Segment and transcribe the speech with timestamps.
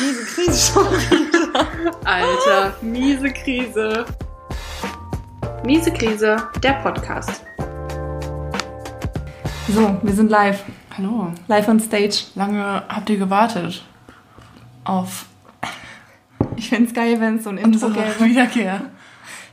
[0.00, 1.66] Miese Krise schon wieder.
[2.04, 4.04] Alter, miese Krise.
[5.64, 7.44] Miese Krise, der Podcast.
[9.68, 10.62] So, wir sind live.
[10.96, 11.32] Hallo.
[11.48, 12.24] Live on stage.
[12.34, 13.84] Lange habt ihr gewartet
[14.84, 15.26] auf
[16.56, 18.80] Ich fände es geil, wenn es so ein Intro gäbe, Wiederkehr.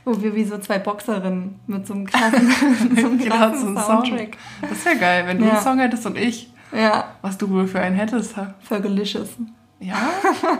[0.04, 2.48] wo wir wie so zwei Boxerinnen mit so einem krassen,
[2.90, 4.36] mit so einem hat krassen so einen Soundtrack.
[4.68, 5.52] Das wäre geil, wenn du Ja.
[5.54, 6.50] einen Song hättest und ich.
[6.72, 8.36] Ja, Was du wohl für einen hättest.
[8.36, 8.54] ha?
[9.80, 10.10] Ja?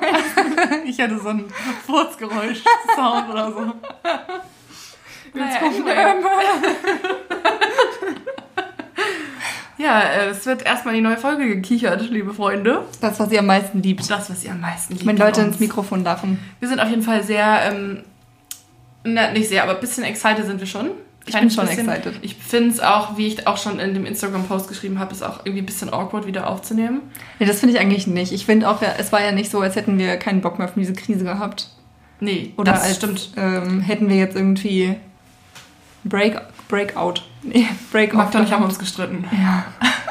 [0.85, 1.49] ich hätte so einen
[1.87, 3.73] Furzgeräusch-Sound oder so.
[5.35, 5.97] Naja, anyway.
[9.79, 12.85] Ja, äh, es wird erstmal die neue Folge gekichert, liebe Freunde.
[13.01, 14.09] Das, was ihr am meisten liebt.
[14.11, 15.07] Das, was ihr am meisten liebt.
[15.07, 15.61] Wenn Leute an ins.
[15.61, 16.39] Mikrofon lachen.
[16.61, 18.03] Wir sind auf jeden Fall sehr, ähm,
[19.05, 20.91] na, nicht sehr, aber ein bisschen excited sind wir schon.
[21.27, 22.15] Ich bin schon bisschen, excited.
[22.23, 25.41] Ich finde es auch, wie ich auch schon in dem Instagram-Post geschrieben habe, ist auch
[25.45, 27.01] irgendwie ein bisschen awkward wieder aufzunehmen.
[27.39, 28.33] Nee, das finde ich eigentlich nicht.
[28.33, 30.75] Ich finde auch, es war ja nicht so, als hätten wir keinen Bock mehr auf
[30.75, 31.69] diese Krise gehabt.
[32.21, 33.31] Nee, Oder das als stimmt.
[33.37, 34.97] Ähm, hätten wir jetzt irgendwie
[36.05, 37.23] Break, Breakout.
[37.43, 38.17] Nee, Breakout.
[38.17, 39.25] Magda und ich haben uns gestritten.
[39.33, 39.65] Ja.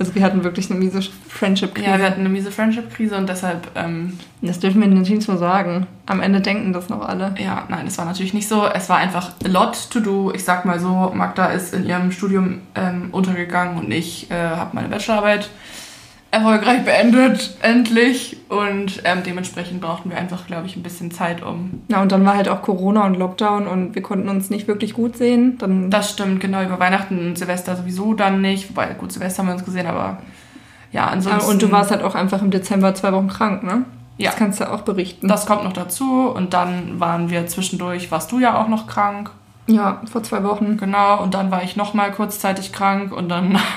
[0.00, 1.86] Also wir hatten wirklich eine miese Friendship-Krise.
[1.86, 5.86] Ja, wir hatten eine miese Friendship-Krise und deshalb, ähm, das dürfen wir natürlich so sagen.
[6.06, 7.34] Am Ende denken das noch alle.
[7.38, 8.64] ja, nein, das war natürlich nicht so.
[8.64, 10.32] Es war einfach a lot to do.
[10.34, 14.70] Ich sag mal so, Magda ist in ihrem Studium ähm, untergegangen und ich äh, habe
[14.72, 15.50] meine Bachelorarbeit
[16.30, 18.36] erfolgreich beendet, endlich.
[18.48, 22.24] Und ähm, dementsprechend brauchten wir einfach, glaube ich, ein bisschen Zeit, um Na, und dann
[22.24, 25.58] war halt auch Corona und Lockdown und wir konnten uns nicht wirklich gut sehen.
[25.58, 28.70] Dann Das stimmt, genau, über Weihnachten und Silvester sowieso dann nicht.
[28.70, 30.18] Wobei, gut, Silvester haben wir uns gesehen, aber
[30.92, 31.50] ja, Ah, ansonsten.
[31.50, 33.84] und du warst halt auch einfach im Dezember zwei Wochen krank, ne?
[34.18, 34.30] Ja.
[34.30, 35.28] Das kannst du auch berichten.
[35.28, 39.30] Das kommt noch dazu und dann waren wir zwischendurch, warst du ja auch noch krank.
[39.66, 40.76] ja, vor zwei Wochen.
[40.76, 43.58] Genau, und dann war ich nochmal kurzzeitig krank und dann.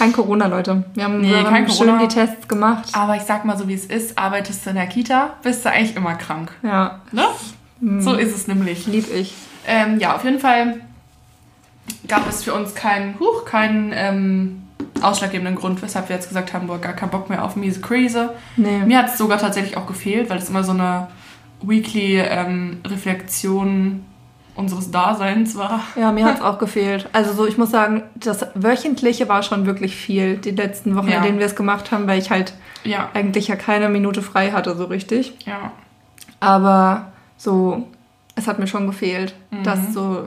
[0.00, 0.82] Kein Corona, Leute.
[0.94, 1.98] Wir haben, Nee, kein schön Corona.
[2.06, 2.88] die Tests gemacht.
[2.94, 5.70] Aber ich sag mal so, wie es ist, arbeitest du in der Kita, bist du
[5.70, 6.50] eigentlich immer krank.
[6.62, 7.24] Ja, Ne?
[8.00, 8.86] So ist es nämlich.
[8.86, 9.34] lieb ich.
[9.66, 10.80] Ähm, ja, auf jeden Fall
[12.08, 14.62] gab es für uns keinen, huch, keinen ähm,
[15.02, 18.34] ausschlaggebenden Grund, weshalb wir jetzt gesagt haben, boah, gar keinen Bock mehr auf miese Krise.
[18.56, 18.78] Nee.
[18.86, 21.08] Mir hat es sogar tatsächlich auch gefehlt, weil es immer so eine
[21.62, 24.04] weekly ähm, Reflexion
[24.60, 25.80] unseres Daseins war.
[25.96, 27.08] Ja, mir hat es auch gefehlt.
[27.12, 31.16] Also so, ich muss sagen, das Wöchentliche war schon wirklich viel, die letzten Wochen, Ja.
[31.18, 32.52] in denen wir es gemacht haben, weil ich halt
[32.84, 35.34] Ja, eigentlich ja keine Minute frei hatte, so richtig.
[35.46, 35.72] ja.
[36.40, 37.86] Aber so,
[38.36, 39.62] es hat mir schon gefehlt, Mhm.
[39.64, 40.26] das so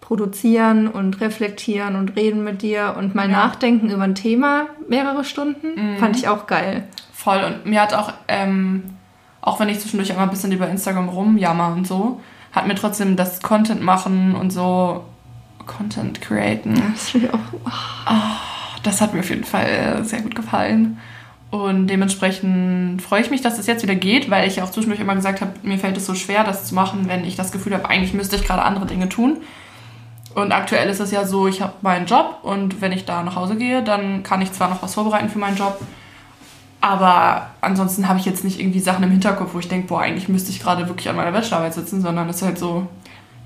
[0.00, 3.36] produzieren und reflektieren und reden mit dir und mal Ja.
[3.46, 5.96] nachdenken über ein Thema mehrere Stunden, Mhm.
[5.98, 6.84] fand ich auch geil.
[7.12, 7.42] Voll.
[7.42, 8.82] Und mir hat auch, ähm,
[9.40, 12.20] auch wenn ich zwischendurch immer ein bisschen über Instagram rumjammer und so,
[12.54, 15.04] hat mir trotzdem das Content machen und so
[15.66, 16.80] Content createn.
[16.92, 17.38] Das finde ich auch,
[18.82, 20.98] Das hat mir auf jeden Fall äh, sehr gut gefallen.
[21.50, 25.00] Und dementsprechend freue ich mich, dass es jetzt wieder geht, weil ich ja auch zwischendurch
[25.00, 27.74] immer gesagt habe, mir fällt es so schwer, das zu machen, wenn ich das Gefühl
[27.74, 29.38] habe, eigentlich müsste ich gerade andere Dinge tun.
[30.34, 33.36] Und aktuell ist es ja so, ich habe meinen Job und wenn ich da nach
[33.36, 35.80] Hause gehe, dann kann ich zwar noch was vorbereiten für meinen Job,
[36.84, 40.28] aber ansonsten habe ich jetzt nicht irgendwie Sachen im Hinterkopf, wo ich denke, boah, eigentlich
[40.28, 42.86] müsste ich gerade wirklich an meiner Bachelorarbeit sitzen, sondern es ist halt so,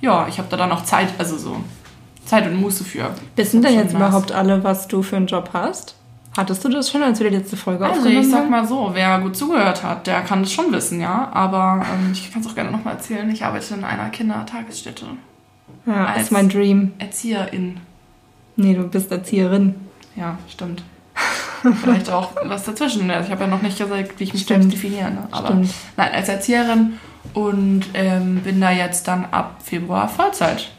[0.00, 1.56] ja, ich habe da dann auch Zeit, also so
[2.25, 3.10] Zeit und Muße für.
[3.37, 3.94] Wissen denn jetzt nice.
[3.94, 5.94] überhaupt alle, was du für einen Job hast?
[6.37, 8.50] Hattest du das schon, als wir die letzte Folge Also aufgenommen ich sag haben?
[8.50, 11.31] mal so, wer gut zugehört hat, der kann das schon wissen, ja.
[11.32, 13.28] Aber ähm, ich kann es auch gerne nochmal erzählen.
[13.31, 15.06] Ich arbeite in einer Kindertagesstätte.
[15.87, 16.93] Ja, als- ist mein Dream.
[16.99, 17.78] Erzieherin.
[18.56, 19.75] Nee, du bist Erzieherin.
[20.16, 20.82] Ja, stimmt.
[21.83, 23.11] Vielleicht auch was dazwischen.
[23.11, 24.62] Also ich habe ja noch nicht gesagt, wie ich mich Stimmt.
[24.65, 25.11] selbst definiere.
[25.11, 25.29] Ne?
[25.31, 25.71] Aber Stimmt.
[25.97, 26.99] nein, als Erzieherin
[27.34, 30.71] und ähm, bin da jetzt dann ab Februar Vollzeit.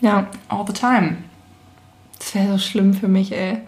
[0.00, 1.16] Ja, All the time.
[2.18, 3.58] das wäre so schlimm für mich, ey.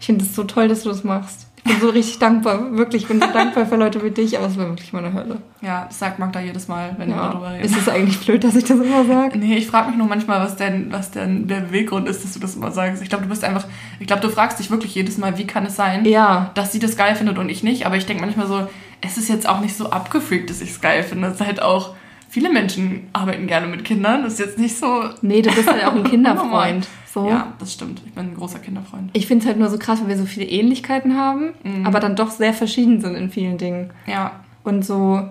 [0.00, 1.46] Ich finde es so toll, dass du das machst.
[1.64, 2.72] Ich bin so richtig dankbar.
[2.76, 5.38] Wirklich, ich bin so dankbar für Leute wie dich, aber es wäre wirklich meine Hölle.
[5.60, 7.28] Ja, das sagt Magda jedes Mal, wenn wir Ja.
[7.28, 7.64] darüber reden.
[7.64, 9.38] Ist es eigentlich blöd, dass ich das immer sage?
[9.38, 12.40] Nee, ich frage mich nur manchmal, was denn, was denn der Beweggrund ist, dass du
[12.40, 13.00] das immer sagst.
[13.02, 13.64] Ich glaube, du bist einfach,
[14.00, 16.50] ich glaube, du fragst dich wirklich jedes Mal, wie kann es sein, Ja.
[16.54, 17.86] dass sie das geil findet und ich nicht.
[17.86, 18.66] Aber ich denke manchmal so,
[19.00, 21.28] es ist jetzt auch nicht so abgefreakt, dass ich es geil finde.
[21.28, 21.94] Es ist halt auch,
[22.32, 24.22] viele Menschen arbeiten gerne mit Kindern.
[24.22, 25.04] Das ist jetzt nicht so.
[25.20, 26.88] Nee, du bist halt auch ein Kinderfreund.
[27.12, 27.28] So.
[27.28, 28.00] Ja, das stimmt.
[28.06, 29.10] Ich bin ein großer Kinderfreund.
[29.12, 31.86] Ich finde es halt nur so krass, weil wir so viele Ähnlichkeiten haben, Mhm.
[31.86, 33.90] aber dann doch sehr verschieden sind in vielen Dingen.
[34.06, 34.40] Ja.
[34.64, 35.28] Und so,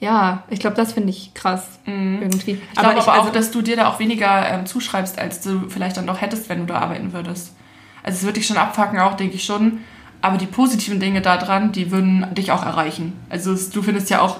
[0.00, 2.54] ja, ich glaube, das finde ich krass irgendwie.
[2.54, 2.60] Mhm.
[2.72, 5.68] Ich glaube aber, also, auch, dass du dir da auch weniger ähm, zuschreibst, als du
[5.68, 7.54] vielleicht dann doch hättest, wenn du da arbeiten würdest.
[8.02, 9.78] Also es würde dich schon abfacken, auch denke ich schon.
[10.22, 13.12] Aber die positiven Dinge daran, die würden dich auch erreichen.
[13.30, 14.38] Also es, du findest ja auch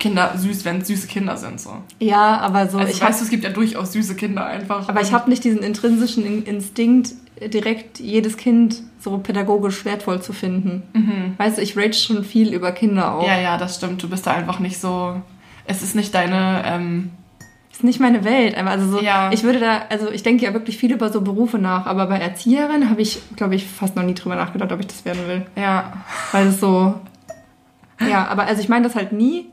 [0.00, 1.60] Kinder süß, wenn es süße Kinder sind.
[1.60, 1.70] So.
[2.00, 4.88] ja, aber so, Also ich weißt du, es gibt ja durchaus süße Kinder einfach.
[4.88, 10.32] aber ich habe nicht diesen intrinsischen In- Instinkt, direkt jedes Kind so pädagogisch wertvoll zu
[10.32, 11.34] finden.
[11.38, 13.26] Weißt du, ich rage schon viel über Kinder auch.
[13.26, 14.02] Ja, ja, das stimmt.
[14.02, 15.20] Du bist da einfach nicht so.
[15.64, 16.62] Es ist nicht deine.
[16.66, 17.10] Ähm,
[17.72, 18.56] ist nicht meine Welt.
[18.58, 19.30] Also so, Ja.
[19.32, 22.18] ich würde da, also ich denke ja wirklich viel über so Berufe nach, aber bei
[22.18, 25.46] Erzieherin habe ich, glaube ich, fast noch nie drüber nachgedacht, ob ich das werden will.
[25.56, 25.92] ja.
[26.32, 26.94] Weil es so.
[28.06, 29.46] Ja, aber also ich meine das halt nie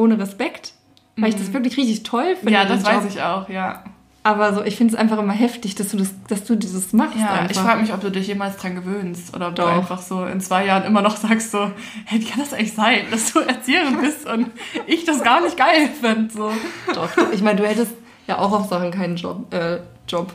[0.00, 0.72] ohne Respekt,
[1.16, 2.50] weil ich das wirklich richtig toll finde.
[2.50, 2.54] Mhm.
[2.54, 3.84] Ja, das weiß ich auch, ja.
[4.22, 7.16] Aber so, ich finde es einfach immer heftig, dass du das, dass du dieses machst.
[7.16, 7.50] Ja, einfach.
[7.50, 9.64] ich frage mich, ob du dich jemals dran gewöhnst oder ob Doch.
[9.64, 11.70] du einfach so in zwei Jahren immer noch sagst so,
[12.04, 14.50] hey, wie kann das eigentlich sein, dass du Erzieherin bist und
[14.86, 16.52] ich das gar nicht geil finde, so.
[16.94, 17.92] Doch, ich meine, du hättest
[18.26, 19.52] ja auch auf Sachen keinen Job.
[19.54, 19.78] Äh,
[20.10, 20.32] Job.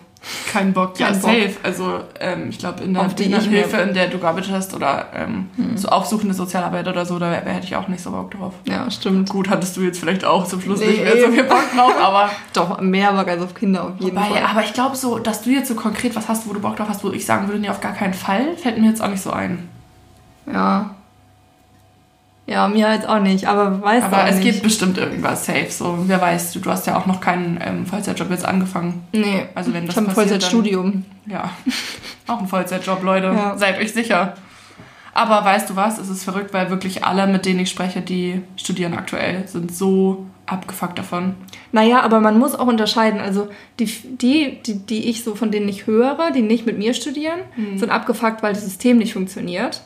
[0.52, 1.30] Kein Bock, ja, Kein Bock.
[1.30, 1.52] safe.
[1.62, 5.88] Also, ähm, ich glaube, in der Hilfe, in der du gearbeitet hast oder ähm, so
[5.90, 8.54] aufsuchende Sozialarbeit oder so, da wär- hätte ich auch nicht so Bock drauf.
[8.68, 9.30] Ja, stimmt.
[9.30, 11.94] Gut, hattest du jetzt vielleicht auch zum Schluss Nee, nicht mehr so viel Bock drauf,
[12.02, 14.44] aber, Doch, mehr Bock als auf Kinder auf jeden Wobei, Fall.
[14.50, 16.90] aber ich glaube so, dass du jetzt so konkret was hast, wo du Bock drauf
[16.90, 19.22] hast, wo ich sagen würde, nee, auf gar keinen Fall, fällt mir jetzt auch nicht
[19.22, 19.70] so ein.
[20.52, 20.96] Ja.
[22.48, 24.44] Ja, mir jetzt auch nicht, aber weiß Aber es nicht.
[24.52, 27.86] gibt bestimmt irgendwas safe, so, wer weiß, du, du hast ja auch noch keinen ähm,
[27.88, 29.02] Vollzeitjob jetzt angefangen.
[29.14, 31.06] Nee, Also wenn das ich habe ein Vollzeitstudium.
[31.26, 31.50] Ja,
[32.28, 33.28] auch ein Vollzeitjob, Leute.
[33.28, 33.58] Ja.
[33.58, 34.36] Seid euch sicher.
[35.16, 38.42] Aber weißt du was, es ist verrückt, weil wirklich alle, mit denen ich spreche, die
[38.58, 41.34] studieren aktuell, sind so abgefuckt davon.
[41.72, 43.20] Naja, aber man muss auch unterscheiden.
[43.22, 43.48] Also
[43.80, 47.40] die, die, die, die ich so von denen ich höre, die nicht mit mir studieren,
[47.56, 47.80] Mhm.
[47.80, 49.82] sind abgefuckt, weil das System nicht funktioniert.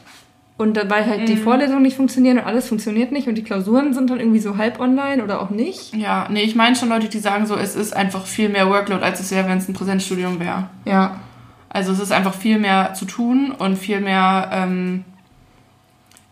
[0.60, 1.44] Und weil halt die Mhm.
[1.44, 4.82] Vorlesungen nicht funktionieren und alles funktioniert nicht und die Klausuren sind dann irgendwie so halb
[4.82, 5.96] online oder auch nicht.
[5.96, 9.02] Ja, nee, ich meine schon Leute, die sagen so, es ist einfach viel mehr Workload,
[9.02, 10.66] als es wäre, wenn es ein Präsenzstudium wäre.
[10.84, 11.22] Ja.
[11.70, 14.50] Also es ist einfach viel mehr zu tun und viel mehr.
[14.52, 15.06] Ähm,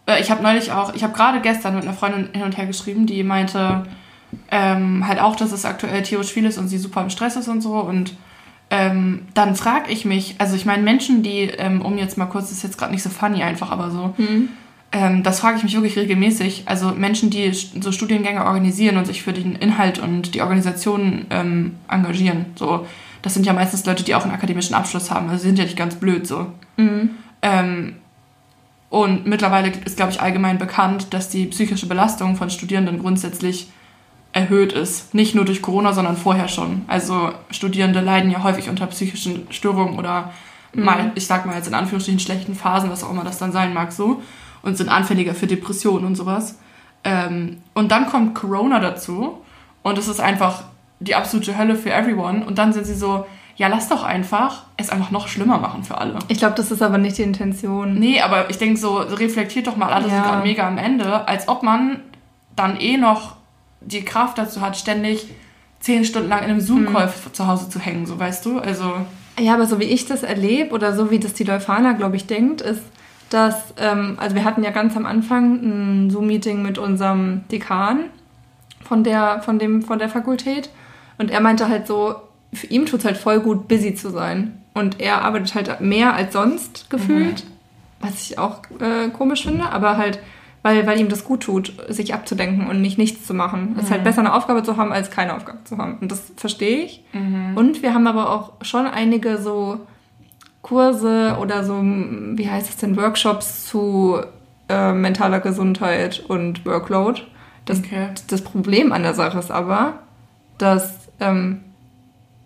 [0.07, 2.65] äh, ich habe neulich auch, ich habe gerade gestern mit einer Freundin hin und her
[2.65, 3.85] geschrieben, die meinte
[4.51, 7.47] ähm, halt auch, dass es aktuell tierisch viel ist und sie super im Stress ist
[7.47, 7.75] und so.
[7.75, 8.13] Und
[8.69, 12.49] ähm, dann frage ich mich, also ich meine Menschen, die, ähm, um jetzt mal kurz,
[12.49, 14.13] das ist jetzt gerade nicht so funny einfach, aber so,
[14.91, 16.63] ähm, das frage ich mich wirklich regelmäßig.
[16.65, 21.75] Also Menschen, die so Studiengänge organisieren und sich für den Inhalt und die Organisation ähm,
[21.89, 22.47] engagieren.
[22.55, 22.85] So,
[23.21, 25.29] das sind ja meistens Leute, die auch einen akademischen Abschluss haben.
[25.29, 26.47] Also sie sind ja nicht ganz blöd so.
[27.41, 27.95] Ähm,
[28.89, 33.67] und mittlerweile ist, glaube ich, allgemein bekannt, dass die psychische Belastung von Studierenden grundsätzlich
[34.37, 35.13] erhöht ist.
[35.13, 36.83] Nicht nur durch Corona, sondern vorher schon.
[36.87, 40.31] Also Studierende leiden ja häufig unter psychischen Störungen oder
[40.73, 43.73] mal, ich sag mal jetzt in Anführungsstrichen schlechten Phasen, was auch immer das dann sein
[43.73, 44.21] mag, so.
[44.61, 46.59] Und sind anfälliger für Depressionen und sowas.
[47.03, 49.41] Ähm, und dann kommt Corona dazu
[49.81, 50.63] und es ist einfach
[50.99, 52.45] die absolute Hölle für everyone.
[52.45, 53.25] Und dann sind sie so,
[53.55, 56.19] ja, lass doch einfach es einfach noch schlimmer machen für alle.
[56.27, 57.95] Ich glaube, das ist aber nicht die Intention.
[57.95, 60.23] Nee, aber ich denke so, reflektiert doch mal, alle sind Ja.
[60.23, 62.01] gerade mega am Ende, als ob man
[62.55, 63.36] dann eh noch
[63.81, 65.27] die Kraft dazu hat, ständig
[65.79, 68.59] zehn Stunden lang in einem Zoom-Call zu Hause zu hängen, so weißt du?
[68.59, 68.93] Also,
[69.39, 72.25] Ja, aber so wie ich das erlebe oder so wie das die Leuphana, glaube ich,
[72.25, 72.81] denkt, ist,
[73.29, 78.05] dass, ähm, also wir hatten ja ganz am Anfang ein Zoom-Meeting mit unserem Dekan
[78.83, 80.69] von der, von dem, von der Fakultät
[81.17, 82.15] und er meinte halt so,
[82.53, 84.61] für ihm tut es halt voll gut, busy zu sein.
[84.73, 87.43] Und er arbeitet halt mehr als sonst gefühlt,
[87.99, 90.19] was ich auch äh, komisch finde, aber halt,
[90.67, 93.75] weil, weil ihm das gut tut, sich abzudenken und nicht nichts zu machen.
[93.77, 95.97] Es ist halt besser, eine Aufgabe zu haben, als keine Aufgabe zu haben.
[96.01, 97.05] Und das verstehe ich.
[97.55, 99.79] Und wir haben aber auch schon einige so
[100.61, 104.17] Kurse oder so, wie heißt es denn, Workshops zu
[104.67, 107.21] äh, mentaler Gesundheit und Workload.
[107.63, 108.09] Das, Okay.
[108.27, 109.99] das Problem an der Sache ist aber,
[110.57, 111.61] dass ähm,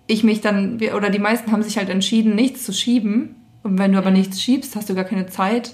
[0.06, 3.36] ich mich dann, oder die meisten haben sich halt entschieden, nichts zu schieben.
[3.64, 5.74] Und wenn du aber nichts schiebst, hast du gar keine Zeit,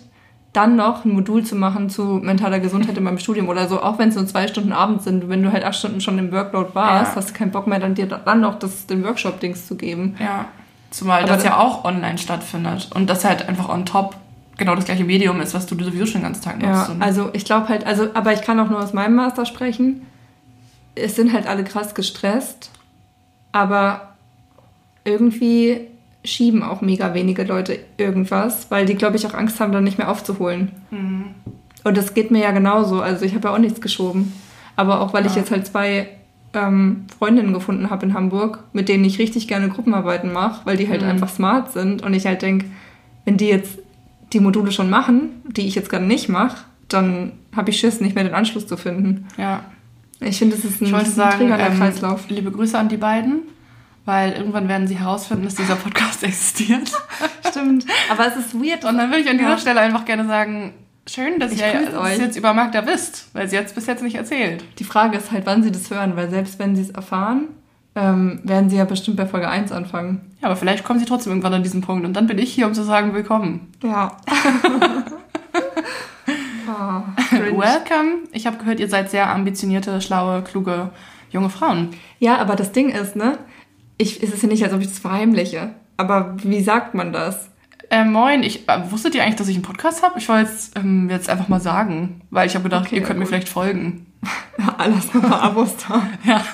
[0.58, 4.00] dann noch ein Modul zu machen zu mentaler Gesundheit in meinem Studium oder so, auch
[4.00, 5.30] wenn es nur zwei Stunden abends sind.
[5.30, 7.16] Wenn du halt acht Stunden schon im Workload warst, Ja.
[7.16, 10.16] hast du keinen Bock mehr, dann dir dann noch das, den Workshop-Dings zu geben.
[10.20, 10.46] ja.
[10.90, 14.16] Zumal Aber das ja auch online stattfindet und das halt einfach on top
[14.58, 16.90] genau das gleiche Medium ist, was du sowieso schon den ganzen Tag Ja, nutzt.
[16.92, 20.04] Und- also ich glaube halt, also, aber ich kann auch nur aus meinem Master sprechen.
[20.96, 22.72] Es sind halt alle krass gestresst,
[23.52, 24.14] aber
[25.04, 25.82] irgendwie
[26.26, 29.98] schieben auch mega wenige Leute irgendwas, weil die, glaube ich, auch Angst haben, dann nicht
[29.98, 30.72] mehr aufzuholen.
[30.92, 31.26] Mhm.
[31.84, 33.02] Und das geht mir ja genauso.
[33.02, 34.34] Also ich habe ja auch nichts geschoben.
[34.76, 35.40] Aber auch weil ich Ja.
[35.40, 36.10] jetzt halt zwei
[36.54, 40.90] ähm, Freundinnen gefunden habe in Hamburg, mit denen ich richtig gerne Gruppenarbeiten mache, weil die
[40.90, 41.10] halt Mhm.
[41.10, 42.02] einfach smart sind.
[42.04, 42.66] Und ich halt denke,
[43.26, 43.80] wenn die jetzt
[44.34, 46.58] die Module schon machen, die ich jetzt gerade nicht mache,
[46.88, 49.28] dann habe ich Schiss, nicht mehr den Anschluss zu finden.
[49.38, 49.62] ja.
[50.20, 52.28] Ich finde, das ist ein, Ich das ist ein sagen, ähm, Kreislauf.
[52.30, 53.42] liebe Grüße an die beiden,
[54.08, 56.90] weil irgendwann werden sie herausfinden, dass dieser Podcast existiert.
[57.48, 57.86] Stimmt.
[58.10, 58.86] Aber es ist weird.
[58.86, 59.58] Und dann würde ich an dieser Ja.
[59.58, 60.74] Stelle einfach gerne sagen,
[61.08, 62.18] schön, dass Ich ihr grüße das euch.
[62.20, 64.64] jetzt über Magda wisst, weil sie jetzt bis jetzt nicht erzählt.
[64.80, 67.50] Die Frage ist halt, wann sie das hören, weil selbst wenn sie es erfahren,
[67.96, 70.22] ähm, werden sie ja bestimmt bei Folge 1 anfangen.
[70.42, 72.68] Ja, aber vielleicht kommen sie trotzdem irgendwann an diesen Punkt und dann bin ich hier,
[72.68, 73.72] um zu sagen, willkommen.
[73.84, 74.18] Ja.
[76.70, 78.28] Ah, Welcome.
[78.34, 80.90] Ich habe gehört, ihr seid sehr ambitionierte, schlaue, kluge
[81.32, 81.90] junge Frauen.
[82.20, 83.38] Ja, aber das Ding ist, ne?
[83.98, 85.74] Ich, es ist ja nicht, als ob ich das verheimliche.
[85.98, 87.50] Aber wie sagt man das?
[87.90, 90.20] Äh, moin, ich, äh, wusstet ihr eigentlich, dass ich einen Podcast habe?
[90.20, 93.18] Ich wollte es ähm, jetzt einfach mal sagen, weil ich habe gedacht, Okay, ihr könnt
[93.18, 93.30] mir gut.
[93.34, 94.06] vielleicht folgen.
[94.60, 96.08] Ja, alles paar Abos da.
[96.26, 96.44] Ja.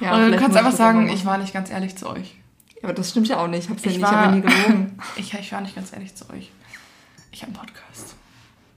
[0.00, 2.36] Ja, Und du kannst einfach sagen, ich war nicht ganz ehrlich zu euch.
[2.82, 3.64] Aber das stimmt ja auch nicht.
[3.64, 4.98] Ich hab's ja Ich nicht, ich war- habe ja nie gelogen.
[5.16, 6.50] Ich, ich war nicht ganz ehrlich zu euch.
[7.32, 8.14] Ich habe einen Podcast.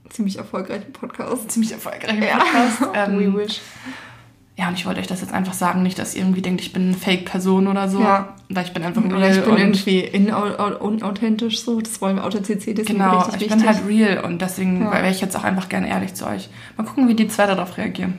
[0.08, 1.50] Ziemlich erfolgreichen Podcast.
[1.50, 2.38] Ziemlich erfolgreichen Ja.
[2.38, 2.80] Podcast.
[2.80, 3.60] We Ähm, wish.
[4.58, 6.72] Ja, und ich wollte euch das jetzt einfach sagen, nicht, dass ihr irgendwie denkt, ich
[6.72, 8.00] bin eine Fake-Person oder so.
[8.00, 8.30] Ja.
[8.48, 9.14] Weil ich bin einfach real.
[9.14, 10.10] Oder ich bin und irgendwie
[10.80, 11.80] unauthentisch so.
[11.80, 13.50] Das wollen wir Authentizität ist Genau, ich wichtig.
[13.50, 14.92] bin halt real und deswegen Ja.
[14.92, 16.48] wäre ich jetzt auch einfach gerne ehrlich zu euch.
[16.76, 18.18] Mal gucken, wie die zwei darauf reagieren.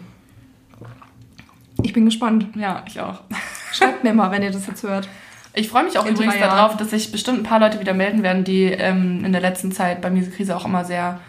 [1.84, 2.48] ich bin gespannt.
[2.56, 3.20] Ja, ich auch.
[3.74, 5.10] Schreibt mir mal, wenn ihr das jetzt hört.
[5.54, 8.24] Ich freue mich auch In übrigens darauf, dass sich bestimmt ein paar Leute wieder melden
[8.24, 11.20] werden, die ähm, in der letzten Zeit bei Miese Krise auch immer sehr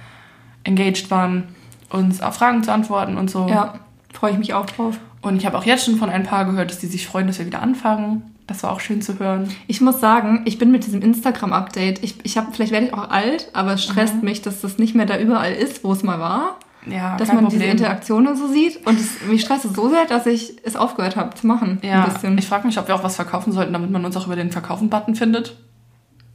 [0.63, 1.49] engaged waren,
[1.89, 3.49] uns auf Fragen zu antworten und so.
[3.49, 3.75] Ja,
[4.13, 4.99] freue ich mich auch drauf.
[5.23, 7.39] Und ich habe auch jetzt schon von ein paar gehört, dass die sich freuen, dass
[7.39, 8.35] wir wieder anfangen.
[8.47, 9.49] Das war auch schön zu hören.
[9.69, 13.11] Ich muss sagen, ich bin mit diesem Instagram-Update, ich, ich habe, vielleicht werde ich auch
[13.11, 14.25] alt, aber es stresst Mhm.
[14.25, 16.59] mich, dass das nicht mehr da überall ist, wo es mal war.
[16.87, 17.61] Ja, dass man Problem.
[17.61, 18.85] diese Interaktionen so sieht.
[18.87, 21.79] Und es, mich stresst es so sehr, dass ich es aufgehört habe zu machen.
[21.83, 24.35] Ja, ich frage mich, ob wir auch was verkaufen sollten, damit man uns auch über
[24.37, 25.57] den Verkaufen-Button findet.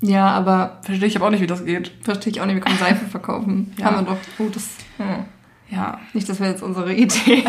[0.02, 1.92] ja, aber Verstehe ich aber auch nicht, wie das geht.
[2.04, 3.74] verstehe ich auch nicht, wir können Seife verkaufen.
[3.78, 3.86] Ja.
[3.88, 4.18] Haben wir doch.
[4.40, 4.68] Oh, das,
[5.00, 5.26] ja.
[5.70, 6.00] Ja.
[6.14, 7.44] Nicht, das wäre jetzt unsere Idee.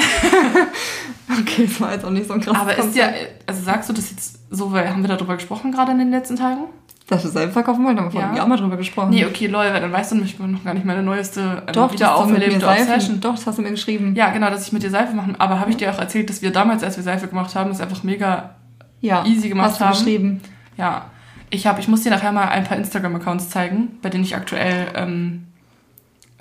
[1.41, 3.11] okay, das war jetzt auch nicht so ein krasses Aber ist ja,
[3.47, 6.37] also sagst du das jetzt so, weil haben wir darüber gesprochen gerade in den letzten
[6.37, 6.65] Tagen?
[7.09, 8.27] Dass wir Seife verkaufen wollen, haben wir Ja.
[8.29, 9.11] einem Jahr mal drüber gesprochen.
[9.11, 11.93] Nee, okay, lol, weil dann weißt du nämlich noch gar nicht meine neueste ähm, Doch,
[11.93, 12.67] wieder aufgelebte.
[12.67, 13.21] Obsession.
[13.21, 14.15] Doch, das hast du mir geschrieben.
[14.17, 15.37] Ja, genau, dass ich mit dir Seife machen.
[15.39, 17.81] Aber habe ich dir auch erzählt, dass wir damals, als wir Seife gemacht haben, das
[17.81, 18.57] einfach mega
[19.01, 19.25] ja.
[19.25, 19.93] easy gemacht hast du haben.
[19.93, 20.41] geschrieben.
[20.77, 21.07] Ja.
[21.51, 24.89] Ich habe, ich muss dir nachher mal ein paar Instagram-Accounts zeigen, bei denen ich aktuell
[24.97, 25.45] ähm,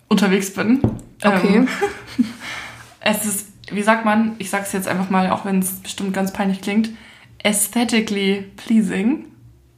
[0.08, 0.82] unterwegs bin.
[1.24, 1.58] Okay.
[1.58, 1.68] Ähm,
[3.02, 6.34] es ist, wie sagt man, ich sag's jetzt einfach mal, auch wenn es bestimmt ganz
[6.34, 6.90] peinlich klingt,
[7.44, 9.26] aesthetically pleasing,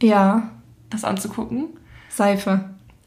[0.02, 0.50] Ja,
[0.90, 1.66] das anzugucken.
[2.10, 2.62] Seife.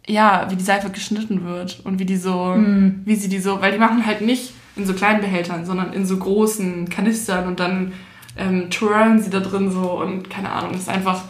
[0.06, 3.02] Ja, wie die Seife geschnitten wird und wie die so, Mm.
[3.04, 6.04] wie sie die so, weil die machen halt nicht in so kleinen Behältern, sondern in
[6.06, 7.92] so großen Kanistern und dann
[8.36, 11.22] ähm, twirlen sie da drin so und keine Ahnung, das ist einfach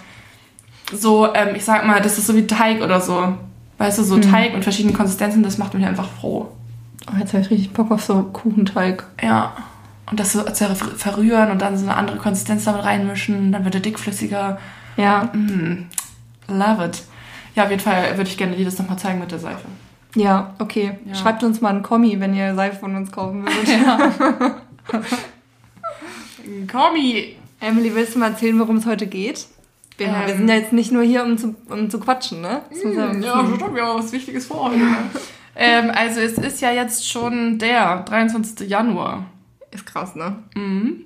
[0.93, 3.35] so, ähm, ich sag mal, das ist so wie Teig oder so.
[3.79, 4.23] Weißt du, so Mm.
[4.23, 6.51] Teig mit verschiedenen Konsistenzen, das macht mich einfach froh.
[7.13, 9.05] Oh, jetzt habe ich richtig Bock auf so Kuchenteig.
[9.23, 9.53] Ja.
[10.11, 10.41] Und das so
[10.97, 14.59] verrühren und dann so eine andere Konsistenz damit reinmischen, dann wird er dickflüssiger.
[14.97, 15.87] Ja, Mm,
[16.49, 17.03] love it.
[17.55, 19.67] Ja, auf jeden Fall würde ich gerne dir das nochmal zeigen mit der Seife.
[20.15, 20.99] ja, okay.
[21.05, 21.15] Ja.
[21.15, 24.57] Schreibt uns mal einen Kommi, wenn ihr Seife von uns kaufen würdet.
[26.71, 27.37] Kommi!
[27.61, 29.47] Emily, willst du mal erzählen, worum es heute geht?
[29.99, 30.15] Wir, Ähm.
[30.27, 32.63] wir sind ja jetzt nicht nur hier, um zu, um zu quatschen, ne?
[32.71, 34.81] Muss ja, Ja, ich habe ja was Wichtiges vor heute.
[35.57, 38.69] ähm, also es ist ja jetzt schon der 23.
[38.69, 39.27] Januar.
[39.71, 40.37] ist krass, ne?
[40.55, 41.05] Mhm.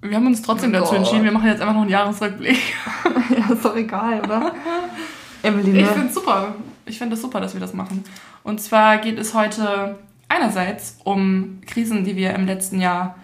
[0.00, 2.58] Wir haben uns trotzdem Oh dazu entschieden, wir machen jetzt einfach noch einen Jahresrückblick.
[3.36, 4.52] ja, ist doch egal, oder?
[5.42, 5.92] Emily, Ich ne?
[5.92, 6.54] finde es super.
[6.86, 8.04] Ich finde es super, dass wir das machen.
[8.42, 13.16] Und zwar geht es heute einerseits um Krisen, die wir im letzten Jahr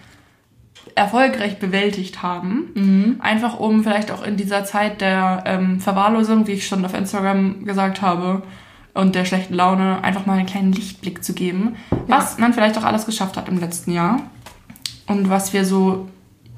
[0.94, 2.70] erfolgreich bewältigt haben.
[2.74, 3.16] Mhm.
[3.20, 7.64] Einfach um vielleicht auch in dieser Zeit der ähm, Verwahrlosung, wie ich schon auf Instagram
[7.64, 8.42] gesagt habe,
[8.98, 11.76] und der schlechten Laune einfach mal einen kleinen Lichtblick zu geben,
[12.08, 14.20] was man vielleicht auch alles geschafft hat im letzten Jahr
[15.06, 16.08] und was wir so,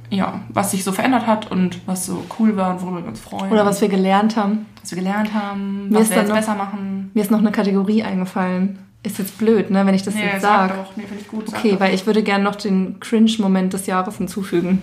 [0.08, 3.20] ja, was sich so verändert hat und was so cool war und worüber wir uns
[3.20, 3.52] freuen.
[3.52, 4.66] Oder was wir gelernt haben.
[4.80, 7.10] was wir gelernt haben, Mir was ist wir jetzt noch- besser machen.
[7.14, 8.78] Mir ist noch eine Kategorie eingefallen.
[9.02, 10.74] Ist jetzt blöd, ne, wenn ich das Nee, jetzt sag sage.
[10.82, 10.96] doch.
[10.96, 11.48] Nee, finde ich gut.
[11.48, 14.80] sag Okay, weil ich würde gerne noch den Cringe-Moment des Jahres hinzufügen.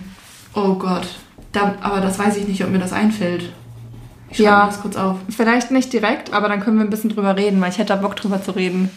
[0.54, 1.08] Oh Gott.
[1.52, 3.52] Da, aber das weiß ich nicht, ob mir das einfällt.
[4.30, 4.66] Ich Ja.
[4.66, 5.16] das kurz auf.
[5.34, 7.96] Vielleicht nicht direkt, aber dann können wir ein bisschen drüber reden, weil ich hätte da
[7.96, 8.90] Bock drüber zu reden.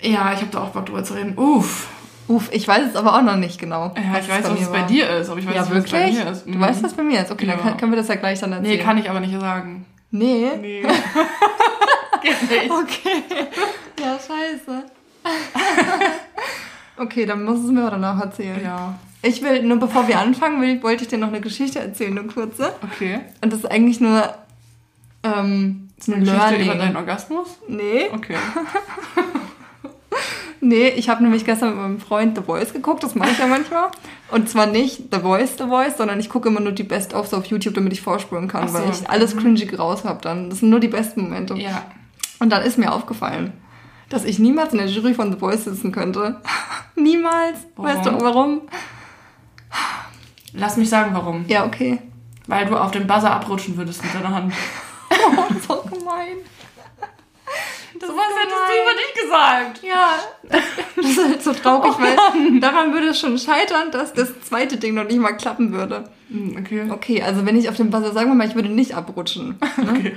[0.00, 1.36] Ja, ich habe da auch Bock drüber zu reden.
[1.36, 1.88] Uff.
[2.28, 3.92] Uff, ich weiß es aber auch noch nicht genau.
[3.96, 5.90] Ja, ich weiß, was es bei dir ist, aber ich weiß ja, nicht, was es
[5.90, 6.24] bei wirklich?
[6.24, 6.46] mir ist.
[6.46, 6.60] Du Mhm.
[6.60, 7.30] weißt, was bei mir ist?
[7.32, 7.54] Okay, Ja.
[7.56, 8.76] dann kann, können wir das ja gleich dann erzählen.
[8.78, 9.84] Nee, kann ich aber nicht sagen.
[10.12, 10.48] Nee?
[10.60, 10.82] Nee.
[12.22, 12.70] Geht nicht.
[12.70, 13.22] Okay.
[14.00, 14.84] Ja, scheiße.
[16.98, 18.60] okay, dann musst du es mir aber danach erzählen.
[18.62, 22.18] Ja, Ich will, nur bevor wir anfangen, will, wollte ich dir noch eine Geschichte erzählen,
[22.18, 22.72] eine kurze.
[22.82, 23.20] okay.
[23.42, 24.34] Und das ist eigentlich nur
[25.22, 26.64] ähm, ein Eine Geschichte Learning.
[26.66, 27.48] über deinen Orgasmus?
[27.68, 28.36] nee, Okay.
[30.60, 33.46] nee, ich habe nämlich gestern mit meinem Freund The Voice geguckt, das mache ich ja
[33.46, 33.88] manchmal.
[34.30, 37.46] Und zwar nicht The Voice, The Voice, sondern ich gucke immer nur die Best-ofs auf
[37.46, 38.74] YouTube, damit ich vorspulen kann, so.
[38.74, 40.50] weil ich alles cringy raus habe dann.
[40.50, 41.54] Das sind nur die besten Momente.
[41.54, 41.82] Ja.
[42.38, 43.52] Und dann ist mir aufgefallen,
[44.08, 46.40] dass ich niemals in der Jury von The Voice sitzen könnte.
[46.94, 47.58] niemals.
[47.76, 47.90] Warum?
[47.90, 48.62] Weißt du warum?
[50.54, 51.44] Lass mich sagen, warum.
[51.48, 51.98] Ja, okay.
[52.46, 54.52] Weil du auf den Buzzer abrutschen würdest mit deiner Hand.
[55.12, 56.36] Oh, so gemein.
[57.98, 59.80] Das Was hättest du über dich gesagt?
[59.82, 60.14] Ja,
[60.96, 64.94] das ist halt so traurig, weil daran würde es schon scheitern, dass das zweite Ding
[64.94, 66.04] noch nicht mal klappen würde.
[66.30, 66.86] Hm, Okay.
[66.90, 69.48] Okay, also wenn ich auf dem Buzzer sagen wir mal, ich würde nicht abrutschen.
[69.48, 69.56] Ne?
[69.90, 70.12] okay.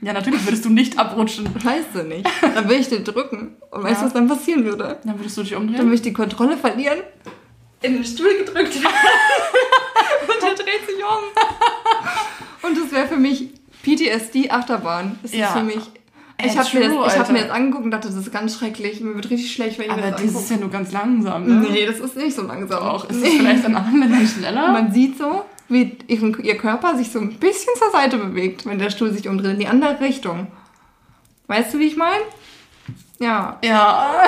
[0.00, 1.46] Ja, natürlich würdest du nicht abrutschen.
[1.62, 2.26] Weißt du nicht.
[2.40, 3.56] Dann würde ich den drücken.
[3.70, 4.06] Und weißt du, Ja.
[4.06, 4.98] was dann passieren würde?
[5.04, 5.82] Dann würdest du dich Dann umdrehen.
[5.84, 6.98] würde ich die Kontrolle verlieren,
[7.82, 12.68] in den Stuhl gedrückt und er dreht sich um.
[12.68, 13.48] Und das wäre für mich
[13.82, 15.18] PTSD Achterbahn.
[15.22, 15.48] Das ist Ja.
[15.48, 15.76] für mich.
[16.38, 18.58] Äh, Ich habe mir, das- ich hab mir das angeguckt und dachte, das ist ganz
[18.58, 19.00] schrecklich.
[19.00, 21.46] Mir wird richtig schlecht, wenn ich mir Aber das das ist ja nur ganz langsam,
[21.46, 21.66] ne?
[21.70, 22.82] Nee, das ist nicht so langsam.
[22.82, 23.08] Auch.
[23.10, 24.70] Ist es vielleicht in anderen Ländern schneller?
[24.72, 28.90] Man sieht so, wie ihr Körper sich so ein bisschen zur Seite bewegt, wenn der
[28.90, 30.46] Stuhl sich umdreht, in die andere Richtung.
[31.48, 32.22] Weißt du, wie ich meine?
[33.20, 34.10] Ja, ja.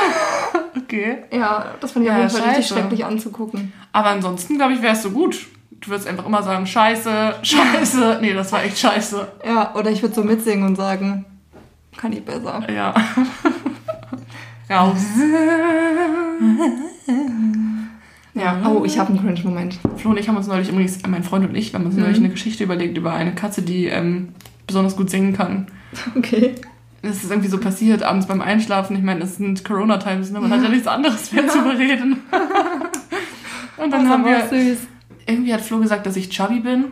[0.76, 1.18] Okay.
[1.32, 2.80] ja, das fand ich Ja, auf jeden Fall richtig scheiße.
[2.80, 3.72] schrecklich anzugucken.
[3.92, 5.46] Aber ansonsten, glaube ich, wärst du gut.
[5.70, 8.18] Du würdest einfach immer sagen, scheiße, scheiße.
[8.22, 9.28] Nee, das war echt scheiße.
[9.46, 11.24] Ja, oder ich würde so mitsingen und sagen,
[11.96, 12.62] kann ich besser.
[12.72, 12.94] Ja.
[14.70, 14.98] Raus.
[18.34, 19.78] Ja, oh, ich habe einen Cringe-Moment.
[19.96, 21.96] Flo und ich haben uns neulich übrigens, äh, mein Freund und ich, wir haben uns
[21.96, 24.30] neulich eine Geschichte überlegt über eine Katze, die ähm,
[24.66, 25.66] besonders gut singen kann.
[26.16, 26.54] Okay.
[27.02, 28.94] Das ist irgendwie so passiert, abends beim Einschlafen.
[28.96, 30.40] Ich meine, es sind Corona-Times, ne?
[30.40, 32.18] Man hat ja nichts anderes mehr zu bereden.
[33.76, 34.78] und dann haben wir, süß.
[35.26, 36.86] irgendwie hat Flo gesagt, dass ich chubby bin.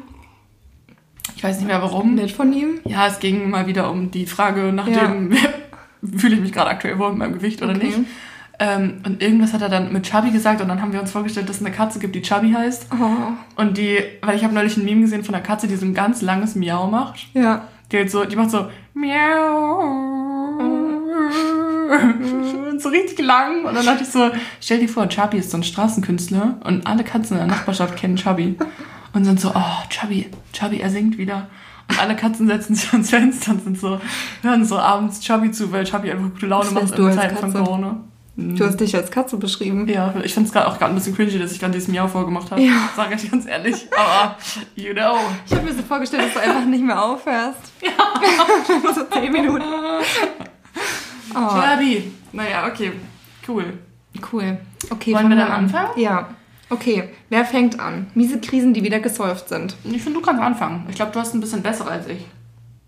[1.37, 2.15] Ich weiß nicht mehr warum.
[2.15, 2.81] Nett von ihm.
[2.85, 5.07] Ja, es ging mal wieder um die Frage nach Ja.
[5.09, 5.33] dem,
[6.17, 7.87] fühle ich mich gerade aktuell wohl mit meinem Gewicht oder Okay.
[7.87, 7.99] nicht.
[8.61, 11.49] Ähm, und irgendwas hat er dann mit Chubby gesagt und dann haben wir uns vorgestellt,
[11.49, 12.87] dass es eine Katze gibt, die Chubby heißt.
[12.93, 15.87] Oh, Und die, weil ich habe neulich ein Meme gesehen von einer Katze, die so
[15.87, 17.29] ein ganz langes Miau macht.
[17.35, 17.69] ja.
[17.91, 19.81] Die halt so, die macht so Miau.
[22.69, 23.65] Und so richtig lang.
[23.65, 24.31] Und dann dachte ich so,
[24.61, 28.17] stell dir vor, Chubby ist so ein Straßenkünstler und alle Katzen in der Nachbarschaft kennen
[28.17, 28.57] Chubby.
[29.15, 31.49] Und sind so, oh, Chubby, Chubby, er singt wieder.
[31.89, 34.01] Und alle Katzen setzen sich ans Fenster und sind so,
[34.43, 37.65] hören so abends Chubby zu, weil Chubby einfach gute Laune macht in Zeiten von.
[37.65, 38.01] Corona.
[38.41, 39.89] Du hast dich als Katze beschrieben.
[39.89, 42.07] Ja, ich finde es gerade auch gerade ein bisschen cringy, dass ich gerade dieses Miau
[42.07, 42.63] vorgemacht habe.
[42.63, 42.89] Ja.
[42.95, 43.89] Sag ich ganz ehrlich.
[43.91, 44.37] Aber,
[44.77, 45.17] you know.
[45.45, 47.59] Ich habe mir so vorgestellt, dass du einfach nicht mehr aufhörst.
[47.83, 48.93] Ja.
[48.95, 49.65] so zehn Minuten.
[51.35, 51.61] Oh.
[52.33, 52.93] Naja, okay.
[53.47, 53.75] Cool.
[54.33, 54.59] cool.
[54.89, 55.91] Okay, Wollen wir dann anfangen?
[56.01, 56.31] Ja.
[56.71, 58.07] Okay, wer fängt an?
[58.15, 59.77] Miese Krisen, die wieder gesolved sind.
[59.85, 60.87] Ich finde, du kannst anfangen.
[60.89, 62.25] Ich glaube, du hast ein bisschen bessere als ich.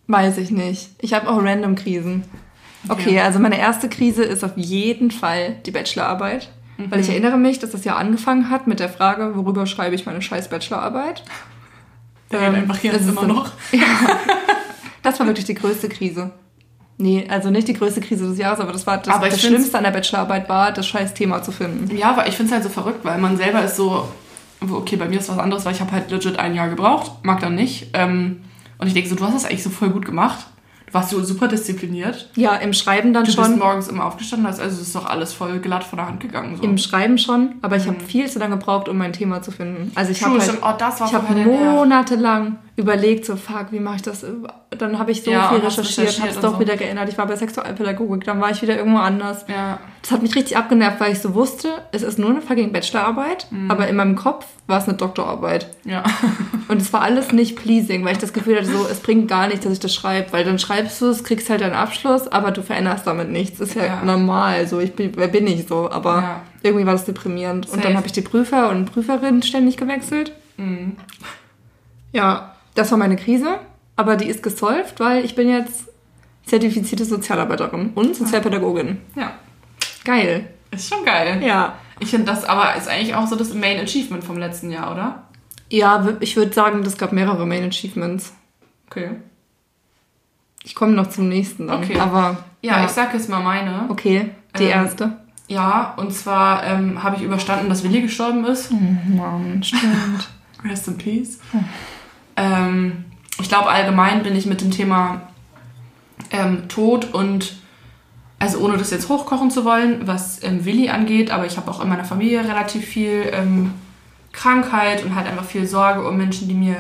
[0.07, 0.91] Weiß ich nicht.
[1.01, 2.25] Ich habe auch random Krisen.
[2.89, 3.21] Okay, Okay.
[3.21, 6.51] also meine erste Krise ist auf jeden Fall die Bachelorarbeit.
[6.89, 7.13] Weil ich Mhm.
[7.13, 10.49] erinnere mich, dass das ja angefangen hat mit der Frage, worüber schreibe ich meine scheiß
[10.49, 11.23] Bachelorarbeit?
[12.33, 13.51] Der redet einfach jetzt immer noch.
[15.03, 16.31] Das war wirklich die größte Krise.
[16.99, 19.79] Nee, also nicht die größte Krise des Jahres, aber das war das, Aber das Schlimmste
[19.79, 21.97] an der Bachelorarbeit war, das scheiß Thema zu finden.
[21.97, 24.07] Ja, aber ich finde es halt so verrückt, weil man selber ist so.
[24.61, 27.13] Okay, bei mir ist was anderes, weil ich habe halt legit ein Jahr gebraucht.
[27.25, 27.89] Mag dann nicht.
[27.95, 28.43] Ähm,
[28.77, 30.47] und ich denke so, du hast das eigentlich so voll gut gemacht.
[30.91, 32.29] Du warst so super diszipliniert.
[32.35, 33.45] Ja, im Schreiben dann Du schon.
[33.45, 36.19] bist morgens immer aufgestanden, hast- also es ist doch alles voll glatt von der Hand
[36.21, 36.57] gegangen.
[36.57, 36.65] So.
[36.65, 39.93] Im Schreiben schon, aber ich habe viel zu lange gebraucht, um mein Thema zu finden.
[39.95, 40.59] Also ich habe halt.
[40.63, 41.13] Oh, ich
[41.47, 41.47] Nerv.
[41.75, 44.25] monatelang überlegt, so fuck, wie mache ich das?
[44.77, 46.61] Dann habe ich so Ja, viel und recherchiert, habe es und doch so.
[46.61, 47.09] wieder geändert.
[47.09, 49.45] Ich war bei Sexualpädagogik, dann war ich wieder irgendwo anders.
[49.49, 49.79] Ja.
[50.03, 53.47] Das hat mich richtig abgenervt, weil ich so wusste, es ist nur eine fucking Bachelorarbeit,
[53.51, 53.71] Mhm.
[53.71, 55.69] aber in meinem Kopf war es eine Doktorarbeit.
[55.85, 56.05] Ja.
[56.69, 59.49] Und es war alles nicht pleasing, weil ich das Gefühl hatte, so, es bringt gar
[59.49, 62.51] nichts, dass ich das schreibe, weil dann schreibst du es, kriegst halt deinen Abschluss, aber
[62.53, 63.61] du veränderst damit nichts.
[63.61, 64.03] Ist ja, Ja.
[64.05, 67.67] normal, so, ich bin, wer bin ich so, aber irgendwie war das deprimierend.
[67.67, 67.83] Und Safe.
[67.83, 70.33] dann habe ich die Prüfer und Prüferin ständig gewechselt.
[70.57, 70.97] Mhm.
[72.13, 73.59] Ja, das war meine Krise,
[73.97, 75.85] aber die ist gesolved, weil ich bin jetzt
[76.47, 78.99] zertifizierte Sozialarbeiterin und Sozialpädagogin.
[79.15, 79.33] Ja.
[80.05, 80.49] Geil.
[80.71, 81.43] Ist schon geil.
[81.45, 81.75] Ja.
[81.99, 85.25] Ich finde das aber ist eigentlich auch so das Main Achievement vom letzten Jahr, oder?
[85.69, 88.33] Ja, ich würde sagen, es gab mehrere Main Achievements.
[88.89, 89.11] Okay.
[90.65, 91.83] Ich komme noch zum nächsten dann.
[91.85, 91.99] Okay.
[91.99, 93.87] Aber Ja, ich sag jetzt mal meine.
[93.89, 95.17] Okay, die Ähm, erste.
[95.49, 98.71] Ja, und zwar ähm, habe ich überstanden, dass Willi gestorben ist.
[98.71, 100.29] Mann, stimmt.
[100.65, 101.39] Rest in Peace.
[102.41, 103.05] Ähm,
[103.39, 105.29] ich glaube, allgemein bin ich mit dem Thema
[106.31, 107.57] ähm, Tod und,
[108.39, 111.83] also ohne das jetzt hochkochen zu wollen, was ähm, Willi angeht, aber ich habe auch
[111.83, 113.75] in meiner Familie relativ viel ähm,
[114.33, 116.77] Krankheit und halt einfach viel Sorge um Menschen, die mir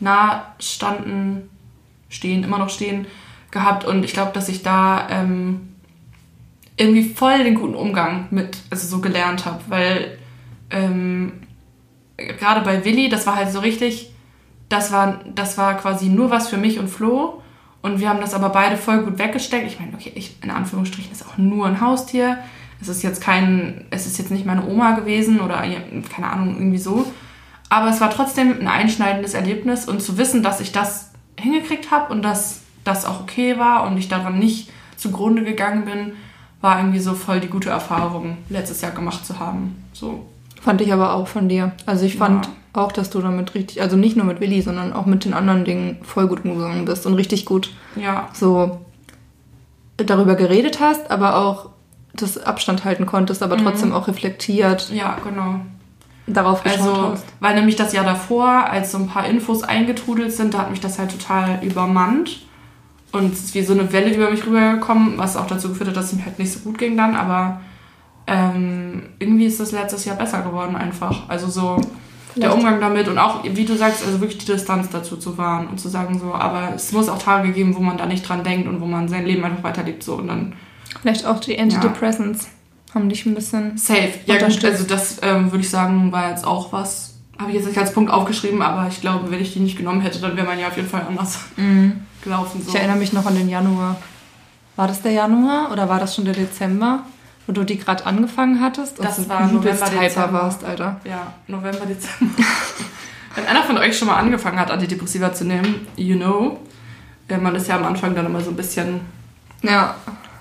[0.00, 1.48] nah standen,
[2.08, 3.06] stehen, immer noch stehen,
[3.52, 3.84] gehabt.
[3.84, 5.68] Und ich glaube, dass ich da ähm,
[6.76, 10.18] irgendwie voll den guten Umgang mit, also so gelernt habe, weil
[10.70, 11.32] ähm,
[12.16, 14.10] gerade bei Willi, das war halt so richtig,
[14.70, 17.42] das war, das war quasi nur was für mich und Flo.
[17.82, 19.66] Und wir haben das aber beide voll gut weggesteckt.
[19.66, 22.38] Ich meine, okay, ich, in Anführungsstrichen ist auch nur ein Haustier.
[22.80, 25.62] Es ist jetzt kein, es ist jetzt nicht meine Oma gewesen oder
[26.14, 27.04] keine Ahnung, irgendwie so.
[27.68, 32.12] Aber es war trotzdem ein einschneidendes Erlebnis und zu wissen, dass ich das hingekriegt habe
[32.12, 36.12] und dass das auch okay war und ich daran nicht zugrunde gegangen bin,
[36.60, 39.82] war irgendwie so voll die gute Erfahrung, letztes Jahr gemacht zu haben.
[39.92, 40.26] So.
[40.60, 41.72] Fand ich aber auch von dir.
[41.86, 42.52] Also ich fand Ja.
[42.72, 45.64] Auch, dass du damit richtig, also nicht nur mit Willi, sondern auch mit den anderen
[45.64, 48.80] Dingen voll gut umgegangen bist und richtig gut Ja, so
[49.96, 51.70] darüber geredet hast, aber auch
[52.14, 55.60] das Abstand halten konntest, aber trotzdem auch reflektiert ja, genau.
[56.26, 57.24] darauf Also, hast.
[57.40, 60.80] weil nämlich das Jahr davor, als so ein paar Infos eingetrudelt sind, da hat mich
[60.80, 62.42] das halt total übermannt.
[63.12, 65.96] Und es ist wie so eine Welle über mich rübergekommen, was auch dazu geführt hat,
[65.96, 67.16] dass es mir halt nicht so gut ging dann.
[67.16, 67.60] Aber
[68.28, 71.28] ähm, irgendwie ist das letztes Jahr besser geworden einfach.
[71.28, 71.80] Also so
[72.36, 72.54] der.
[72.54, 75.80] Umgang damit und auch, wie du sagst, also wirklich die Distanz dazu zu wahren und
[75.80, 78.68] zu sagen so, aber es muss auch Tage geben, wo man da nicht dran denkt
[78.68, 80.54] und wo man sein Leben einfach weiterlebt so und dann
[81.02, 82.48] Vielleicht auch die Antidepressants
[82.94, 83.76] haben dich ein bisschen.
[83.76, 84.12] Safe.
[84.26, 87.14] Ja, gut, also das ähm, würde ich sagen, war jetzt auch was.
[87.38, 90.02] Habe ich jetzt nicht als Punkt aufgeschrieben, aber ich glaube, wenn ich die nicht genommen
[90.02, 91.38] hätte, dann wäre mein Jahr auf jeden Fall anders
[92.22, 92.62] gelaufen.
[92.62, 92.70] So.
[92.70, 93.96] Ich erinnere mich noch an den Januar.
[94.76, 97.04] War das der Januar oder war das schon der Dezember,
[97.50, 100.32] wo du die gerade angefangen hattest und Das so war November, Dezember.
[100.32, 101.00] warst, Alter?
[101.02, 102.32] Ja, November, Dezember.
[103.34, 106.60] wenn einer von euch schon mal angefangen hat, Antidepressiva zu nehmen, you know,
[107.28, 109.00] äh, man ist ja am Anfang dann immer so ein bisschen,
[109.62, 109.96] Ja,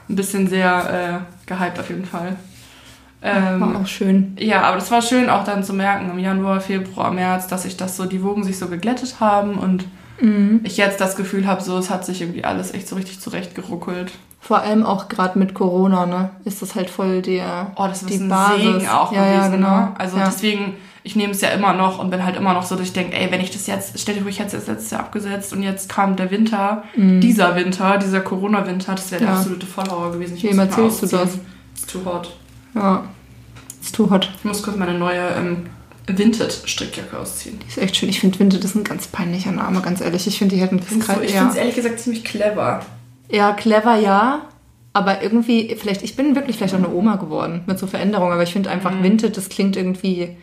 [0.07, 2.35] ein bisschen sehr äh, gehypt auf jeden Fall.
[3.21, 4.37] war Ähm, auch schön.
[4.39, 7.75] Ja, aber das war schön auch dann zu merken im Januar, Februar, März, dass sich
[7.75, 9.85] das so, die Wogen sich so geglättet haben und
[10.21, 10.59] Mhm.
[10.63, 14.11] ich jetzt das Gefühl habe, so es hat sich irgendwie alles echt so richtig zurechtgeruckelt.
[14.39, 16.29] Vor allem auch gerade mit Corona, ne?
[16.45, 17.71] Ist das halt voll der.
[17.75, 18.63] Oh, das ist die ein Basis.
[18.63, 19.41] Segen auch ja, gewesen.
[19.41, 19.77] Ja, genau.
[19.77, 19.91] Ne?
[19.97, 20.25] Also ja.
[20.25, 22.93] deswegen, ich nehme es ja immer noch und bin halt immer noch so, dass ich
[22.93, 25.01] denke, ey, wenn ich das jetzt, stell dir vor, ich hätte es jetzt letztes Jahr
[25.01, 30.13] abgesetzt und jetzt kam der Winter, dieser Winter, dieser Corona-Winter, das wäre der absolute Vollhauer
[30.13, 30.37] gewesen.
[30.37, 31.37] Ich Wem erzählst du das?
[31.73, 32.33] It's too hot.
[32.75, 33.03] ja.
[33.81, 34.29] Ist too hot.
[34.37, 35.67] Ich muss kurz meine neue ähm,
[36.07, 37.59] Vinted-Strickjacke ausziehen.
[37.59, 38.09] Die ist echt schön.
[38.09, 40.27] Ich finde Vinted ist ein ganz peinlicher Name, ganz ehrlich.
[40.27, 42.81] Ich finde, die hätten Das ist so, ich finde es ehrlich gesagt ziemlich clever.
[43.29, 44.41] Ja, clever, ja.
[44.93, 48.43] Aber irgendwie, vielleicht, ich bin wirklich vielleicht auch eine Oma geworden mit so Veränderungen, aber
[48.43, 49.03] ich finde einfach Mhm.
[49.03, 50.35] Vinted, das klingt irgendwie,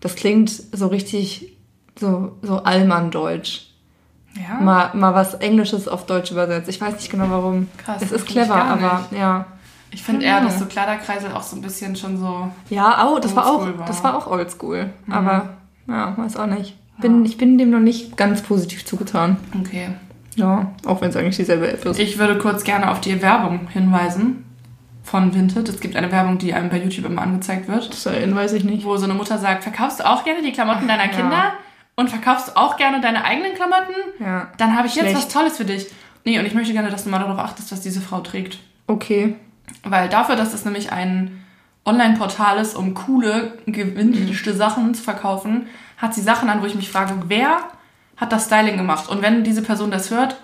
[0.00, 1.56] das klingt so richtig,
[1.98, 3.66] so, so Allmann-Deutsch.
[4.34, 4.60] Ja.
[4.60, 6.68] Mal, mal was Englisches auf Deutsch übersetzt.
[6.68, 7.68] Ich weiß nicht genau warum.
[7.78, 9.46] Krass, es das ist clever, aber ja.
[9.90, 10.38] Ich finde Ja.
[10.38, 12.50] eher, dass so Kleiderkreisel auch so ein bisschen schon so.
[12.68, 13.86] Ja, oh, das war auch, war.
[13.86, 14.90] das war auch oldschool.
[15.08, 15.50] Aber
[15.86, 16.76] ja, weiß auch nicht.
[17.00, 19.36] Bin, Ich bin dem noch nicht ganz positiv zugetan.
[19.60, 19.88] Okay.
[20.36, 21.98] Ja, auch wenn es eigentlich dieselbe App ist.
[21.98, 24.44] Ich würde kurz gerne auf die Werbung hinweisen
[25.02, 25.68] von Vinted.
[25.68, 28.84] Es gibt eine Werbung, die einem bei YouTube immer angezeigt wird, Das weiß ich nicht.
[28.84, 31.10] wo so eine Mutter sagt, verkaufst du auch gerne die Klamotten deiner Ja.
[31.10, 31.52] Kinder?
[31.98, 33.94] Und verkaufst du auch gerne deine eigenen Klamotten?
[34.20, 34.48] Ja.
[34.58, 35.16] Dann habe ich jetzt Schlecht.
[35.16, 35.86] was Tolles für dich.
[36.26, 38.58] Nee, und ich möchte gerne, dass du mal darauf achtest, was diese Frau trägt.
[38.86, 39.36] Okay.
[39.84, 41.42] Weil dafür, dass es nämlich ein
[41.86, 46.90] Online-Portal ist, um coole, gewünschte Sachen zu verkaufen, hat sie Sachen an, wo ich mich
[46.90, 47.58] frage, wer
[48.16, 49.08] hat das Styling gemacht?
[49.08, 50.36] Und wenn diese Person das hört,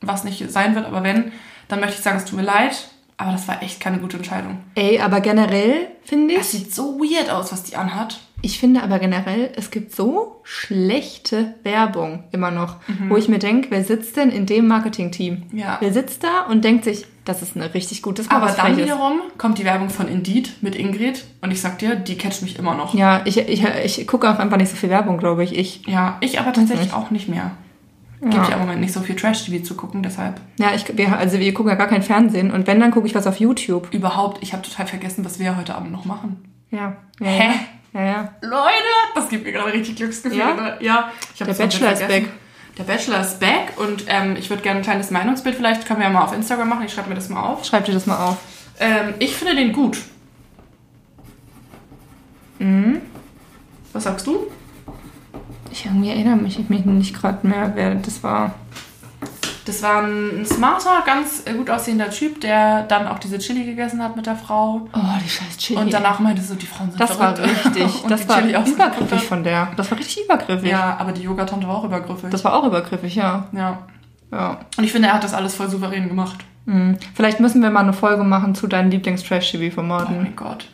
[0.00, 1.32] was nicht sein wird, aber wenn,
[1.68, 4.58] dann möchte ich sagen, es tut mir leid, aber das war echt keine gute Entscheidung.
[4.74, 8.20] Ey, aber generell finde Es ich, sieht so weird aus, was die anhat.
[8.42, 12.76] ich finde aber generell, es gibt so schlechte Werbung immer noch,
[13.08, 15.44] wo ich mir denke, wer sitzt denn in dem Marketing-Team?
[15.52, 15.76] Ja.
[15.80, 18.52] Wer sitzt da und denkt sich, das ist eine richtig gute, das ist mal Aber
[18.52, 22.42] dann wiederum kommt die Werbung von Indeed mit Ingrid und ich sag dir, die catcht
[22.42, 22.94] mich immer noch.
[22.94, 25.56] Ja, ich, ich, ich gucke auch einfach nicht so viel Werbung, glaube ich.
[25.56, 26.94] Ich, Ja, ich aber tatsächlich nicht.
[26.94, 27.52] auch nicht mehr.
[28.20, 30.40] Gibt ja im Moment nicht so viel Trash-TV zu gucken, deshalb.
[30.58, 33.14] ja, ich, wir, also wir gucken ja gar kein Fernsehen und wenn, dann gucke ich
[33.14, 33.92] was auf YouTube.
[33.92, 36.42] Überhaupt, ich habe total vergessen, was wir heute Abend noch machen.
[36.70, 36.96] Ja.
[37.20, 37.50] ja Hä?
[37.92, 38.28] Ja, ja.
[38.40, 38.72] Leute,
[39.14, 40.42] das gibt mir gerade richtig Glücksgefühle.
[40.42, 40.54] Ja?
[40.54, 40.76] ne?
[40.80, 42.30] ja ich hab Der Bachelor ist vergessen.
[42.76, 46.06] Der Bachelor ist back und ähm, ich würde gerne ein kleines Meinungsbild vielleicht, können wir
[46.06, 47.64] ja mal auf Instagram machen, ich schreibe mir das mal auf.
[47.64, 48.38] Schreib dir das mal auf.
[48.80, 49.98] Ähm, ich finde den gut.
[52.58, 53.00] Mhm.
[53.92, 54.48] Was sagst du?
[55.70, 58.54] Ich irgendwie erinnere mich, mich nicht gerade mehr, wer das war.
[59.64, 64.14] Das war ein, smarter, ganz gut aussehender Typ, der dann auch diese Chili gegessen hat
[64.14, 64.88] mit der Frau.
[64.92, 65.80] Oh, die scheiß Chili.
[65.80, 67.64] Und danach meinte so, die Frauen sind Das war verrückt.
[67.66, 68.02] richtig.
[68.04, 69.68] Und das war Chili übergriffig von der.
[69.76, 70.70] Das war richtig übergriffig.
[70.70, 72.30] Ja, aber die Yoga-Tante war auch übergriffig.
[72.30, 73.46] Das war auch übergriffig, ja.
[73.52, 73.78] ja.
[74.30, 74.58] ja.
[74.76, 76.38] Und ich finde, er hat das alles voll souverän gemacht.
[76.66, 76.98] Mhm.
[77.14, 80.16] Vielleicht müssen wir mal eine Folge machen zu deinen Oh Lieblings-Trash-TV-Formaten.
[80.22, 80.66] mein Gott.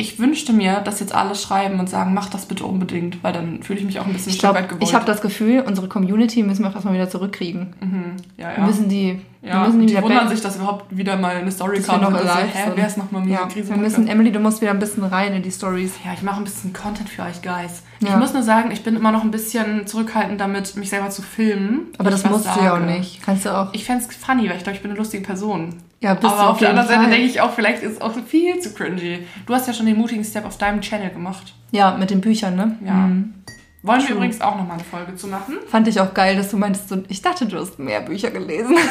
[0.00, 3.62] Ich wünschte mir, dass jetzt alle schreiben und sagen, mach das bitte unbedingt, weil dann
[3.62, 4.82] fühle ich mich auch ein bisschen ich weit gewollt.
[4.82, 7.74] ich habe das Gefühl, unsere Community müssen wir auch erstmal wieder zurückkriegen.
[7.80, 8.04] Mhm.
[8.38, 8.66] Ja, Wir ja.
[8.66, 11.76] müssen die, wir ja, müssen die, die wundern sich, dass überhaupt wieder mal eine Story
[11.76, 12.00] wir kam.
[12.00, 13.70] noch und so, hä, wer ist nochmal ja, Krise?
[13.70, 15.92] wir müssen, Emily, du musst wieder ein bisschen rein in die Stories.
[16.04, 17.82] Ja, ich mache ein bisschen Content für euch, Guys.
[18.00, 18.16] Ich Ja.
[18.16, 21.88] muss nur sagen, ich bin immer noch ein bisschen zurückhaltend damit, mich selber zu filmen.
[21.98, 23.20] Aber das ich musst du ja auch nicht.
[23.22, 23.74] Kannst du auch.
[23.74, 25.74] Ich fände es funny, weil ich glaube, ich bin eine lustige Person.
[26.02, 28.14] Ja, bist du Aber auf der anderen Seite denke ich auch, vielleicht ist es auch
[28.26, 29.18] viel zu cringy.
[29.46, 31.54] Du hast ja schon den mutigen Step auf deinem Channel gemacht.
[31.72, 32.76] Ja, mit den Büchern, ne?
[32.84, 32.94] Ja.
[32.94, 33.34] Mhm.
[33.82, 34.16] Wollen wir True.
[34.16, 35.56] übrigens auch nochmal eine Folge zu machen.
[35.68, 38.76] Fand ich auch geil, dass du meintest, so, ich dachte, du hast mehr Bücher gelesen.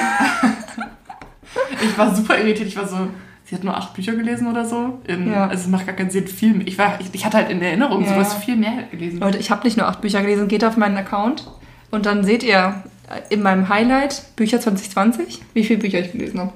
[1.81, 2.67] Ich war super irritiert.
[2.67, 3.07] Ich war so,
[3.45, 4.99] sie hat nur acht Bücher gelesen oder so.
[5.07, 5.47] In, Ja.
[5.47, 6.27] Also es macht gar keinen Sinn.
[6.27, 6.67] Viel mehr.
[6.67, 8.39] Ich, war, ich, ich hatte halt in Erinnerung, Ja, so was ja.
[8.39, 9.19] viel mehr gelesen.
[9.19, 10.47] Leute, ich habe nicht nur acht Bücher gelesen.
[10.47, 11.49] Geht auf meinen Account
[11.91, 12.83] und dann seht ihr
[13.29, 16.53] in meinem Highlight Bücher 2020, wie viele Bücher ich gelesen habe.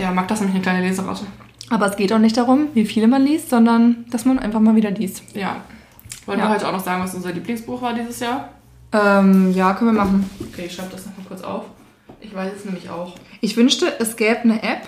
[0.00, 1.24] Ja, mag das nämlich eine kleine Leseratte.
[1.68, 4.74] Aber es geht auch nicht darum, wie viele man liest, sondern dass man einfach mal
[4.74, 5.22] wieder liest.
[5.34, 5.56] Ja.
[6.26, 6.46] Wollen Ja.
[6.46, 8.48] wir heute auch noch sagen, was unser Lieblingsbuch war dieses Jahr?
[8.92, 10.28] Ähm, ja, können wir machen.
[10.52, 11.64] Okay, ich schreibe das nochmal kurz auf.
[12.20, 13.14] Ich weiß es nämlich auch.
[13.40, 14.82] Ich wünschte, es gäbe eine App,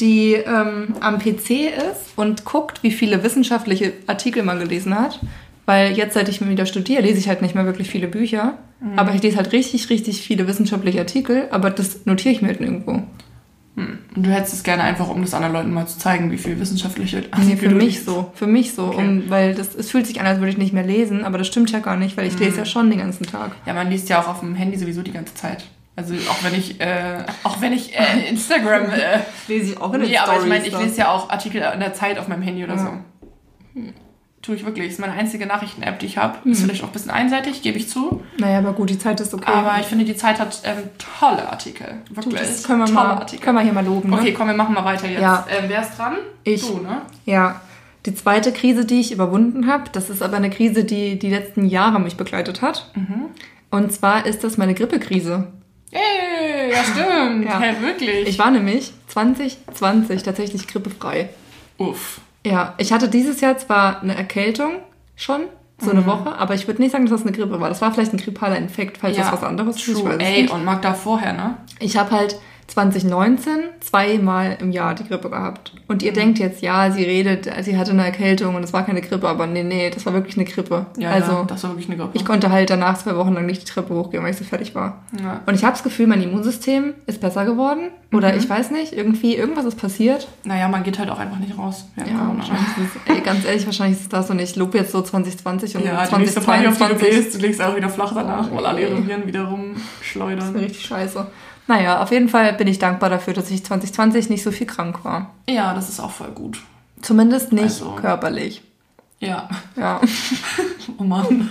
[0.00, 1.50] die ähm, am PC
[1.90, 5.20] ist und guckt, wie viele wissenschaftliche Artikel man gelesen hat.
[5.66, 8.54] Weil jetzt, seit ich mir wieder studiere, lese ich halt nicht mehr wirklich viele Bücher.
[8.96, 11.48] Aber ich lese halt richtig, richtig viele wissenschaftliche Artikel.
[11.50, 13.02] Aber das notiere ich mir halt nirgendwo.
[13.76, 13.98] Hm.
[14.16, 16.58] Und du hättest es gerne einfach, um das anderen Leuten mal zu zeigen, wie viel
[16.58, 18.06] wissenschaftliche Nee, Artikel für du mich liest.
[18.06, 18.30] so.
[18.34, 18.86] Für mich so.
[18.86, 18.96] Okay.
[19.06, 21.24] Um, weil das, es fühlt sich an, als würde ich nicht mehr lesen.
[21.24, 23.52] Aber das stimmt ja gar nicht, weil ich lese ja schon den ganzen Tag.
[23.66, 25.64] Ja, man liest ja auch auf dem Handy sowieso die ganze Zeit.
[25.94, 30.16] Also auch wenn ich, äh, auch wenn ich äh, Instagram, äh, Lese ich auch nee,
[30.16, 32.76] aber ich meine, ich lese ja auch Artikel in der Zeit auf meinem Handy oder
[32.76, 33.00] Ja.
[33.74, 33.80] so.
[34.46, 34.92] Tue ich wirklich.
[34.92, 36.48] Ist meine einzige Nachrichten-App, die ich habe.
[36.48, 38.22] Ist vielleicht auch ein bisschen einseitig, gebe ich zu.
[38.38, 39.50] Naja, aber gut, die Zeit ist okay.
[39.50, 40.84] Aber ich finde, die Zeit hat ähm,
[41.18, 41.96] tolle Artikel.
[42.10, 42.40] Wirklich.
[42.40, 43.44] das können wir, tolle mal, Artikel.
[43.44, 44.08] können wir hier mal loben.
[44.08, 44.16] Ne?
[44.16, 45.20] Okay, komm, wir machen mal weiter jetzt.
[45.20, 45.44] Ja.
[45.50, 46.18] Ähm, wer ist dran?
[46.44, 46.64] Ich.
[46.64, 47.02] Du, ne?
[47.24, 47.60] Ja,
[48.06, 51.66] die zweite Krise, die ich überwunden habe, das ist aber eine Krise, die die letzten
[51.66, 52.92] Jahre mich begleitet hat.
[52.94, 53.30] Mhm.
[53.72, 55.48] Und zwar ist das meine Grippekrise.
[55.90, 57.46] Ey, ja stimmt.
[57.46, 57.58] Ja.
[57.58, 58.28] Hey, wirklich.
[58.28, 61.30] Ich war nämlich 2020 tatsächlich grippefrei.
[61.78, 62.20] Uff.
[62.46, 64.74] Ja, ich hatte dieses Jahr zwar eine Erkältung
[65.16, 65.42] schon,
[65.78, 65.96] so Mhm.
[65.98, 67.68] eine Woche, aber ich würde nicht sagen, dass das eine Grippe war.
[67.68, 69.84] Das war vielleicht ein grippaler Infekt, falls das was anderes ist.
[70.20, 71.56] Ey, und Magda vorher, ne?
[71.80, 72.36] Ich habe halt
[72.68, 75.72] 2019 zweimal im Jahr die Grippe gehabt.
[75.88, 76.06] Und Mhm.
[76.06, 79.28] ihr denkt jetzt, ja, sie redet, sie hatte eine Erkältung und es war keine Grippe,
[79.28, 80.86] aber nee, nee, das war wirklich eine Grippe.
[80.98, 82.10] Ja, also ja, das war wirklich eine Grippe.
[82.14, 84.74] ich konnte halt danach zwei Wochen lang nicht die Treppe hochgehen, weil ich so fertig
[84.74, 85.04] war.
[85.22, 85.40] ja.
[85.46, 87.90] Und ich habe das Gefühl, mein Immunsystem ist besser geworden.
[88.12, 88.38] Oder Mhm.
[88.38, 90.28] ich weiß nicht, irgendwie, irgendwas ist passiert.
[90.44, 91.86] Naja, man geht halt auch einfach nicht raus.
[91.96, 92.50] Ja, ist
[93.06, 95.84] es, ey, ganz ehrlich, wahrscheinlich ist es das und ich lobe jetzt so 2020 und
[95.84, 97.10] Ja, die nächste Party, auf die du 2022.
[97.10, 99.06] gehst, du legst auch wieder flach danach, weil alle ihre.
[99.06, 99.64] Viren wieder Das ist mir
[100.22, 100.56] rumschleudern.
[100.56, 101.26] richtig scheiße.
[101.68, 105.04] Naja, auf jeden Fall bin ich dankbar dafür, dass ich 2020 nicht so viel krank
[105.04, 105.30] war.
[105.48, 106.62] Ja, das ist auch voll gut.
[107.02, 107.90] Zumindest nicht Also.
[107.92, 108.62] körperlich.
[109.18, 110.00] Ja, Ja.
[110.98, 111.50] oh Mann.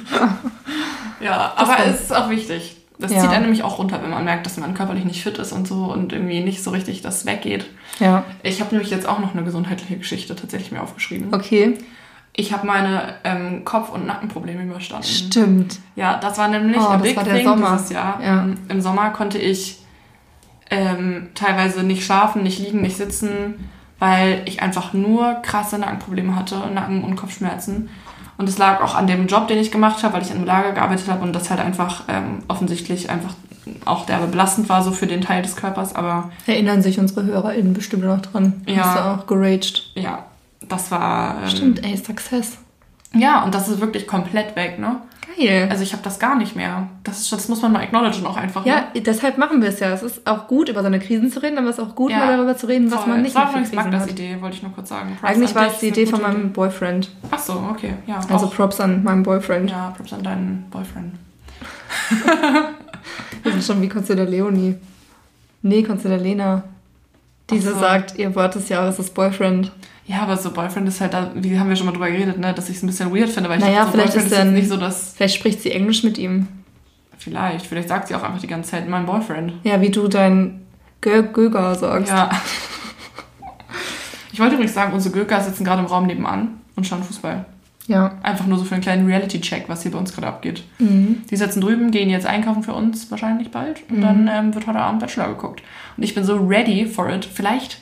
[1.20, 2.78] ja, aber es ist auch wichtig.
[2.98, 3.20] Das Ja.
[3.22, 5.68] zieht einen nämlich auch runter, wenn man merkt, dass man körperlich nicht fit ist und
[5.68, 7.66] so und irgendwie nicht so richtig das weggeht.
[8.00, 8.24] Ja.
[8.44, 11.34] Ich habe nämlich jetzt auch noch eine gesundheitliche Geschichte tatsächlich mir aufgeschrieben.
[11.34, 11.78] Okay.
[12.38, 15.08] Ich habe meine ähm, Kopf- und Nackenprobleme überstanden.
[15.08, 15.80] Stimmt.
[15.96, 17.72] Ja, das war nämlich Oh, ein Big Thing Sommer.
[17.76, 18.22] dieses Jahr.
[18.22, 18.44] Ja.
[18.44, 19.80] Ähm, Im Sommer konnte ich
[20.70, 26.58] ähm, teilweise nicht schlafen, nicht liegen, nicht sitzen, weil ich einfach nur krasse Nackenprobleme hatte,
[26.74, 27.90] Nacken- und Kopfschmerzen.
[28.38, 30.46] Und es lag auch an dem Job, den ich gemacht habe, weil ich in einem
[30.46, 33.34] Lager gearbeitet habe und das halt einfach ähm, offensichtlich einfach
[33.86, 35.96] auch derbe belastend war, so für den Teil des Körpers.
[35.96, 38.62] Aber Erinnern sich unsere HörerInnen bestimmt noch dran.
[38.68, 38.84] Ja.
[38.84, 39.92] Hast du auch geraged.
[39.96, 40.26] ja,
[40.68, 41.44] das war.
[41.44, 42.58] Ähm, Stimmt, ey, Success.
[43.14, 44.98] Ja, und das ist wirklich komplett weg, ne?
[45.38, 45.68] Geil.
[45.70, 46.88] Also ich habe das gar nicht mehr.
[47.04, 48.66] Das, ist, das muss man mal acknowledgen auch einfach.
[48.66, 49.02] ja, ne?
[49.02, 49.92] deshalb machen wir es ja.
[49.92, 52.20] Es ist auch gut, über seine Krisen zu reden, aber es ist auch gut, Ja,
[52.20, 53.10] mal darüber zu reden, was Voll.
[53.14, 54.12] man nicht das war mehr für Krisen Magdas hat.
[54.12, 55.18] Idee, wollte ich nur kurz sagen.
[55.20, 57.10] Props Eigentlich war es die Idee von meinem Boyfriend.
[57.32, 57.94] Ach so, okay.
[58.08, 58.54] Ja, Also auch.
[58.56, 59.72] Props an meinen Boyfriend.
[59.72, 61.14] Ja, Props an deinen Boyfriend.
[63.44, 64.76] Wir sind schon wie Consider Leonie.
[65.62, 66.64] Nee, Consider Lena.
[67.50, 67.80] Diese so.
[67.80, 69.72] sagt, ihr Wort des Jahres ist Boyfriend.
[70.08, 72.54] Ja, aber so Boyfriend ist halt da, wie haben wir schon mal drüber geredet, ne,
[72.54, 74.32] dass ich es ein bisschen weird finde, weil ich Naja, dachte, so vielleicht Boyfriend ist
[74.32, 75.14] ist dann- nicht so das.
[75.16, 76.48] Vielleicht spricht sie Englisch mit ihm.
[77.18, 79.54] Vielleicht, vielleicht sagt sie auch einfach die ganze Zeit mein Boyfriend.
[79.64, 80.62] Ja, wie du dein
[81.02, 82.12] Gö Göger sagst.
[82.12, 82.30] Ja.
[84.32, 87.46] Ich wollte übrigens sagen, unsere Göker sitzen gerade im Raum nebenan und schauen Fußball.
[87.88, 88.18] Ja.
[88.24, 90.64] Einfach nur so für einen kleinen Reality-Check, was hier bei uns gerade abgeht.
[90.80, 91.24] Mhm.
[91.30, 94.80] Die sitzen drüben, gehen jetzt einkaufen für uns wahrscheinlich bald und dann ähm, wird heute
[94.80, 95.62] Abend Bachelor geguckt.
[95.96, 97.26] Und ich bin so ready for it.
[97.26, 97.80] Vielleicht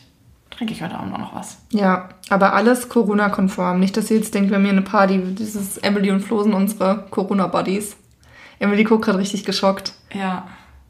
[0.49, 1.57] trinke ich heute Abend auch noch was.
[1.71, 3.79] Ja, aber alles Corona-konform.
[3.79, 5.21] Nicht, dass ihr jetzt denkt, wir haben hier eine Party.
[5.37, 7.95] Das ist Emily und Flo sind unsere Corona-Buddies.
[8.59, 9.93] Emily guckt gerade richtig geschockt.
[10.13, 10.47] Ja.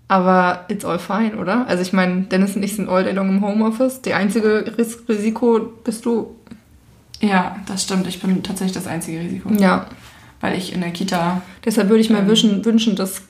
[0.08, 1.66] Aber it's all fine, oder?
[1.68, 4.02] Also ich meine, Dennis und ich sind all day long im Homeoffice.
[4.02, 6.36] Die einzige Ris Risiko bist du.
[7.24, 8.06] Ja, das stimmt.
[8.08, 9.50] Ich bin tatsächlich das einzige Risiko.
[9.54, 9.88] Ja.
[10.42, 11.42] Weil ich in der Kita.
[11.64, 12.28] Deshalb würde ich mir Ähm.
[12.28, 13.22] wünschen, wünschen, dass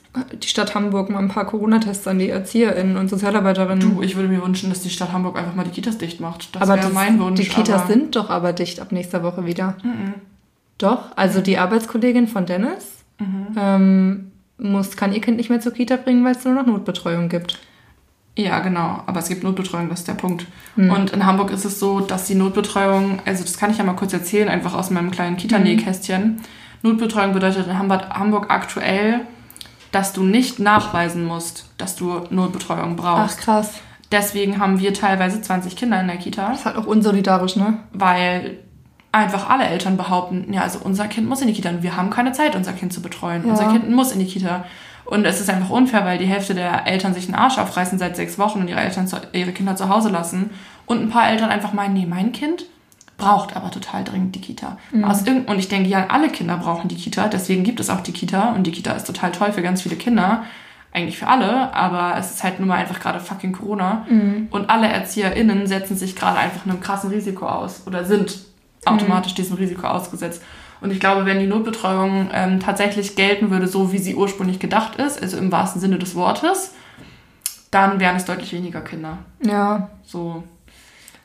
[0.42, 3.78] die Stadt Hamburg mal ein paar Corona-Tests an die ErzieherInnen und Sozialarbeiterinnen.
[3.80, 6.54] Du, ich würde mir wünschen, dass die Stadt Hamburg einfach mal die Kitas dicht macht.
[6.56, 7.40] Das aber wäre mein Wunsch.
[7.40, 9.76] die Kitas sind doch aber dicht ab nächster Woche wieder.
[9.84, 10.14] Mhm.
[10.78, 13.46] Doch, also die Arbeitskollegin von Dennis Mhm.
[13.56, 17.28] ähm, muss, kann ihr Kind nicht mehr zur Kita bringen, weil es nur noch Notbetreuung
[17.28, 17.60] gibt.
[18.36, 19.02] Ja, genau.
[19.06, 20.46] Aber es gibt Notbetreuung, das ist der Punkt.
[20.74, 20.90] Hm.
[20.90, 23.94] Und in Hamburg ist es so, dass die Notbetreuung, also das kann ich ja mal
[23.94, 26.40] kurz erzählen, einfach aus meinem kleinen Kita-Nähkästchen.
[26.82, 29.20] Notbetreuung bedeutet in Hamburg, Hamburg aktuell,
[29.92, 33.38] dass du nicht nachweisen musst, dass du Notbetreuung brauchst.
[33.38, 33.74] Ach krass.
[34.10, 37.78] Deswegen haben wir teilweise 20 Kinder in der Kita, Das ist halt auch unsolidarisch, ne?
[37.92, 38.58] weil
[39.12, 42.10] einfach alle Eltern behaupten, ja, also unser Kind muss in die Kita und wir haben
[42.10, 43.44] keine Zeit, unser Kind zu betreuen.
[43.44, 43.50] Ja.
[43.50, 44.64] Unser Kind muss in die Kita.
[45.04, 48.16] Und es ist einfach unfair, weil die Hälfte der Eltern sich den Arsch aufreißen seit
[48.16, 50.50] sechs Wochen und ihre Eltern zu, ihre Kinder zu Hause lassen.
[50.86, 52.66] Und ein paar Eltern einfach meinen, nee, mein Kind
[53.16, 54.78] braucht aber total dringend die Kita.
[55.04, 58.00] Aus irgend und ich denke, ja, alle Kinder brauchen die Kita, deswegen gibt es auch
[58.00, 60.42] die Kita und die Kita ist total toll für ganz viele Kinder.
[60.92, 64.06] Eigentlich für alle, aber es ist halt nun mal einfach gerade fucking Corona.
[64.50, 68.38] Und alle ErzieherInnen setzen sich gerade einfach einem krassen Risiko aus oder sind
[68.84, 70.42] automatisch diesem Risiko ausgesetzt.
[70.84, 74.96] Und ich glaube, wenn die Notbetreuung ähm, tatsächlich gelten würde, so wie sie ursprünglich gedacht
[74.96, 76.74] ist, also im wahrsten Sinne des Wortes,
[77.70, 79.16] dann wären es deutlich weniger Kinder.
[79.42, 79.88] Ja.
[80.04, 80.44] So.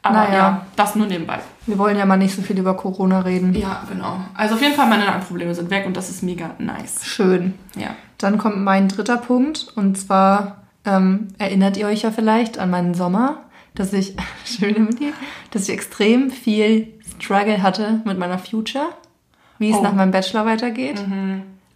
[0.01, 0.33] Aber Naja.
[0.33, 1.39] ja, das nur nebenbei.
[1.67, 3.53] Wir wollen ja mal nicht so viel über Corona reden.
[3.53, 4.21] Ja, genau.
[4.33, 7.03] Also auf jeden Fall meine Probleme sind weg und das ist mega nice.
[7.03, 7.53] Schön.
[7.75, 7.89] Ja.
[8.17, 12.93] Dann kommt mein dritter Punkt und zwar ähm, erinnert ihr euch ja vielleicht an meinen
[12.93, 13.39] Sommer,
[13.75, 15.11] dass ich, schön mit dir,
[15.51, 18.85] dass ich extrem viel Struggle hatte mit meiner Future,
[19.59, 19.81] wie es Oh.
[19.83, 20.99] nach meinem Bachelor weitergeht.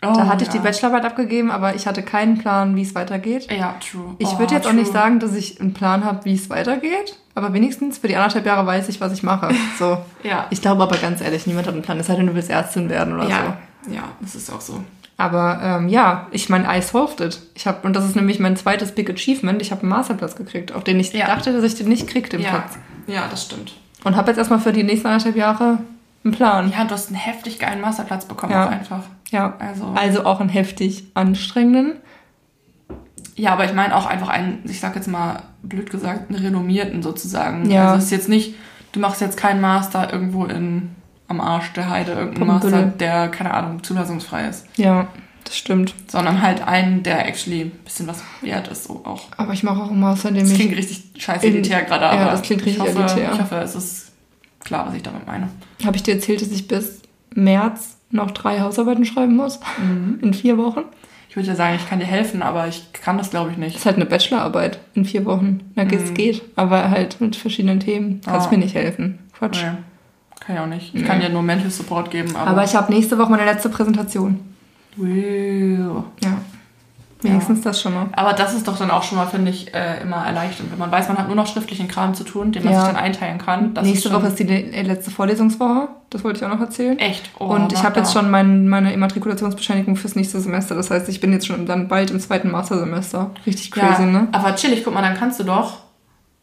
[0.05, 0.63] Oh, Da hatte ich die ja.
[0.63, 3.49] Bachelorarbeit abgegeben, aber ich hatte keinen Plan, wie es weitergeht.
[3.49, 4.15] Ja, true.
[4.17, 4.79] Ich Oh, würde jetzt auch true.
[4.81, 8.45] nicht sagen, dass ich einen Plan habe, wie es weitergeht, aber wenigstens für die anderthalb
[8.45, 9.49] Jahre weiß ich, was ich mache.
[9.79, 9.97] So.
[10.23, 10.47] Ja.
[10.49, 12.89] Ich glaube aber ganz ehrlich, niemand hat einen Plan, es sei denn, du willst Ärztin
[12.89, 13.29] werden oder so.
[13.29, 13.57] Ja,
[13.91, 14.83] ja, das ist auch so.
[15.15, 17.39] Aber ähm, ja, ich meine, I solved it.
[17.53, 19.61] Ich habe und das ist nämlich mein zweites Big Achievement.
[19.61, 21.27] Ich habe einen Masterplatz gekriegt, auf den ich Ja.
[21.27, 22.49] dachte, dass ich den nicht krieg, den Ja.
[22.49, 22.77] Platz.
[23.07, 23.73] ja, das stimmt.
[24.03, 25.77] Und habe jetzt erstmal für die nächsten anderthalb Jahre
[26.23, 26.71] einen Plan.
[26.75, 28.65] Ja, du hast einen heftig geilen Masterplatz bekommen, Ja.
[28.67, 29.03] auch einfach.
[29.29, 29.55] Ja.
[29.59, 31.97] Also, Also auch einen heftig anstrengenden.
[33.36, 37.01] ja, aber ich meine auch einfach einen, ich sag jetzt mal blöd gesagt, einen renommierten
[37.01, 37.69] sozusagen.
[37.69, 37.86] Ja.
[37.88, 38.55] Also es ist jetzt nicht,
[38.91, 40.89] du machst jetzt keinen Master irgendwo in
[41.27, 42.97] am Arsch der Heide, irgendeinen Master, Pumpenbüttel.
[42.99, 44.67] der, keine Ahnung, zulassungsfrei ist.
[44.77, 45.07] Ja,
[45.45, 45.95] das stimmt.
[46.07, 49.23] Sondern halt einen, der actually ein bisschen was wert ist, so auch.
[49.38, 50.59] Aber ich mache auch einen Master, in dem Das ich.
[50.59, 53.31] klingt richtig scheiße elitär gerade, ja, aber das klingt richtig ich hoffe, elitär.
[53.33, 54.12] Ich hoffe, es ist
[54.59, 55.47] klar, was ich damit meine.
[55.85, 57.01] Habe ich dir erzählt, dass ich bis
[57.33, 59.59] März noch drei Hausarbeiten schreiben muss?
[59.81, 60.19] Mhm.
[60.21, 60.81] In vier Wochen?
[61.29, 63.65] Ich würde ja sagen, ich kann dir helfen, aber ich kann das glaube ich Das
[63.65, 63.75] nicht.
[63.77, 65.61] ist halt eine Bachelorarbeit in vier Wochen.
[65.73, 66.43] Na, geht's geht.
[66.55, 68.21] Aber halt mit verschiedenen Themen.
[68.23, 68.51] Kannst Ah.
[68.51, 69.17] mir nicht helfen.
[69.37, 69.63] Quatsch.
[69.63, 69.71] Nee,
[70.39, 70.93] kann ich auch nicht.
[70.93, 72.51] Ich kann dir nur Mental Support geben, aber.
[72.51, 74.39] Aber ich habe nächste Woche meine letzte Präsentation.
[74.95, 76.03] Wow.
[76.23, 76.37] Ja.
[77.23, 78.05] Wenigstens das schon mal.
[78.13, 80.91] Aber das ist doch dann auch schon mal, finde ich, äh, immer erleichternd, wenn man
[80.91, 82.79] weiß, man hat nur noch schriftlichen Kram zu tun, den man Ja.
[82.81, 83.73] sich dann einteilen kann.
[83.73, 85.88] Das Nächste ist Woche ist die le- letzte Vorlesungswoche.
[86.09, 86.97] Das wollte ich auch noch erzählen.
[86.99, 87.29] echt.
[87.39, 90.75] Oh, und ich habe jetzt schon mein, meine Immatrikulationsbescheinigung fürs nächste Semester.
[90.75, 93.31] Das heißt, ich bin jetzt schon dann bald im zweiten Mastersemester.
[93.45, 94.27] Richtig crazy, ja, ne?
[94.31, 95.77] Aber chillig, guck mal, dann kannst du doch,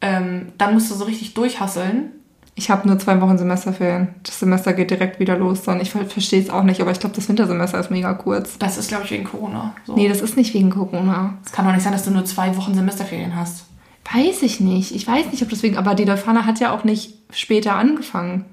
[0.00, 2.12] ähm, dann musst du so richtig durchhasseln.
[2.60, 4.08] Ich habe nur zwei Wochen Semesterferien.
[4.22, 5.80] Das Semester geht direkt wieder los dann.
[5.80, 8.58] Ich ver verstehe es auch nicht, aber ich glaube, das Wintersemester ist mega kurz.
[8.58, 9.74] Das ist, glaube ich, wegen Corona.
[9.86, 9.94] So.
[9.94, 11.38] Nee, das ist nicht wegen Corona.
[11.42, 13.64] Es kann doch nicht sein, dass du nur zwei Wochen Semesterferien hast.
[14.12, 14.94] Weiß ich nicht.
[14.94, 15.78] Ich weiß nicht, ob deswegen.
[15.78, 18.44] Aber die Leuphana hat ja auch nicht später angefangen.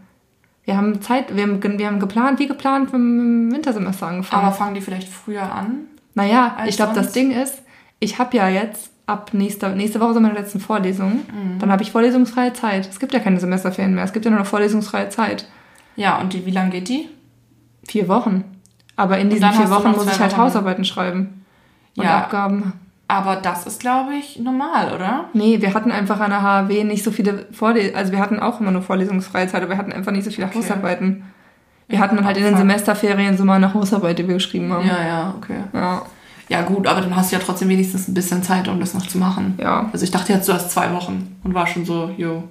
[0.64, 4.46] Wir haben Zeit, wir haben, wir haben geplant, wie geplant, im Wintersemester angefangen.
[4.46, 5.80] Aber fangen die vielleicht früher an?
[6.14, 7.12] naja, ich glaube, das?
[7.12, 7.62] Ding ist,
[8.00, 11.26] ich habe ja jetzt ab nächster, nächste Woche sind meine letzten Vorlesungen.
[11.34, 11.60] Mhm.
[11.60, 12.88] Dann habe ich vorlesungsfreie Zeit.
[12.88, 14.04] Es gibt ja keine Semesterferien mehr.
[14.04, 15.48] Es gibt ja nur noch vorlesungsfreie Zeit.
[15.96, 17.10] Ja, und die, wie lange geht die?
[17.88, 18.44] Vier Wochen.
[18.96, 20.42] Aber in diesen vier Wochen muss ich halt Wochen.
[20.42, 21.46] Hausarbeiten schreiben.
[21.96, 22.18] Und Ja.
[22.20, 22.74] Abgaben.
[23.08, 25.26] Aber das ist, glaube ich, normal, oder?
[25.34, 27.96] Nee, wir hatten einfach an der HAW nicht so viele Vorlesungen.
[27.96, 30.48] Also wir hatten auch immer nur vorlesungsfreie Zeit, aber wir hatten einfach nicht so viele
[30.48, 30.60] Okay.
[30.60, 31.24] Hausarbeiten.
[31.88, 32.58] Wir hatten dann halt in den.
[32.58, 34.86] Semesterferien so mal eine Hausarbeit, die wir geschrieben haben.
[34.86, 35.56] Ja, ja, okay.
[35.74, 36.02] Ja.
[36.50, 39.06] Ja, gut, aber dann hast du ja trotzdem wenigstens ein bisschen Zeit, um das noch
[39.06, 39.56] zu machen.
[39.62, 39.90] ja.
[39.92, 42.44] Also ich dachte jetzt, du hast zwei Wochen und war schon so, jo.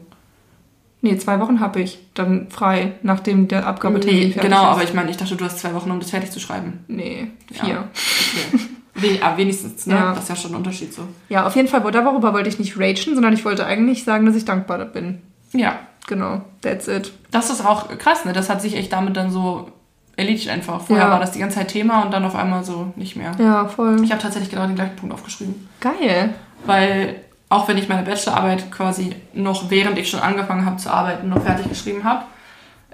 [1.03, 4.69] Nee, zwei Wochen habe ich dann frei, nachdem der Abgabetermin Nee, fertig genau, ist.
[4.69, 6.81] aber ich meine, ich dachte, du hast zwei Wochen, um das fertig zu schreiben.
[6.89, 7.69] Nee, vier.
[7.69, 7.85] Ja.
[8.55, 8.61] Okay.
[9.19, 9.95] We aber wenigstens, ne?
[9.95, 10.15] Ja.
[10.15, 11.03] Das ist ja schon ein Unterschied so.
[11.29, 14.35] Ja, auf jeden Fall, darüber wollte ich nicht ragen, sondern ich wollte eigentlich sagen, dass
[14.35, 15.21] ich dankbar bin.
[15.53, 15.79] Ja.
[16.07, 17.13] Genau, that's it.
[17.31, 18.33] Das ist auch krass, ne?
[18.33, 19.71] Das hat sich echt damit dann so
[20.17, 20.81] erledigt einfach.
[20.81, 21.13] Vorher Ja.
[21.13, 23.33] war das die ganze Zeit Thema und dann auf einmal so nicht mehr.
[23.39, 24.03] Ja, voll.
[24.03, 25.69] Ich habe tatsächlich genau den gleichen Punkt aufgeschrieben.
[25.81, 26.35] Geil.
[26.65, 27.17] Weil
[27.49, 31.43] auch wenn ich meine Bachelorarbeit quasi noch während ich schon angefangen habe zu arbeiten, noch
[31.43, 32.25] fertig geschrieben habe,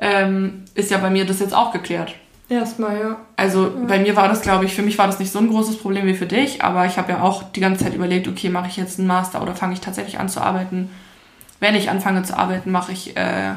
[0.01, 2.15] ähm, ist ja bei mir das jetzt auch geklärt.
[2.49, 3.17] Erstmal, ja.
[3.37, 5.79] Also bei mir war das, glaube ich, für mich war das nicht so ein großes
[5.79, 8.67] Problem wie für dich, aber ich habe ja auch die ganze Zeit überlegt, okay, mache
[8.67, 10.91] ich jetzt einen Master oder fange ich tatsächlich an zu arbeiten?
[11.61, 13.53] Wenn ich anfange zu arbeiten, mache ich äh,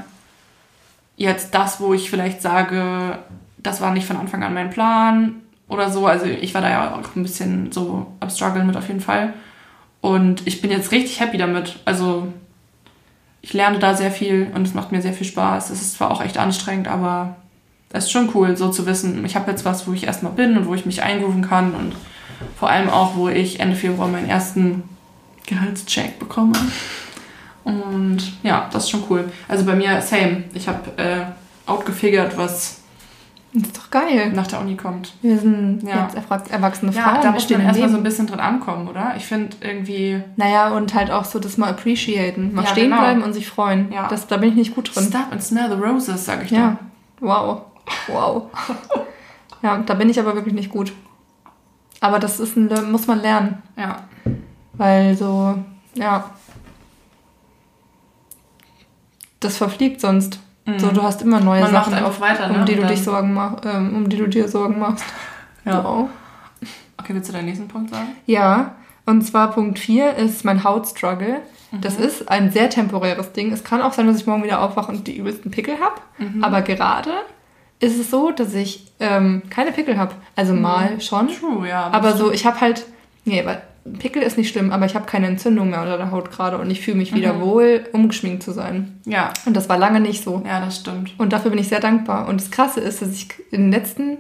[1.18, 3.18] jetzt das, wo ich vielleicht sage,
[3.66, 5.36] das war nicht von Anfang an mein Plan
[5.68, 6.06] oder so.
[6.06, 9.34] Also ich war da ja auch ein bisschen so am struggeln mit auf jeden Fall.
[10.02, 11.80] Und ich bin jetzt richtig happy damit.
[11.86, 12.28] Also
[13.42, 15.70] ich lerne da sehr viel und es macht mir sehr viel Spaß.
[15.70, 17.36] Es ist zwar auch echt anstrengend, aber
[17.90, 20.58] Das ist schon cool, so zu wissen, ich habe jetzt was, wo ich erstmal bin
[20.58, 21.96] und wo ich mich einrufen kann und
[22.60, 24.84] vor allem auch, wo ich Ende Februar meinen ersten
[25.46, 26.54] Gehaltscheck bekomme.
[27.64, 29.32] Und ja, das ist schon cool.
[29.48, 30.44] Also bei mir, same.
[30.54, 31.22] Ich habe äh,
[31.66, 32.82] outgefigert, was
[33.58, 34.34] Das ist doch geil.
[34.34, 35.14] nach der Uni kommt.
[35.22, 36.04] Wir sind Ja.
[36.04, 37.22] jetzt erwachs- erwachsene Ja, Frauen.
[37.22, 39.14] da muss man erstmal so ein bisschen drin ankommen, oder?
[39.16, 42.54] Ich finde irgendwie, Naja, und halt auch so das mal appreciaten.
[42.54, 43.00] Mal Ja, stehen genau.
[43.02, 43.92] bleiben und sich freuen.
[43.94, 44.10] Ja.
[44.10, 45.06] Das, da bin ich nicht gut drin.
[45.06, 46.78] stop and smell the roses, sag ich Ja.
[47.22, 47.62] Wow.
[48.08, 48.50] Wow.
[49.62, 50.92] ja, da bin ich aber wirklich nicht gut.
[52.02, 53.64] Aber das ist ein, muss man lernen.
[53.78, 53.82] da.
[53.82, 53.98] Ja.
[54.74, 55.56] Weil so,
[55.94, 56.30] ja.
[59.40, 60.40] Das verfliegt sonst.
[60.78, 61.72] So, du hast immer neue Mhm.
[61.72, 62.60] Man Sachen, auf, weiter, ne?
[62.60, 65.06] um die du dich Sorgen mach, ähm, um die du dir Sorgen machst.
[65.64, 65.84] Ja.
[65.84, 66.10] Wow.
[66.98, 68.08] Okay, willst du deinen nächsten Punkt sagen?
[68.26, 71.42] Ja, und zwar Punkt 4 ist mein Hautstruggle.
[71.72, 71.82] Mhm.
[71.82, 73.52] Das ist ein sehr temporäres Ding.
[73.52, 76.02] Es kann auch sein, dass ich morgen wieder aufwache und die übelsten Pickel habe.
[76.18, 76.44] Mhm.
[76.44, 77.12] Aber gerade
[77.80, 80.14] ist es so, dass ich ähm, keine Pickel habe.
[80.36, 80.62] Also Mhm.
[80.62, 81.28] mal schon.
[81.28, 81.90] True, ja.
[81.92, 82.86] Aber so, ich habe halt.
[83.26, 83.62] Nee, weil
[84.00, 86.70] Pickel ist nicht schlimm, aber ich habe keine Entzündung mehr unter der Haut gerade und
[86.72, 87.16] ich fühle mich Mhm.
[87.18, 89.00] wieder wohl, umgeschminkt zu sein.
[89.06, 90.42] Ja, Und das war lange nicht so.
[90.46, 91.14] ja, das stimmt.
[91.20, 92.28] Und dafür bin ich sehr dankbar.
[92.28, 94.18] Und das Krasse ist, dass ich in den letzten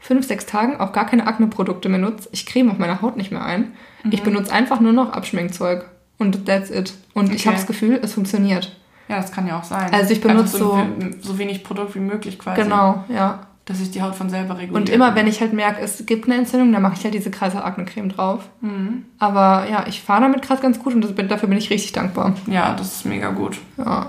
[0.00, 2.28] fünf, sechs Tagen auch gar keine Akne-Produkte mehr nutze.
[2.32, 3.72] Ich creme auf meiner Haut nicht mehr ein.
[4.04, 4.12] Mhm.
[4.12, 5.86] Ich benutze einfach nur noch Abschminkzeug.
[6.18, 6.92] Und that's it.
[7.14, 7.46] Und ich Okay.
[7.48, 8.76] habe das Gefühl, es funktioniert.
[9.08, 9.90] Ja, das kann ja auch sein.
[9.92, 10.86] Also ich benutze Einfach
[11.22, 12.60] so, so wenig Produkt wie möglich quasi.
[12.62, 13.46] Genau, ja.
[13.68, 14.74] Dass sich die Haut von selber reguliert.
[14.74, 17.30] Und immer, wenn ich halt merke, es gibt eine Entzündung, dann mache ich halt diese
[17.30, 18.48] Kreiser Akne-Creme drauf.
[18.62, 19.04] Mhm.
[19.18, 22.32] Aber ja, ich fahre damit gerade ganz gut und das, dafür bin ich richtig dankbar.
[22.46, 23.58] Ja, das ist mega gut.
[23.76, 24.06] Ja,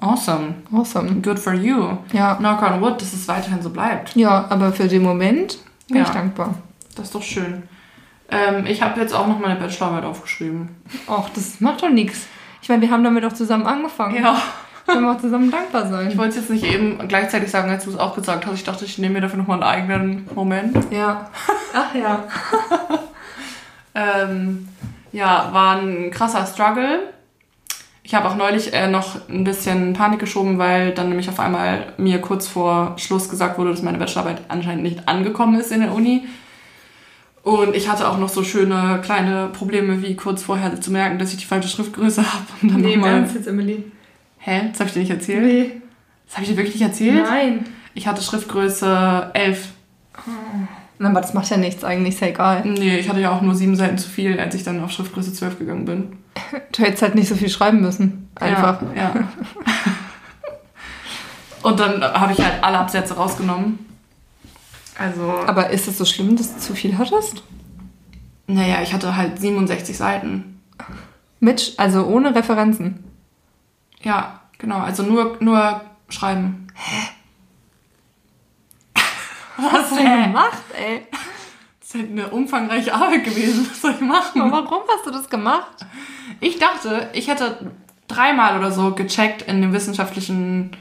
[0.00, 0.54] Awesome.
[0.72, 1.20] awesome.
[1.20, 1.98] Good for you.
[2.14, 4.16] Ja, Knock on wood, dass es weiterhin so bleibt.
[4.16, 5.58] ja aber für den Moment
[5.88, 6.04] bin Ja.
[6.04, 6.54] ich dankbar.
[6.96, 7.64] Das ist doch schön.
[8.30, 10.70] Ähm, ich habe jetzt auch noch meine Bachelorarbeit aufgeschrieben.
[11.06, 12.26] Och, das macht doch nichts.
[12.62, 14.22] Ich meine, wir haben damit auch zusammen angefangen.
[14.22, 14.40] Ja.
[14.86, 16.08] Können wir auch zusammen dankbar sein.
[16.08, 18.54] Ich wollte es jetzt nicht eben gleichzeitig sagen, als du es auch gesagt hast.
[18.54, 20.76] Ich dachte, ich nehme mir dafür nochmal einen eigenen Moment.
[20.90, 21.30] Ja.
[21.74, 22.24] Ach ja.
[23.94, 24.68] Ähm,
[25.12, 27.00] ja, war ein krasser Struggle.
[28.02, 31.92] Ich habe auch neulich äh, noch ein bisschen Panik geschoben, weil dann nämlich auf einmal
[31.96, 35.92] mir kurz vor Schluss gesagt wurde, dass meine Bachelorarbeit anscheinend nicht angekommen ist in der
[35.92, 36.26] Uni.
[37.42, 41.32] Und ich hatte auch noch so schöne kleine Probleme, wie kurz vorher zu merken, dass
[41.32, 42.44] ich die falsche Schriftgröße habe.
[42.62, 43.18] Nee, im nochmal.
[43.18, 43.90] Ernst jetzt, Emily.
[44.40, 44.68] Hä?
[44.70, 45.44] Das habe ich dir nicht erzählt?
[45.44, 45.82] Nee.
[46.26, 47.24] Das habe ich dir wirklich nicht erzählt?
[47.24, 47.66] Nein.
[47.94, 49.68] Ich hatte Schriftgröße 11.
[50.98, 52.62] Na, aber das macht ja nichts eigentlich, ist ja egal.
[52.64, 55.32] Nee, ich hatte ja auch nur sieben Seiten zu viel, als ich dann auf Schriftgröße
[55.32, 56.16] 12 gegangen bin.
[56.72, 58.28] Du hättest halt nicht so viel schreiben müssen.
[58.36, 58.80] Einfach.
[58.94, 59.12] Ja.
[59.14, 59.28] ja.
[61.62, 63.78] Und dann habe ich halt alle Absätze rausgenommen.
[64.98, 67.42] Also, Aber ist es so schlimm, dass du zu viel hattest?
[68.46, 70.60] naja, ich hatte halt 67 Seiten.
[71.38, 73.04] Mit, also ohne Referenzen.
[74.02, 74.78] Ja, genau.
[74.78, 76.68] Also nur, nur schreiben.
[79.56, 81.06] Was hast du denn gemacht, ey?
[81.80, 83.66] Das ist halt eine umfangreiche Arbeit gewesen.
[83.68, 84.50] Was soll ich machen?
[84.50, 85.86] Warum hast du das gemacht?
[86.40, 87.72] Ich dachte, ich hätte
[88.08, 90.76] dreimal oder so gecheckt in dem wissenschaftlichen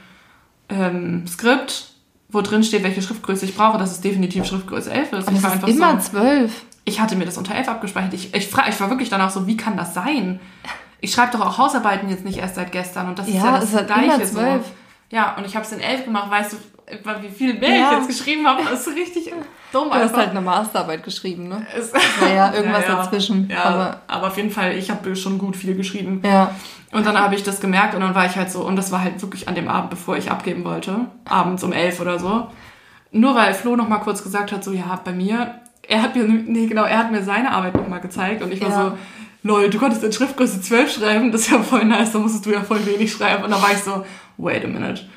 [0.70, 1.92] ähm, Skript,
[2.30, 5.28] wo drin steht, welche Schriftgröße ich brauche, dass es definitiv Schriftgröße 11 ist.
[5.28, 6.66] Aber ich das ist immer zwölf.
[6.86, 8.14] ich hatte mir das unter 11 abgespeichert.
[8.14, 10.40] Ich, ich, ich war wirklich danach so, wie kann das sein?
[11.02, 13.52] Ich schreibe doch auch Hausarbeiten jetzt nicht erst seit gestern und das ist Ja, ja
[13.60, 14.40] das es hat Gleiche so.
[15.12, 16.58] Ja, und ich habe es in 11 gemacht, weißt du,
[17.22, 17.92] wie viel mehr Ja.
[17.92, 18.62] ich jetzt geschrieben habe?
[18.70, 19.32] Das ist richtig
[19.72, 20.18] dumm Du hast einfach.
[20.18, 21.66] halt eine Masterarbeit geschrieben, ne?
[21.76, 25.56] Es- war ja irgendwas dazwischen, Ja, aber- aber, auf jeden Fall, ich habe schon gut
[25.56, 26.22] viel geschrieben.
[26.26, 26.52] Ja.
[26.92, 29.04] Und dann habe ich das gemerkt und dann war ich halt so, und das war
[29.04, 32.48] halt wirklich an dem Abend, bevor ich abgeben wollte, abends um elf oder so.
[33.12, 35.56] Nur weil Flo noch mal kurz gesagt hat, so, ja, bei mir,
[35.88, 38.62] er hat mir, nee, genau, er hat mir seine Arbeit noch mal gezeigt und ich
[38.62, 38.76] war Ja.
[38.90, 38.98] so,
[39.44, 42.52] lol, du konntest in Schriftgröße 12 schreiben, das ist ja voll nice, da musstest du
[42.52, 43.44] ja voll wenig schreiben.
[43.44, 44.06] Und dann war ich so,
[44.38, 45.08] wait a minute.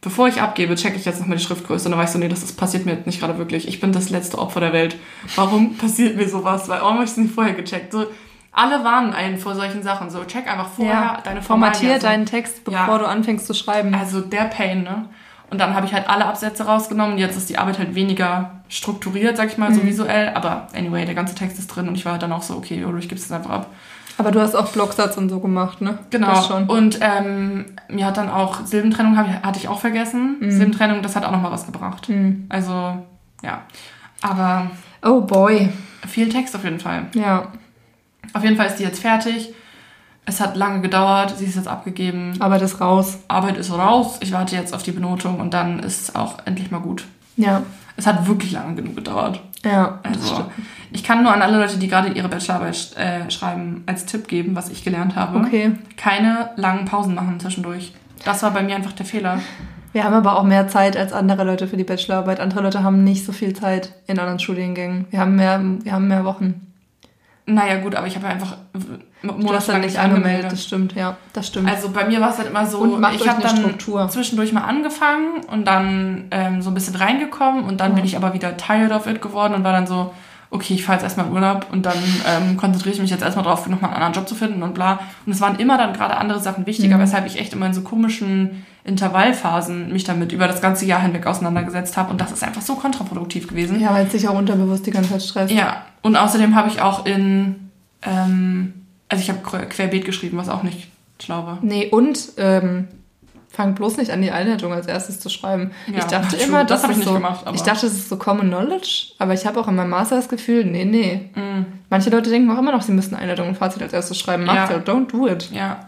[0.00, 1.86] Bevor ich abgebe, checke ich jetzt nochmal die Schriftgröße.
[1.86, 3.66] Und dann war ich so, nee, das, das passiert mir jetzt nicht gerade wirklich.
[3.66, 4.96] Ich bin das letzte Opfer der Welt.
[5.34, 6.68] Warum passiert mir sowas?
[6.68, 7.92] Weil, warum habe ich es nicht vorher gecheckt?
[7.92, 8.06] So,
[8.52, 10.10] alle warnen einen vor solchen Sachen.
[10.10, 11.20] So, check einfach vorher ja.
[11.24, 11.94] deine Formatier.
[11.94, 12.98] Also, deinen Text, bevor Ja.
[12.98, 13.94] du anfängst zu schreiben.
[13.94, 15.08] Also der Pain, ne?
[15.54, 17.16] Und dann habe ich halt alle Absätze rausgenommen.
[17.16, 19.86] Jetzt ist die Arbeit halt weniger strukturiert, sag ich mal, so Mhm.
[19.86, 20.32] visuell.
[20.34, 22.74] Aber anyway, der ganze Text ist drin und ich war halt dann auch so, okay,
[22.80, 23.66] Jodo, ich gebe es einfach ab.
[24.18, 25.96] Aber du hast auch Blocksatz und so gemacht, ne?
[26.10, 26.64] Genau.
[26.66, 30.38] Und ähm, mir hat dann auch Silbentrennung, hab hatte ich auch vergessen.
[30.40, 30.50] Mhm.
[30.50, 32.08] Silbentrennung, das hat auch nochmal was gebracht.
[32.08, 32.46] Hm.
[32.48, 32.72] Also,
[33.42, 33.62] ja.
[34.22, 34.70] Aber
[35.02, 35.68] Oh boy.
[36.08, 37.06] viel Text auf jeden Fall.
[37.14, 37.46] Ja.
[38.32, 39.54] Auf jeden Fall ist die jetzt fertig.
[40.26, 42.34] Es hat lange gedauert, sie ist jetzt abgegeben.
[42.40, 43.18] Aber das raus.
[43.28, 44.18] Arbeit ist raus.
[44.20, 47.04] Ich warte jetzt auf die Benotung und dann ist es auch endlich mal gut.
[47.36, 47.62] Ja.
[47.96, 49.40] Es hat wirklich lange genug gedauert.
[49.64, 50.00] Ja.
[50.02, 50.46] Also,
[50.92, 54.56] ich kann nur an alle Leute, die gerade ihre Bachelorarbeit äh, schreiben, als Tipp geben,
[54.56, 55.38] was ich gelernt habe.
[55.38, 55.72] Okay.
[55.96, 57.92] Keine langen Pausen machen zwischendurch.
[58.24, 59.40] Das war bei mir einfach der Fehler.
[59.92, 62.40] Wir haben aber auch mehr Zeit als andere Leute für die Bachelorarbeit.
[62.40, 65.06] Andere Leute haben nicht so viel Zeit in anderen Studiengängen.
[65.10, 66.73] Wir haben mehr, wir haben mehr Wochen.
[67.46, 68.56] Naja, gut, aber ich habe einfach
[69.22, 71.68] Du hast dann nicht angemeldet, das stimmt, ja, das stimmt.
[71.68, 74.08] Also bei mir war es halt immer so, Und ich habe dann Struktur.
[74.08, 77.94] zwischendurch mal angefangen und dann ähm, so ein bisschen reingekommen und dann Ja.
[77.96, 80.12] bin ich aber wieder tired of it geworden und war dann so,
[80.50, 83.44] okay, ich fahre jetzt erstmal in Urlaub und dann ähm, konzentriere ich mich jetzt erstmal
[83.44, 85.00] drauf, nochmal einen anderen Job zu finden und bla.
[85.26, 87.00] Und es waren immer dann gerade andere Sachen wichtiger, Mhm.
[87.02, 91.26] weshalb ich echt immer in so komischen Intervallphasen mich damit über das ganze Jahr hinweg
[91.26, 93.80] auseinandergesetzt habe und das ist einfach so kontraproduktiv gewesen.
[93.80, 95.52] ja, weil es sich auch unterbewusst die ganze Zeit stresst.
[95.54, 97.70] Ja, und außerdem habe ich auch in,
[98.02, 98.74] ähm,
[99.08, 100.88] also ich habe quer- querbeet geschrieben, was auch nicht
[101.22, 101.58] schlau war.
[101.62, 102.88] Nee, und ähm,
[103.50, 105.70] fang bloß nicht an, die Einleitung als erstes zu schreiben.
[105.86, 106.46] Ja, ich dachte true.
[106.46, 108.48] immer, Das das, hab ich nicht so, gemacht, aber- ich dachte, es ist so Common
[108.48, 111.30] Knowledge, aber ich habe auch in meinem Master das Gefühl, nee, nee.
[111.34, 114.44] Mm, Manche Leute denken auch immer noch, sie müssen Einleitung und Fazit als erstes schreiben.
[114.44, 114.76] Macht Ja.
[114.76, 115.50] ja, don't do it.
[115.52, 115.86] ja,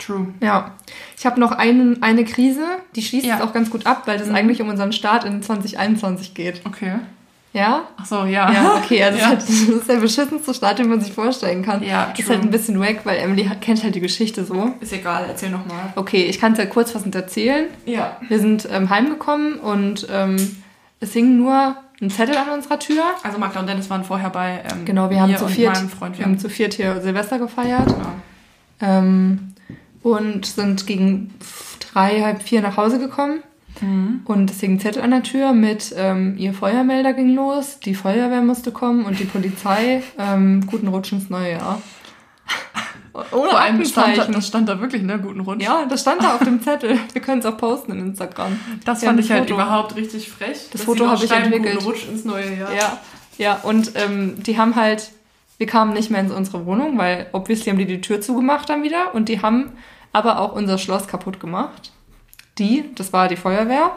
[0.00, 0.28] true.
[0.40, 0.72] Ja.
[1.16, 2.64] Ich habe noch einen, eine Krise,
[2.96, 3.36] die schließt Ja.
[3.36, 4.34] es auch ganz gut ab, weil das Mhm.
[4.34, 6.60] eigentlich um unseren Start in 2021 geht.
[6.66, 6.94] Okay.
[7.52, 7.82] Ja?
[7.96, 8.52] Ach so, ja.
[8.52, 9.34] Ja, okay, also Ja.
[9.34, 11.82] Das, ist halt, das ist der beschissenste Start, den man sich vorstellen kann.
[11.82, 12.36] Ja, Ist true.
[12.36, 14.72] halt ein bisschen wack, weil Emily hat- kennt halt die Geschichte so.
[14.80, 15.92] Ist egal, erzähl nochmal.
[15.96, 17.66] Okay, ich kann es ja kurzfassend erzählen.
[17.86, 18.16] Ja.
[18.28, 20.36] Wir sind ähm, heimgekommen und ähm,
[21.00, 23.02] es hing nur ein Zettel an unserer Tür.
[23.24, 26.18] Also Magda und Dennis waren vorher bei ähm, Genau, wir haben zu viert, meinem Freund.
[26.18, 28.12] wir haben zu viert hier Silvester gefeiert genau.
[28.80, 29.54] ähm,
[30.02, 31.34] und sind gegen
[31.92, 33.42] drei, halb vier nach Hause gekommen.
[33.80, 34.22] Mhm.
[34.24, 37.94] Und es hing ein Zettel an der Tür mit, ähm, ihr Feuermelder ging los, die
[37.94, 41.80] Feuerwehr musste kommen und die Polizei, ähm, guten Rutsch ins neue Jahr.
[43.12, 44.34] Ohne Vor allem stand da, Aktenzeichen.
[44.34, 45.18] das stand da wirklich, ne?
[45.18, 45.62] Guten Rutsch.
[45.62, 46.98] Ja, das stand da auf dem Zettel.
[47.12, 48.58] Wir können es auch posten in Instagram.
[48.84, 49.54] Das Wir fand ich halt Foto.
[49.54, 50.68] überhaupt richtig frech.
[50.72, 51.74] dass Foto habe ich entwickelt.
[51.76, 52.72] Guten Rutsch ins neue Jahr.
[52.72, 53.00] Ja,
[53.38, 55.10] ja, und ähm, die haben halt,
[55.60, 58.82] wir kamen nicht mehr in unsere Wohnung, weil obviously haben die die Tür zugemacht dann
[58.82, 59.72] wieder und die haben
[60.10, 61.92] aber auch unser Schloss kaputt gemacht.
[62.56, 63.90] Die, das war die Feuerwehr.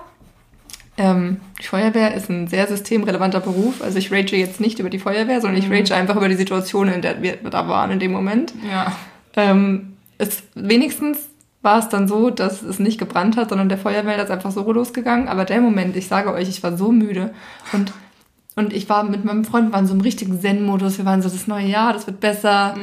[0.97, 3.81] Ähm, die Feuerwehr ist ein sehr systemrelevanter Beruf.
[3.81, 6.89] Also ich rage jetzt nicht über die Feuerwehr, sondern ich rage einfach über die Situation,
[6.89, 8.53] in der wir da waren in dem Moment.
[8.69, 8.91] Ja.
[9.37, 11.29] Ähm, es, wenigstens
[11.61, 14.69] war es dann so, dass es nicht gebrannt hat, sondern der Feuermelder ist einfach so
[14.69, 15.29] losgegangen.
[15.29, 17.33] Aber der Moment, ich sage euch, ich war so müde
[17.71, 17.93] und,
[18.55, 20.99] und ich war mit meinem Freund, wir waren so im richtigen Zen-Modus.
[20.99, 22.75] Wir waren so, das neue Jahr, das wird besser.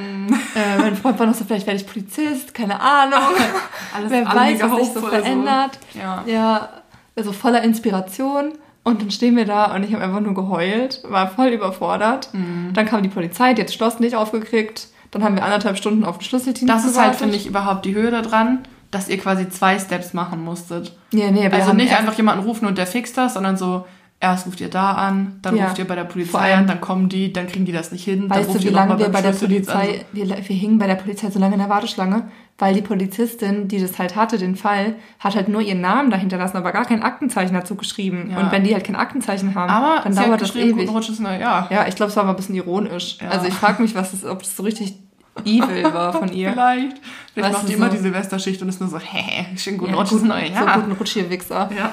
[0.56, 3.20] Äh, mein Freund war noch so, vielleicht werde ich Polizist, keine Ahnung.
[3.96, 5.78] Alles, Wer weiß, was sich so verändert.
[5.94, 6.24] Ja.
[6.26, 6.68] Ja,
[7.14, 8.52] also voller Inspiration.
[8.82, 12.30] Und dann stehen wir da und ich habe einfach nur geheult, war voll überfordert.
[12.32, 12.70] Mhm.
[12.72, 14.88] Dann kam die Polizei, die hat das Schloss nicht aufgekriegt.
[15.10, 17.94] Dann haben wir anderthalb Stunden auf den Schlüsseldienst Das ist halt, finde ich, überhaupt die
[17.94, 18.60] Höhe daran,
[18.90, 20.96] dass ihr quasi zwei Steps machen musstet.
[21.12, 23.84] Ja, nee, wir Also nicht einfach jemanden rufen und der fixt das, sondern so,
[24.22, 25.64] erst ruft ihr da an, dann Ja.
[25.64, 28.28] ruft ihr bei der Polizei an, dann kommen die, dann kriegen die das nicht hin,
[28.28, 29.32] dann Weißt du, wie lange mal wir bei der.
[29.32, 33.68] Polizei, wir, wir hingen bei der Polizei so lange in der Warteschlange, weil die Polizistin,
[33.68, 36.84] die das halt hatte, den Fall, hat halt nur ihren Namen dahinter lassen, aber gar
[36.84, 38.28] kein Aktenzeichen dazu geschrieben.
[38.30, 38.40] Ja.
[38.40, 40.90] Und wenn die halt kein Aktenzeichen haben, Aber dann dauert das ewig.
[40.90, 41.68] Rutsch ins neue Jahr.
[41.72, 43.16] Ja, ich glaube, es war aber ein bisschen ironisch.
[43.22, 43.30] Ja.
[43.30, 44.98] Also ich frage mich, was das, ob das so richtig
[45.44, 46.52] evil war von ihr.
[46.52, 46.96] Vielleicht.
[47.34, 49.92] Vielleicht Weißt macht die immer so- die Silvesterschicht und ist nur so, hä, schönen guten
[49.92, 50.74] Ja, Rutsch ins neue So Jahr.
[50.80, 51.70] guten Rutsch hier, Wichser.
[51.76, 51.92] ja.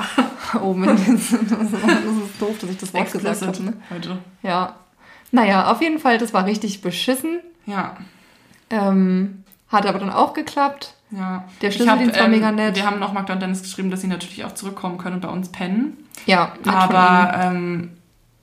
[0.74, 3.64] Mann, das ist, das ist doof, dass ich das Wort gesagt habe.
[3.64, 3.74] Ne?
[3.90, 4.18] heute.
[4.44, 4.76] Ja.
[5.32, 7.40] Naja, auf jeden Fall, das war richtig beschissen.
[7.66, 7.98] Ja.
[8.70, 10.94] Ähm, hat aber dann auch geklappt.
[11.12, 11.46] Ja.
[11.62, 12.76] Der Schlüsseldienst hab, war mega nett.
[12.76, 15.30] Wir haben noch Magda und Dennis geschrieben, dass sie natürlich auch zurückkommen können und bei
[15.30, 15.98] uns pennen.
[16.26, 17.92] Ja, von Aber ähm,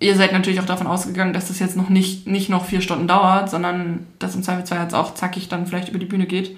[0.05, 3.09] ihr seid natürlich auch davon ausgegangen, dass das jetzt noch nicht, nicht noch vier Stunden
[3.09, 6.57] dauert, sondern dass im Zweifelsfall jetzt auch zackig dann vielleicht über die Bühne geht.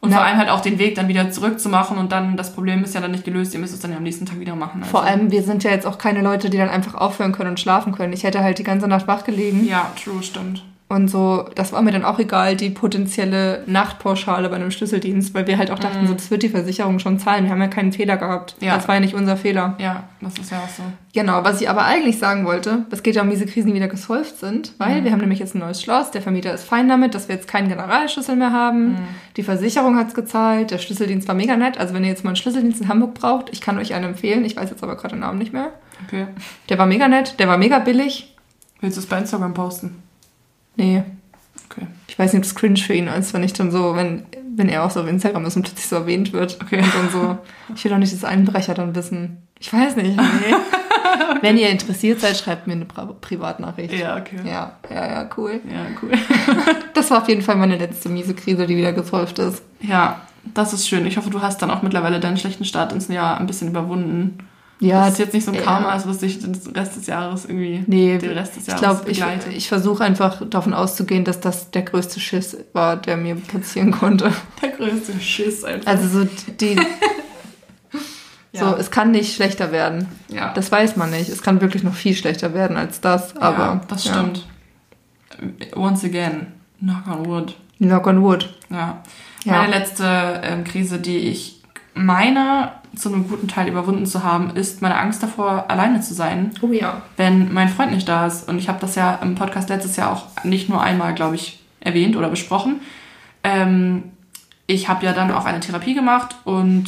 [0.00, 0.16] Und Na.
[0.16, 3.02] vor allem halt auch den Weg dann wieder zurückzumachen und dann, das Problem ist ja
[3.02, 4.80] dann nicht gelöst, ihr müsst es dann ja am nächsten Tag wieder machen.
[4.80, 7.50] Also, Vor allem, wir sind ja jetzt auch keine Leute, die dann einfach aufhören können
[7.50, 8.14] und schlafen können.
[8.14, 9.66] Ich hätte halt die ganze Nacht wach gelegen.
[9.66, 10.64] Ja, true, stimmt.
[10.90, 15.46] Und so, das war mir dann auch egal, die potenzielle Nachtpauschale bei einem Schlüsseldienst, weil
[15.46, 17.44] wir halt auch dachten, so, das wird die Versicherung schon zahlen.
[17.44, 18.56] Wir haben ja keinen Fehler gehabt.
[18.58, 18.74] Ja.
[18.74, 19.76] Das war ja nicht unser Fehler.
[19.78, 20.82] Ja, das ist ja auch so.
[21.14, 23.86] Genau, was ich aber eigentlich sagen wollte, es geht ja um diese Krisen, die wieder
[23.86, 27.14] gesolved sind, weil wir haben nämlich jetzt ein neues Schloss, der Vermieter ist fein damit,
[27.14, 28.96] dass wir jetzt keinen Generalschlüssel mehr haben.
[29.36, 31.78] Die Versicherung hat's gezahlt, der Schlüsseldienst war mega nett.
[31.78, 34.44] Also wenn ihr jetzt mal einen Schlüsseldienst in Hamburg braucht, ich kann euch einen empfehlen,
[34.44, 35.68] ich weiß jetzt aber gerade den Namen nicht mehr.
[36.04, 36.26] Okay.
[36.68, 38.34] Der war mega nett, der war mega billig.
[38.80, 40.02] Willst du es bei Instagram posten?
[40.80, 41.02] Nee,
[41.70, 41.86] Okay.
[42.08, 44.24] ich weiß nicht, ob es cringe für ihn ist, wenn ich dann so, wenn,
[44.56, 46.58] wenn er auch so auf Instagram ist und plötzlich so erwähnt wird.
[46.60, 46.78] Okay.
[46.82, 47.38] Und dann so,
[47.74, 49.38] ich will doch nicht das Einbrecher dann wissen.
[49.60, 50.54] Ich weiß nicht, nee.
[51.42, 53.92] Wenn ihr interessiert seid, schreibt mir eine Pri Privatnachricht.
[53.94, 54.36] Ja, okay.
[54.44, 55.60] Ja, ja, ja, cool.
[55.70, 56.12] Ja, cool.
[56.94, 59.62] Das war auf jeden Fall meine letzte miese Krise, die wieder gesolved ist.
[59.80, 60.20] Ja,
[60.54, 61.06] das ist schön.
[61.06, 64.38] Ich hoffe, du hast dann auch mittlerweile deinen schlechten Start ins Jahr ein bisschen überwunden.
[64.80, 65.62] Ja, das ist jetzt nicht so ein ja.
[65.62, 68.80] Karma, als was dich den Rest des Jahres irgendwie Nee, den Rest des ich Jahres
[68.80, 69.52] glaube, ich, begleitet.
[69.52, 74.32] ich versuche einfach davon auszugehen, dass das der größte Schiss war, der mir passieren konnte.
[74.62, 75.86] Der größte Schiss einfach.
[75.90, 76.28] Also so
[76.60, 76.76] die,
[78.52, 78.76] So, Ja.
[78.78, 80.08] es kann nicht schlechter werden.
[80.28, 80.52] Ja.
[80.54, 81.28] Das weiß man nicht.
[81.28, 83.36] Es kann wirklich noch viel schlechter werden als das.
[83.36, 84.12] Aber ja, das ja.
[84.14, 84.46] stimmt.
[85.76, 86.48] Once again,
[86.80, 87.56] knock on wood.
[87.78, 88.48] Knock on wood.
[88.70, 89.02] Ja.
[89.44, 89.52] Ja.
[89.52, 91.62] Meine letzte ähm, Krise, die ich
[91.94, 96.52] meine, zu einem guten Teil überwunden zu haben, ist meine Angst davor, alleine zu sein,
[96.60, 97.02] Oh ja.
[97.16, 98.48] wenn mein Freund nicht da ist.
[98.48, 101.60] Und ich habe das ja im Podcast letztes Jahr auch nicht nur einmal, glaube ich,
[101.80, 102.80] erwähnt oder besprochen.
[103.44, 104.04] Ähm,
[104.66, 106.86] ich habe ja dann auch eine Therapie gemacht und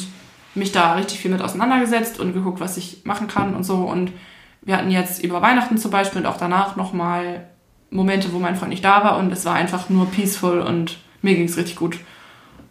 [0.55, 3.77] mich da richtig viel mit auseinandergesetzt und geguckt, was ich machen kann und so.
[3.77, 4.13] Und
[4.61, 7.47] wir hatten jetzt über Weihnachten zum Beispiel und auch danach nochmal
[7.91, 11.35] Momente, wo mein Freund nicht da war und es war einfach nur peaceful und mir
[11.35, 11.99] ging es richtig gut.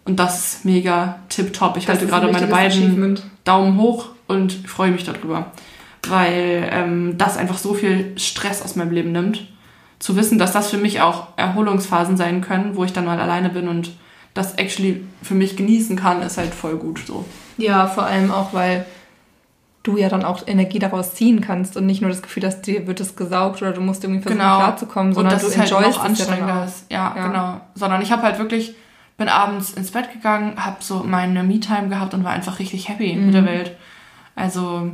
[0.05, 1.77] Und das ist mega tipptopp.
[1.77, 5.51] Ich halte gerade meine beiden Daumen hoch und freue mich darüber.
[6.07, 9.47] Weil ähm, das einfach so viel Stress aus meinem Leben nimmt.
[9.99, 13.49] Zu wissen, dass das für mich auch Erholungsphasen sein können, wo ich dann mal alleine
[13.49, 13.91] bin und
[14.33, 17.25] das actually für mich genießen kann, ist halt voll gut so.
[17.57, 18.85] Ja, vor allem auch, weil
[19.83, 22.87] du ja dann auch Energie daraus ziehen kannst und nicht nur das Gefühl hast, dir
[22.87, 25.71] wird es gesaugt oder du musst irgendwie versuchen klarzukommen, sondern und das du ist halt
[25.71, 26.85] noch ja anstrengender ist.
[26.91, 27.27] Ja, Ja.
[27.27, 27.61] genau.
[27.75, 28.73] Sondern ich habe halt wirklich,
[29.21, 33.13] bin abends ins Bett gegangen, habe so meine Me-Time gehabt und war einfach richtig happy
[33.15, 33.25] Mhm.
[33.27, 33.77] mit der Welt.
[34.35, 34.91] Also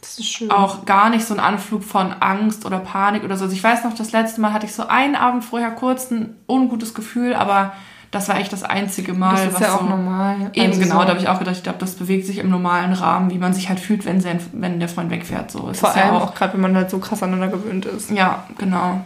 [0.00, 0.50] Das ist schön.
[0.50, 3.44] auch gar nicht so ein Anflug von Angst oder Panik oder so.
[3.44, 6.36] Also ich weiß noch, das letzte Mal hatte ich so einen Abend vorher kurz ein
[6.48, 7.72] ungutes Gefühl, aber
[8.10, 9.32] das war echt das einzige Mal.
[9.32, 10.50] das ist was ja auch so normal.
[10.54, 12.48] Eben Also genau, so- da habe ich auch gedacht, ich glaube, das bewegt sich im
[12.50, 15.50] normalen Rahmen, wie man sich halt fühlt, wenn, sein, wenn der Freund wegfährt.
[15.50, 15.68] So.
[15.70, 18.10] Es Vor allem ja auch gerade, wenn man halt so krass aneinander gewöhnt ist.
[18.10, 19.00] Ja, genau.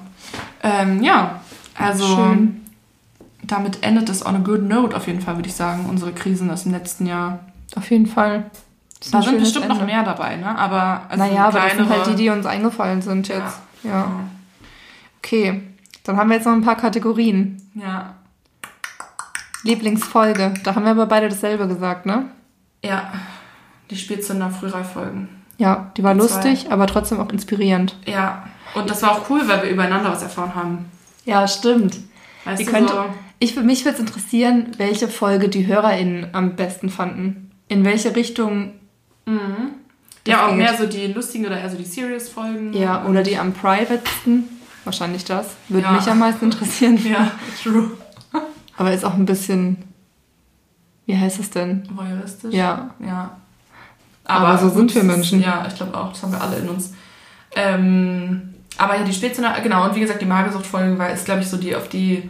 [0.62, 1.40] Ähm, ja,
[1.78, 2.65] also Schön.
[3.47, 6.51] Damit endet es on a good note auf jeden Fall, würde ich sagen, unsere Krisen
[6.51, 7.40] aus dem letzten Jahr.
[7.74, 8.51] Auf jeden Fall.
[9.01, 9.86] Das Da sind bestimmt noch Ende.
[9.92, 10.57] mehr dabei, ne?
[10.59, 13.59] Aber also naja, aber das sind halt die, die uns eingefallen sind jetzt.
[13.82, 13.90] Ja.
[13.90, 14.11] Ja.
[15.18, 15.62] Okay.
[16.05, 17.61] Dann haben wir jetzt noch ein paar Kategorien.
[17.74, 18.14] Ja.
[19.64, 20.55] Lieblingsfolge.
[20.62, 22.26] Da haben wir aber beide dasselbe gesagt, ne?
[22.84, 23.12] Ja.
[23.90, 25.28] Die Spätzünder Frühreiffolgen.
[25.59, 27.97] Ja, die war Die lustig, aber trotzdem auch inspirierend.
[28.07, 28.44] Ja.
[28.74, 30.90] Und das war auch cool, weil wir übereinander was erfahren haben.
[31.24, 31.99] Ja, stimmt.
[32.44, 33.05] Weißt Ihr könnt, so,
[33.39, 37.51] ich, für mich würde es interessieren, welche Folge die HörerInnen am besten fanden.
[37.68, 38.72] In welche Richtung,
[40.26, 40.59] ja, auch geht.
[40.59, 42.72] mehr so die lustigen oder eher so die Serious-Folgen.
[42.72, 44.45] ja, oder die am privatesten.
[44.84, 45.49] Wahrscheinlich das.
[45.68, 45.93] Würde Ja.
[45.93, 46.99] mich am meisten interessieren.
[47.05, 47.32] Ja,
[47.62, 47.91] true.
[48.76, 49.78] Aber ist auch ein bisschen,
[51.07, 51.89] wie heißt es denn?
[51.93, 52.55] Voyeuristisch.
[52.55, 52.95] Ja.
[53.05, 53.37] Ja.
[54.24, 55.41] Aber so sind wir das ist- Menschen.
[55.43, 56.12] Ja, ich glaube auch.
[56.12, 56.93] Das haben wir alle in uns.
[57.57, 59.84] Ähm, aber ja, die Spätzünder, genau.
[59.87, 62.28] Und wie gesagt, die Magersucht-Folge war, ist, glaube ich, so die, auf die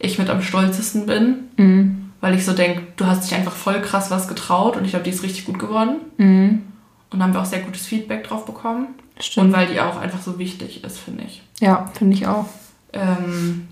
[0.00, 1.48] ich mit am stolzesten bin.
[1.56, 2.12] Mhm.
[2.20, 4.76] Weil ich so denke, du hast dich einfach voll krass was getraut.
[4.76, 5.96] Und ich glaube, die ist richtig gut geworden.
[6.16, 6.62] Mhm.
[7.10, 8.88] Und da haben wir auch sehr gutes Feedback drauf bekommen.
[9.16, 9.52] Und Stimmt.
[9.52, 11.42] weil die auch einfach so wichtig ist, finde ich.
[11.60, 12.46] Ja, finde ich auch.
[12.92, 13.68] Ähm,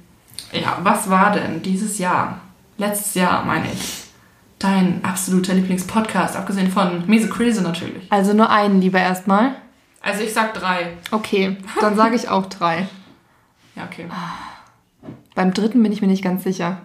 [0.52, 2.40] ja, was war denn dieses Jahr,
[2.76, 4.04] letztes Jahr meine ich,
[4.58, 8.10] dein absoluter Lieblingspodcast, abgesehen von Miese Krise natürlich?
[8.10, 9.54] Also nur einen lieber erstmal.
[10.02, 10.92] Also ich sag drei.
[11.10, 12.88] Okay, dann sage ich auch drei.
[13.76, 14.06] Ja, okay.
[15.38, 16.78] Beim dritten bin ich mir nicht ganz sicher.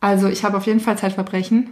[0.00, 1.70] Also ich habe auf jeden Fall Zeitverbrechen.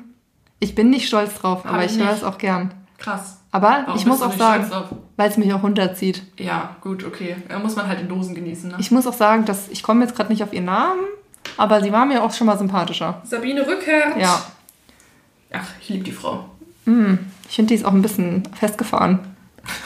[0.60, 2.72] Ich bin nicht stolz drauf, Hab aber ich ich höre es auch gern.
[2.98, 3.40] Krass.
[3.50, 4.70] Aber Warum ich muss auch sagen,
[5.16, 6.22] weil es mich auch runterzieht.
[6.38, 7.34] Ja, gut, okay.
[7.48, 8.76] Da muss man halt in Dosen genießen, ne?
[8.78, 11.00] Ich muss auch sagen, dass ich komme jetzt gerade nicht auf ihren Namen,
[11.56, 13.20] aber sie war mir auch schon mal sympathischer.
[13.24, 14.16] Sabine Rückert.
[14.20, 14.40] Ja.
[15.52, 16.44] Ach, ich liebe die Frau.
[16.84, 17.14] Mm,
[17.48, 19.18] ich finde, die ist auch ein bisschen festgefahren.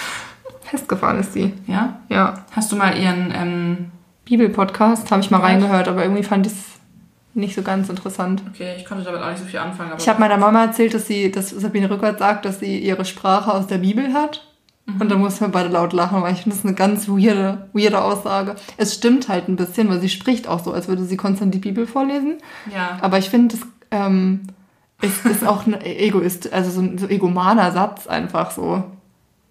[0.65, 1.55] festgefahren ist sie.
[1.67, 2.01] Ja?
[2.11, 2.45] Ja.
[2.55, 3.93] Hast du mal ihren, ähm,
[4.37, 6.65] Bibel-Podcast habe ich mal reingehört, aber irgendwie fand ich es
[7.35, 8.43] nicht so ganz interessant.
[8.49, 9.93] okay, ich konnte damit auch nicht so viel anfangen.
[9.99, 13.53] Ich habe meiner Mama erzählt, dass sie, dass Sabine Rückert sagt, dass sie ihre Sprache
[13.53, 14.47] aus der Bibel hat.
[14.99, 18.03] Und dann mussten wir beide laut lachen, weil ich finde das eine ganz weirde, weirde
[18.03, 18.57] Aussage.
[18.77, 21.59] Es stimmt halt ein bisschen, weil sie spricht auch so, als würde sie konstant die
[21.59, 22.39] Bibel vorlesen.
[22.75, 22.99] Ja.
[23.01, 24.49] Aber ich finde, das ähm,
[25.01, 28.83] ist, ist auch ein Egoist, also so ein so egomaner Satz einfach so.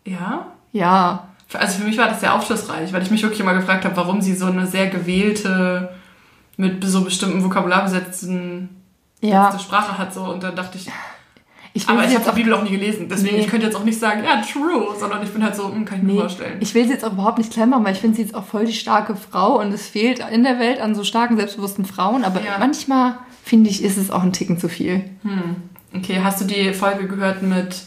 [0.06, 0.48] Ja?
[0.74, 3.96] Ja, Also für mich war das sehr aufschlussreich, weil ich mich wirklich immer gefragt habe,
[3.98, 5.90] warum sie so eine sehr gewählte,
[6.58, 8.70] mit so bestimmten Vokabular besetzten
[9.22, 9.48] ja.
[9.48, 10.14] besetzte Sprache hat.
[10.14, 10.22] So.
[10.24, 10.90] Und dann dachte ich,
[11.74, 13.08] Ich aber ich habe die Bibel auch nie gelesen.
[13.10, 13.42] Deswegen, Nee.
[13.44, 16.00] ich könnte jetzt auch nicht sagen, ja, true, sondern ich bin halt so, hm, kann
[16.00, 16.58] ich mir Nee, vorstellen.
[16.60, 18.44] ich will sie jetzt auch überhaupt nicht klein machen, weil ich finde sie jetzt auch
[18.46, 22.24] voll die starke Frau und es fehlt in der Welt an so starken, selbstbewussten Frauen.
[22.26, 22.58] Aber Ja.
[22.60, 25.04] manchmal, finde ich, ist es auch ein Ticken zu viel.
[25.24, 25.56] Hm.
[25.96, 27.84] Okay, hast du die Folge gehört mit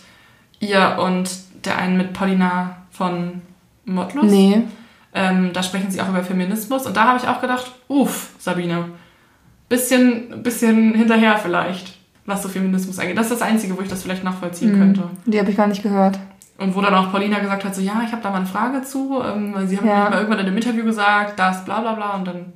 [0.61, 1.31] ihr und
[1.65, 3.43] der einen mit Paulina von
[3.85, 4.31] Modlus?
[4.31, 4.63] Nee.
[5.13, 8.87] Ähm, da sprechen sie auch über Feminismus und da habe ich auch gedacht, uff, Sabine,
[9.69, 11.95] bisschen, bisschen hinterher vielleicht,
[12.27, 13.17] was so Feminismus angeht.
[13.17, 14.79] Das ist das Einzige, wo ich das vielleicht nachvollziehen Mhm.
[14.79, 15.11] könnte.
[15.27, 16.19] Die habe ich gar nicht gehört.
[16.59, 18.83] Und wo dann auch Paulina gesagt hat, so, ja, ich habe da mal eine Frage
[18.83, 20.09] zu, ähm, weil sie haben Ja.
[20.11, 22.53] mal irgendwann in einem Interview gesagt, das, bla bla bla und dann,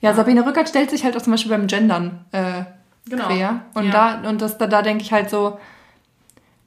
[0.00, 2.64] Ja, Sabine Rückert stellt sich halt auch zum Beispiel beim Gendern äh,
[3.08, 3.26] genau.
[3.28, 3.60] quer.
[3.74, 4.18] Und, Ja.
[4.22, 5.58] da, und das, da, da denke ich halt so,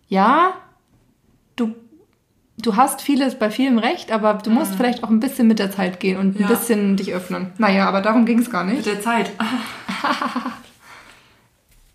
[0.07, 0.53] ja,
[1.55, 1.73] du,
[2.65, 5.71] du hast vieles bei vielem recht, aber du musst vielleicht auch ein bisschen mit der
[5.71, 6.41] Zeit gehen und Mhm.
[6.41, 6.47] Ja.
[6.47, 7.53] ein bisschen dich öffnen.
[7.57, 8.85] Naja, aber darum ging es gar Mit nicht.
[8.87, 9.31] der Zeit.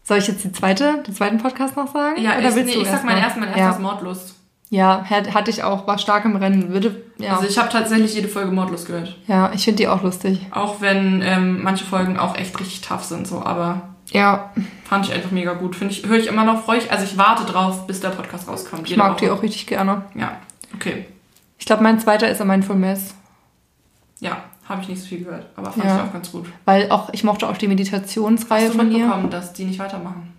[0.05, 2.21] Soll ich jetzt die zweite, den zweiten Podcast noch sagen?
[2.21, 3.23] Ja, Oder ich, willst nee, du ich sag erst mein mal?
[3.23, 3.81] erster, mein erster ist ja.
[3.83, 4.35] Mordlust.
[4.71, 6.73] ja, hat- hatte ich auch, war stark im Rennen.
[6.73, 9.17] Würde, ja, Also ich habe tatsächlich jede Folge Mordlust gehört.
[9.29, 10.47] ja ich finde die auch lustig.
[10.51, 14.51] Auch wenn ähm, manche Folgen auch echt richtig tough sind, so, aber Ja,
[14.89, 15.77] fand ich einfach mega gut.
[15.77, 16.91] Finde ich, höre ich immer noch, freue ich.
[16.91, 18.91] Also ich warte drauf, bis der Podcast rauskommt.
[18.91, 19.35] ich mag die Woche.
[19.35, 20.03] auch richtig gerne.
[20.17, 20.33] Ja,
[20.75, 21.07] okay.
[21.59, 23.15] Ich glaube, mein zweiter ist A Mindful Mess.
[24.21, 25.97] Ja, habe ich nicht so viel gehört, aber fand Ja.
[25.97, 26.47] ich auch ganz gut.
[26.65, 28.99] Weil auch, ich mochte auch die Meditationsreihe Hast du von ihr.
[28.99, 30.33] mitbekommen, dass die nicht weitermachen?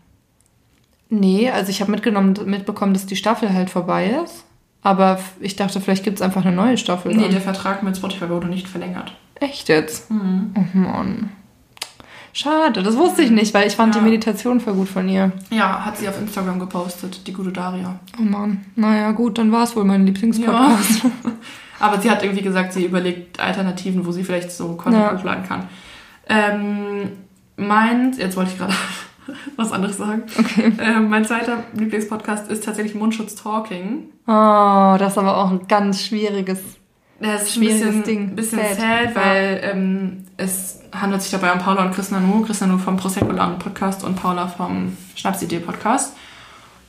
[1.10, 4.46] Nee, also ich habe mitgenommen, mitbekommen, dass die Staffel halt vorbei ist.
[4.82, 7.14] Aber ich dachte, vielleicht gibt es einfach eine neue Staffel.
[7.14, 7.32] Nee, dann.
[7.32, 9.14] der Vertrag mit Spotify wurde nicht verlängert.
[9.36, 10.10] Echt jetzt?
[10.10, 10.54] Mhm.
[10.56, 11.30] Oh Mann.
[12.34, 14.00] Schade, das wusste ich nicht, weil ich fand Ja.
[14.02, 15.32] die Meditation voll gut von ihr.
[15.50, 18.00] Ja, hat sie auf Instagram gepostet, die gute Daria.
[18.20, 18.66] Oh Mann.
[18.76, 21.02] Naja, gut, dann war es wohl mein Lieblingspodcast.
[21.80, 25.14] Aber sie hat irgendwie gesagt, sie überlegt Alternativen, wo sie vielleicht so Content Ja.
[25.18, 25.64] hochladen kann.
[26.30, 27.12] Ähm,
[27.58, 28.74] mein, jetzt wollte ich gerade
[29.58, 30.24] was anderes sagen.
[30.40, 30.72] Okay.
[30.80, 34.04] Ähm, mein zweiter Lieblingspodcast ist tatsächlich Mundschutz Talking.
[34.28, 36.60] Oh, das ist aber auch ein ganz schwieriges.
[37.22, 38.36] Das ist ein bisschen, Ding.
[38.36, 38.78] bisschen Sad.
[38.78, 42.42] sad, weil ähm, es handelt sich dabei um Paula und Chris Nanu.
[42.42, 46.16] Chris Nanu vom Prosecco Laune Podcast und Paula vom Schnapsidee Podcast.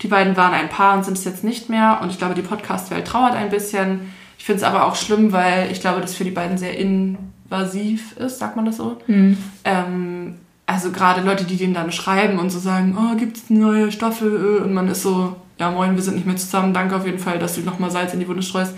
[0.00, 2.00] Die beiden waren ein Paar und sind es jetzt nicht mehr.
[2.02, 4.12] Und ich glaube, die Podcast-Welt trauert ein bisschen.
[4.38, 8.16] Ich finde es aber auch schlimm, weil ich glaube, das für die beiden sehr invasiv
[8.16, 8.96] ist, sagt man das so.
[9.06, 9.36] Hm.
[9.64, 10.34] Ähm,
[10.66, 13.92] also gerade Leute, die denen dann schreiben und so sagen, oh, gibt es eine neue
[13.92, 14.62] Staffel?
[14.64, 16.72] Und man ist so, ja moin, wir sind nicht mehr zusammen.
[16.72, 18.74] Danke auf jeden Fall, dass du nochmal Salz in die Wunde streust.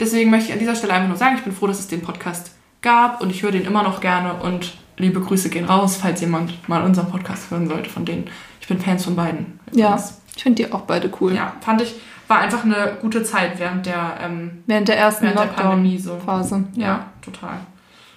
[0.00, 2.00] Deswegen möchte ich an dieser Stelle einfach nur sagen, ich bin froh, dass es den
[2.00, 6.20] Podcast gab und ich höre den immer noch gerne und liebe Grüße gehen raus, falls
[6.20, 8.28] jemand mal unseren Podcast hören sollte von denen.
[8.60, 9.60] Ich bin Fans von beiden.
[9.72, 10.20] Ja, übrigens.
[10.36, 11.34] ich finde die auch beide cool.
[11.34, 11.94] Ja, fand ich,
[12.28, 16.12] war einfach eine gute Zeit während der, ähm, Während der ersten während der Pandemie so.
[16.12, 16.64] Lockdown-Phase.
[16.76, 17.58] Ja, total.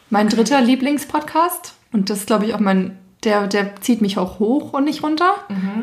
[0.09, 4.73] Mein dritter Lieblingspodcast, und das glaube ich auch mein, der, der zieht mich auch hoch
[4.73, 5.34] und nicht runter,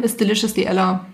[0.03, 1.05] ist Deliciously Ella.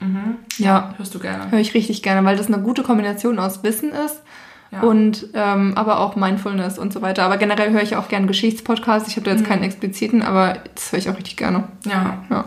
[0.00, 0.36] Mhm.
[0.58, 1.50] Ja, Hörst du gerne.
[1.50, 4.22] höre ich richtig gerne, weil das eine gute Kombination aus Wissen ist
[4.70, 4.80] Ja.
[4.82, 7.24] und ähm, aber auch Mindfulness und so weiter.
[7.24, 9.08] Aber generell höre ich auch gerne Geschichtspodcasts.
[9.08, 9.48] Ich habe da jetzt Mhm.
[9.48, 11.64] keinen expliziten, aber das höre ich auch richtig gerne.
[11.86, 12.18] ja.
[12.30, 12.44] Ja.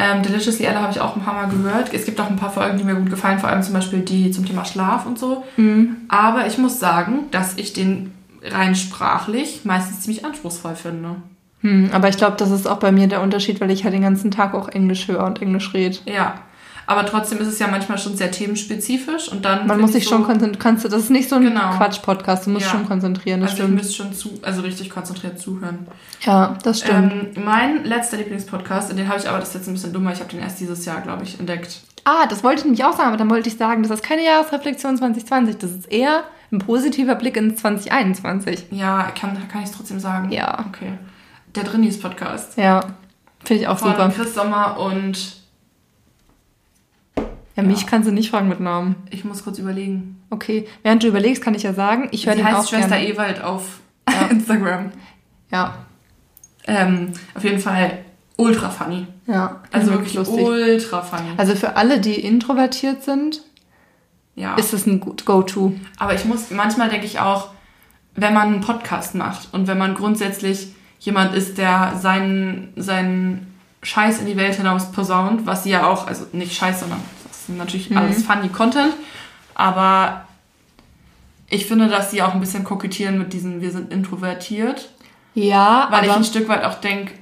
[0.00, 1.92] Ähm, Deliciously Ella habe ich auch ein paar Mal gehört.
[1.92, 4.30] Es gibt auch ein paar Folgen, die mir gut gefallen, vor allem zum Beispiel die
[4.30, 5.42] zum Thema Schlaf und so.
[6.08, 8.12] Aber ich muss sagen, dass ich den
[8.44, 11.16] rein sprachlich meistens ziemlich anspruchsvoll finde.
[11.62, 14.02] Hm, aber ich glaube, das ist auch bei mir der Unterschied, weil ich halt den
[14.02, 15.98] ganzen Tag auch Englisch höre und Englisch rede.
[16.06, 16.34] Ja.
[16.90, 19.66] Aber trotzdem ist es ja manchmal schon sehr themenspezifisch und dann.
[19.66, 20.58] Man muss ich sich so, schon konzentrieren.
[20.58, 21.72] Kannst du, das ist nicht so ein Genau.
[21.76, 22.46] Quatsch-Podcast.
[22.46, 22.72] Du musst Ja.
[22.72, 23.42] schon konzentrieren.
[23.42, 23.74] Das Also stimmt.
[23.76, 25.86] müsste schon zu, also richtig konzentriert zuhören.
[26.22, 27.36] Ja, das stimmt.
[27.36, 30.20] Ähm, mein letzter Lieblingspodcast, den habe ich aber, das ist jetzt ein bisschen dummer, ich
[30.20, 31.78] habe den erst dieses Jahr, glaube ich, entdeckt.
[32.04, 34.24] Ah, das wollte ich nämlich auch sagen, aber dann wollte ich sagen, das ist keine
[34.24, 35.58] Jahresreflexion 2020.
[35.58, 38.64] Das ist eher ein positiver Blick ins 2021.
[38.70, 40.30] Ja, kann, kann ich es trotzdem sagen?
[40.32, 40.64] Ja.
[40.70, 40.92] Okay.
[41.54, 42.56] Der Drinis Podcast.
[42.56, 42.80] Ja,
[43.44, 44.08] finde ich auch Von super.
[44.16, 45.37] Chris Sommer und
[47.58, 47.86] Ja, mich Ja.
[47.88, 48.94] kannst du nicht fragen mit Namen.
[49.10, 50.22] ich muss kurz überlegen.
[50.30, 53.08] Okay, während du überlegst, kann ich ja sagen, ich höre den heißt auch Schwester gerne.
[53.08, 54.26] Ewald auf Ja.
[54.28, 54.92] Instagram.
[55.50, 55.74] Ja,
[56.66, 57.98] Ähm, auf jeden Fall
[58.36, 59.06] ultra funny.
[59.26, 59.60] ja.
[59.72, 61.30] Also wirklich wirklich ultra funny.
[61.36, 63.42] Also für alle, die introvertiert sind,
[64.36, 64.54] ja.
[64.54, 65.72] ist es ein gut Go-To.
[65.98, 67.48] Aber ich muss, manchmal denke ich auch,
[68.14, 74.18] wenn man einen Podcast macht und wenn man grundsätzlich jemand ist, der seinen, seinen Scheiß
[74.20, 77.00] in die Welt hinaus posaunt, was sie ja auch, also nicht Scheiß, sondern
[77.48, 77.96] ist natürlich Mhm.
[77.98, 78.92] alles funny Content,
[79.54, 80.24] aber
[81.50, 84.90] ich finde, dass sie auch ein bisschen kokettieren mit diesem, wir sind introvertiert,
[85.34, 87.12] Ja, weil ich ein Stück weit auch denke,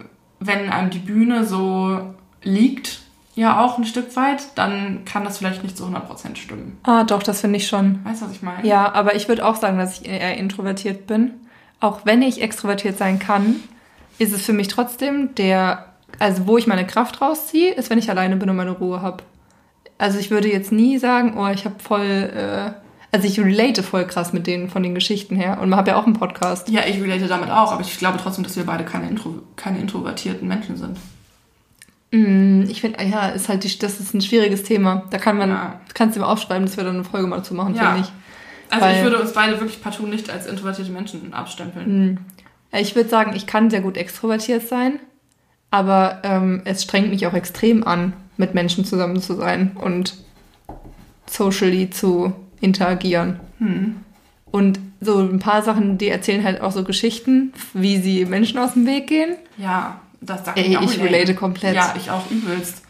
[0.40, 3.00] wenn einem die Bühne so liegt,
[3.34, 6.78] ja auch ein Stück weit, dann kann das vielleicht nicht zu 100% stimmen.
[6.84, 8.04] ah, doch, das finde ich schon.
[8.04, 8.66] Weißt du, was ich meine?
[8.66, 11.32] Ja, aber ich würde auch sagen, dass ich eher introvertiert bin.
[11.80, 13.56] Auch wenn ich extrovertiert sein kann,
[14.18, 18.08] ist es für mich trotzdem der, also wo ich meine Kraft rausziehe, ist, wenn ich
[18.08, 19.22] alleine bin und meine Ruhe habe.
[19.98, 22.70] Also ich würde jetzt nie sagen, oh, ich habe voll, äh,
[23.12, 25.96] also ich relate voll krass mit denen von den Geschichten her und man hat ja
[25.96, 26.68] auch einen Podcast.
[26.68, 29.78] Ja, ich relate damit auch, aber ich glaube trotzdem, dass wir beide keine, Intro, keine
[29.78, 30.98] introvertierten Menschen sind.
[32.12, 35.04] Mm, Ich finde, ja, ist halt die, das ist ein schwieriges Thema.
[35.10, 35.80] Da kann man, Ja.
[35.94, 37.92] kannst du mir aufschreiben, dass wir dann eine Folge mal dazu machen, Ja.
[37.94, 38.12] finde ich.
[38.72, 42.04] Also Weil- ich würde uns beide wirklich partout nicht als introvertierte Menschen abstempeln.
[42.12, 42.18] Mm.
[42.76, 44.98] Ich würde sagen, ich kann sehr gut extrovertiert sein,
[45.70, 50.14] aber ähm, es strengt mich auch extrem an, mit Menschen zusammen zu sein und
[51.28, 53.40] socially zu interagieren.
[53.58, 53.96] Hm.
[54.50, 58.72] Und so ein paar Sachen, die erzählen halt auch so Geschichten, wie sie Menschen aus
[58.74, 59.34] dem Weg gehen.
[59.58, 61.74] Ja, das sagt Ey, mir auch ich relate komplett.
[61.74, 62.82] Ja, ich auch übelst.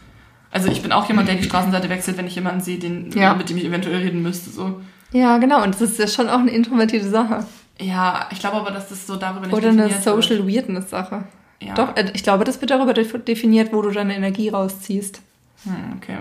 [0.51, 3.33] Also ich bin auch jemand, der die Straßenseite wechselt, wenn ich jemanden sehe, den, Ja.
[3.35, 4.49] mit dem ich eventuell reden müsste.
[4.49, 4.79] So.
[5.11, 5.61] Ja, genau.
[5.63, 7.45] Und das ist ja schon auch eine introvertierte Sache.
[7.79, 10.55] Ja, ich glaube aber, dass das so darüber nicht Oder eine definiert Social wird.
[10.55, 11.25] Weirdness-Sache.
[11.61, 11.73] Ja.
[11.73, 15.21] Doch, äh, ich glaube, das wird darüber def- definiert, wo du deine Energie rausziehst.
[15.67, 16.17] Hm, okay.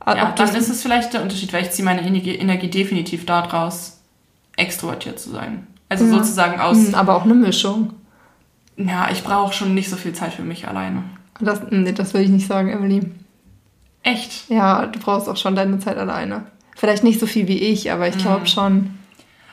[0.00, 4.00] Ah, Ja, dann ist es vielleicht der Unterschied, weil ich ziehe meine Energie, definitiv daraus,
[4.56, 5.66] extrovertiert zu sein.
[5.88, 6.10] Also Ja.
[6.12, 7.94] sozusagen aus, Hm, aber auch eine Mischung.
[8.76, 11.02] ja, ich brauche schon nicht so viel Zeit für mich alleine.
[11.40, 13.02] Das, nee, das will ich nicht sagen, Emily.
[14.02, 14.48] Echt?
[14.48, 16.46] Ja, du brauchst auch schon deine Zeit alleine.
[16.76, 18.90] Vielleicht nicht so viel wie ich, aber ich glaube schon.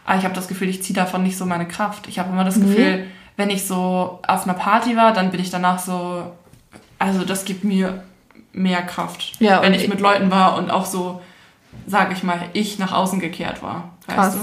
[0.05, 2.07] Aber ich habe das Gefühl, ich ziehe davon nicht so meine Kraft.
[2.07, 2.59] Ich habe immer das.
[2.59, 3.05] Gefühl,
[3.37, 6.31] wenn ich so auf einer Party war, dann bin ich danach so,
[6.99, 8.03] also das gibt mir
[8.55, 9.33] mehr Kraft.
[9.39, 11.21] Ja, wenn ich mit Leuten war und auch so,
[11.87, 13.95] sage ich mal, ich nach außen gekehrt war.
[14.07, 14.37] Weißt Krass.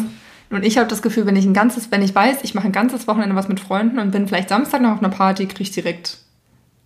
[0.50, 0.56] du?
[0.56, 2.72] Und ich habe das Gefühl, wenn ich ein ganzes, wenn ich weiß, ich mache ein
[2.72, 5.70] ganzes Wochenende was mit Freunden und bin vielleicht Samstag noch auf einer Party, kriege ich
[5.70, 6.18] direkt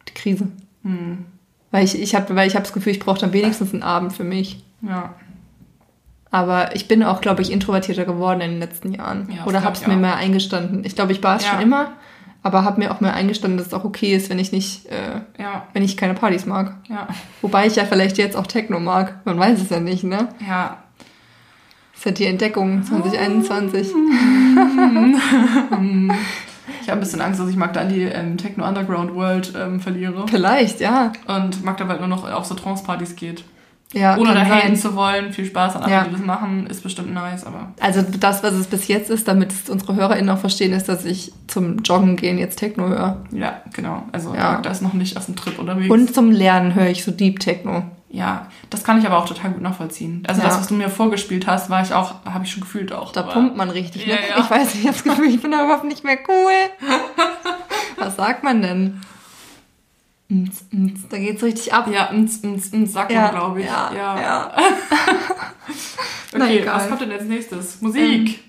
[0.09, 0.47] die Krise.
[0.85, 1.27] Hm.
[1.73, 4.13] Weil ich, ich habe weil ich hab das Gefühl, ich brauche dann wenigstens einen Abend
[4.13, 4.63] für mich.
[4.83, 5.15] Ja.
[6.31, 9.29] Aber ich bin auch, glaube ich, introvertierter geworden in den letzten Jahren.
[9.35, 10.85] Ja, Oder habe es mir mal eingestanden.
[10.85, 11.53] Ich glaube, ich war es Ja.
[11.53, 11.93] schon immer,
[12.47, 15.21] aber habe mir auch mal eingestanden, dass es auch okay ist, wenn ich nicht, äh,
[15.43, 16.77] Ja, wenn ich keine Partys mag.
[16.89, 17.09] ja,
[17.43, 19.17] Wobei ich ja vielleicht jetzt auch Techno mag.
[19.25, 20.29] Man weiß es ja nicht, ne?
[20.47, 20.79] ja.
[21.93, 23.89] Das ist ja die Entdeckung 2021.
[26.83, 29.81] Ich habe ein bisschen Angst, dass ich Magda an die ähm, Techno Underground World ähm,
[29.81, 30.27] verliere.
[30.29, 31.13] Vielleicht, ja.
[31.27, 33.45] Und Magda bald nur noch auf so Trance-Partys geht.
[33.93, 34.75] Ja, Ohne da sein.
[34.77, 35.33] zu wollen.
[35.33, 36.05] Viel Spaß an allen, Ja.
[36.05, 36.67] die das machen.
[36.67, 40.29] Ist bestimmt nice, aber Also das, was es bis jetzt ist, damit es unsere HörerInnen
[40.31, 43.25] auch verstehen, ist, dass ich zum Joggen gehen jetzt Techno höre.
[43.31, 44.03] ja, genau.
[44.13, 44.53] Also Ja.
[44.53, 45.89] Magda ist noch nicht auf dem Trip unterwegs.
[45.91, 47.85] Und zum Lernen höre ich so Deep Techno.
[48.11, 50.25] ja, das kann ich aber auch total gut nachvollziehen.
[50.27, 50.49] Also Ja.
[50.49, 53.13] das, was du mir vorgespielt hast, war ich auch, habe ich schon gefühlt auch.
[53.13, 54.15] Da aber- pumpt man richtig, ne?
[54.39, 56.89] Ich weiß nicht, ich habe das Gefühl, ich bin da überhaupt nicht mehr cool.
[57.99, 59.01] Was sagt man denn?
[60.29, 61.89] Ms, ms, Da geht's richtig ab.
[61.93, 63.67] Ja, ns, ns, ns, sagt Ja, man, glaube ich.
[63.67, 64.53] ja, ja.
[66.37, 67.81] Na, okay, was kommt denn als nächstes?
[67.81, 68.43] Musik.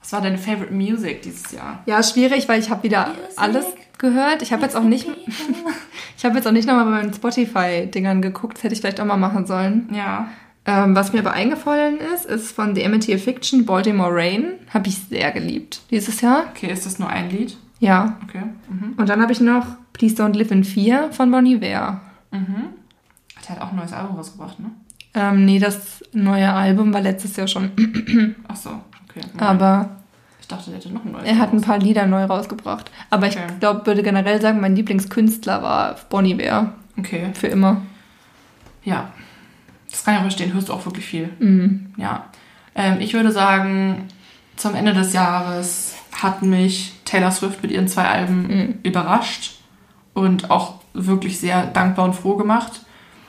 [0.00, 1.82] was war deine Favorite Music dieses Jahr?
[1.86, 3.22] Ja, schwierig, weil ich habe wieder Music.
[3.36, 3.66] alles
[3.98, 4.42] gehört.
[4.42, 5.06] Ich habe jetzt auch nicht,
[6.16, 8.56] ich habe jetzt auch nicht nochmal bei meinen Spotify-Dingern geguckt.
[8.56, 9.88] Das hätte ich vielleicht auch mal machen sollen.
[9.92, 10.28] Ja.
[10.66, 14.54] Ähm, was mir aber eingefallen ist, ist von The Amity Fiction Baltimore Rain.
[14.72, 16.46] Habe ich sehr geliebt dieses Jahr.
[16.54, 17.58] Okay, ist das nur ein Lied?
[17.80, 18.16] Ja.
[18.24, 18.42] Okay.
[18.68, 18.94] Mhm.
[18.96, 22.00] Und dann habe ich noch Please Don't Live in Fear von Bon Iver.
[22.30, 22.64] Mhm.
[23.46, 24.70] Der hat auch ein neues Album rausgebracht, ne?
[25.14, 27.70] Ähm, nee, das neue Album war letztes Jahr schon.
[28.48, 28.70] Ach so,
[29.08, 29.20] okay.
[29.38, 29.90] Aber
[30.40, 32.90] ich dachte, der hätte noch ein neues er hat ein paar Lieder neu rausgebracht.
[33.10, 33.46] Aber ich Okay.
[33.60, 36.72] glaube, würde generell sagen, mein Lieblingskünstler war Bon Iver.
[36.98, 37.30] Okay.
[37.34, 37.82] Für immer.
[38.82, 39.08] Ja.
[39.90, 40.52] Das kann ich auch verstehen.
[40.52, 41.30] Hörst du auch wirklich viel.
[41.38, 41.92] Mhm.
[41.96, 42.24] Ja.
[42.74, 44.08] Ähm, ich würde sagen,
[44.56, 45.93] zum Ende des Jahres
[46.24, 48.74] hat mich Taylor Swift mit ihren zwei Alben Mhm.
[48.82, 49.60] überrascht
[50.14, 52.80] und auch wirklich sehr dankbar und froh gemacht.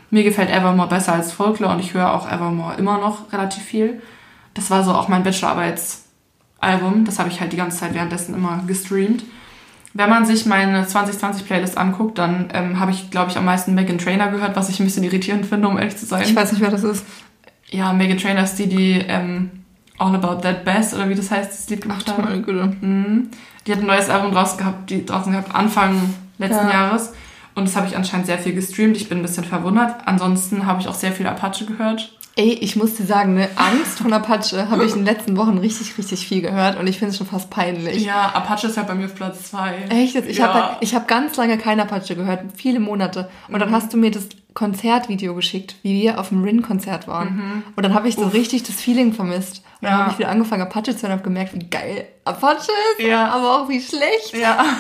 [0.10, 4.02] Mir gefällt Evermore besser als Folklore und ich höre auch Evermore immer noch relativ viel.
[4.54, 7.06] Das war so auch mein Bachelorarbeitsalbum.
[7.06, 9.24] Das habe ich halt die ganze Zeit währenddessen immer gestreamt.
[9.94, 13.98] Wenn man sich meine 2020-Playlist anguckt, dann ähm, habe ich, glaube ich, am meisten Megan
[13.98, 16.24] Trainer gehört, was ich ein bisschen irritierend finde, um ehrlich zu sein.
[16.24, 17.06] Ich weiß nicht, wer das ist.
[17.70, 19.52] Ja, Megan Trainor ist die, die ähm,
[19.98, 22.76] All About That Bass oder wie das heißt, das Lied gemacht Ach, Güte.
[22.82, 23.30] Mhm.
[23.66, 26.74] Die hat ein neues Album draußen gehabt, die draußen gehabt Anfang letzten Ja.
[26.74, 27.14] Jahres.
[27.56, 28.98] Und das habe ich anscheinend sehr viel gestreamt.
[28.98, 29.96] Ich bin ein bisschen verwundert.
[30.06, 32.12] Ansonsten habe ich auch sehr viel Apache gehört.
[32.38, 35.58] Ey, ich muss dir sagen, ne, Angst von Apache habe ich in den letzten Wochen
[35.58, 38.04] richtig, richtig viel gehört und ich finde es schon fast peinlich.
[38.04, 39.76] Ja, Apache ist ja bei mir auf Platz zwei.
[39.90, 40.16] Echt?
[40.16, 40.54] Ich ja.
[40.54, 43.30] habe ich hab ganz lange kein Apache gehört, viele Monate.
[43.48, 47.64] Und dann hast du mir das Konzertvideo geschickt, wie wir auf dem Rin-Konzert waren.
[47.78, 49.64] Und dann habe ich so richtig das Feeling vermisst.
[49.80, 49.98] Und dann Ja.
[50.00, 53.30] habe ich wieder angefangen, Apache zu hören und habe gemerkt, wie geil Apache ist, Ja.
[53.30, 54.36] aber auch wie schlecht.
[54.38, 54.62] Ja.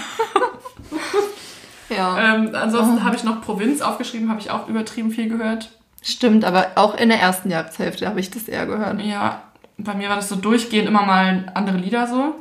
[1.89, 2.35] Ja.
[2.35, 5.69] Ähm, ansonsten habe ich noch Provinz aufgeschrieben, habe ich auch übertrieben viel gehört.
[6.07, 9.01] Stimmt, aber auch in der ersten Jahreshälfte habe ich das eher gehört.
[9.01, 9.41] Ja,
[9.77, 12.35] bei mir war das so durchgehend immer mal andere Lieder so.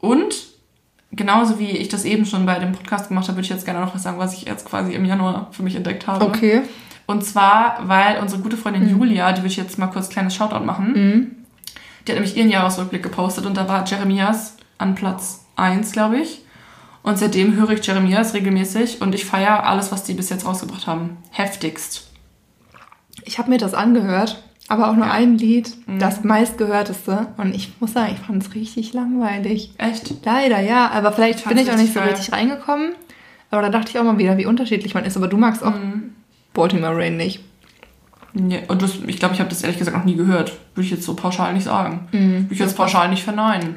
[0.00, 0.34] Und
[1.12, 3.80] genauso wie ich das eben schon bei dem Podcast gemacht habe, würde ich jetzt gerne
[3.80, 6.24] noch was sagen, was ich jetzt quasi im Januar für mich entdeckt habe.
[6.24, 6.62] Okay.
[7.06, 10.64] Und zwar, weil unsere gute Freundin Julia, die würde ich jetzt mal kurz kleines Shoutout
[10.64, 11.30] machen, Mhm.
[12.06, 16.40] die hat nämlich ihren Jahresrückblick gepostet und da war Jeremias an Platz 1, glaube ich.
[17.04, 20.86] Und seitdem höre ich Jeremias regelmäßig und ich feiere alles, was die bis jetzt rausgebracht
[20.86, 21.18] haben.
[21.30, 22.10] Heftigst.
[23.24, 25.12] Ich habe mir das angehört, aber auch nur Ja.
[25.12, 25.98] ein Lied, Mhm.
[25.98, 27.26] das meistgehörteste.
[27.36, 29.72] Und ich muss sagen, ich fand es richtig langweilig.
[29.78, 30.14] Echt?
[30.24, 30.90] Leider, ja.
[30.90, 32.92] Aber vielleicht Ich bin ich auch nicht so richtig richtig reingekommen.
[33.50, 35.16] Aber da dachte ich auch mal wieder, wie unterschiedlich man ist.
[35.16, 36.14] Aber du magst auch Mhm.
[36.52, 37.40] Baltimore Rain nicht.
[38.32, 40.52] Nee, und das, ich glaube, ich habe das ehrlich gesagt noch nie gehört.
[40.74, 42.08] Würde ich jetzt so pauschal nicht sagen.
[42.10, 42.32] Mhm.
[42.44, 43.76] Würde ich jetzt pauschal nicht verneinen.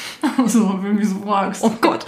[0.46, 1.62] so, wenn du so fragst.
[1.62, 2.06] Oh Gott.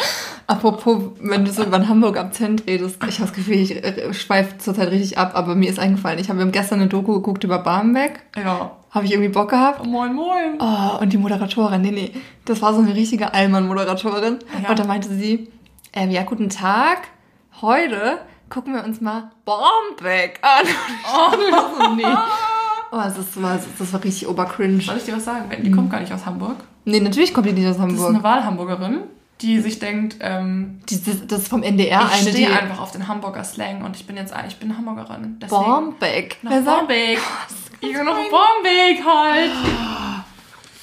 [0.53, 4.59] Apropos, wenn du so über Hamburg Akzent redest, ich habe das Gefühl, ich äh, schweife
[4.59, 8.21] zurzeit richtig ab, aber mir ist eingefallen, ich habe gestern eine Doku geguckt über Barmbek.
[8.37, 8.73] Ja.
[8.91, 9.87] Habe ich irgendwie Bock gehabt.
[9.87, 10.59] Moin, moin.
[10.61, 12.13] Oh, und die Moderatorin, nee, nee,
[12.45, 14.41] das war so eine richtige Allmann-Moderatorin.
[14.63, 14.69] Ja.
[14.69, 15.49] Und da meinte sie,
[15.95, 16.99] ähm, ja, guten Tag,
[17.63, 18.19] heute
[18.51, 20.67] gucken wir uns mal Barmbek an.
[21.51, 22.05] War so, nee.
[22.95, 24.83] Oh, das war, das war richtig obercringe.
[24.83, 25.51] Soll ich dir was sagen?
[25.63, 26.57] Die kommt gar nicht aus Hamburg.
[26.85, 28.09] Nee, natürlich kommt die nicht aus Das ist Hamburg.
[28.11, 29.01] eine Wahlhamburgerin,
[29.43, 32.31] die sich denkt, ähm, Die, das, das ist vom NDR ich eine, die...
[32.45, 35.39] stehe einfach auf den Hamburger Slang und ich bin jetzt, ich bin Hamburgerin.
[35.41, 35.61] Deswegen
[36.43, 37.19] nach Wer Barmbek.
[37.81, 39.51] Ich bin nach Barmbek halt.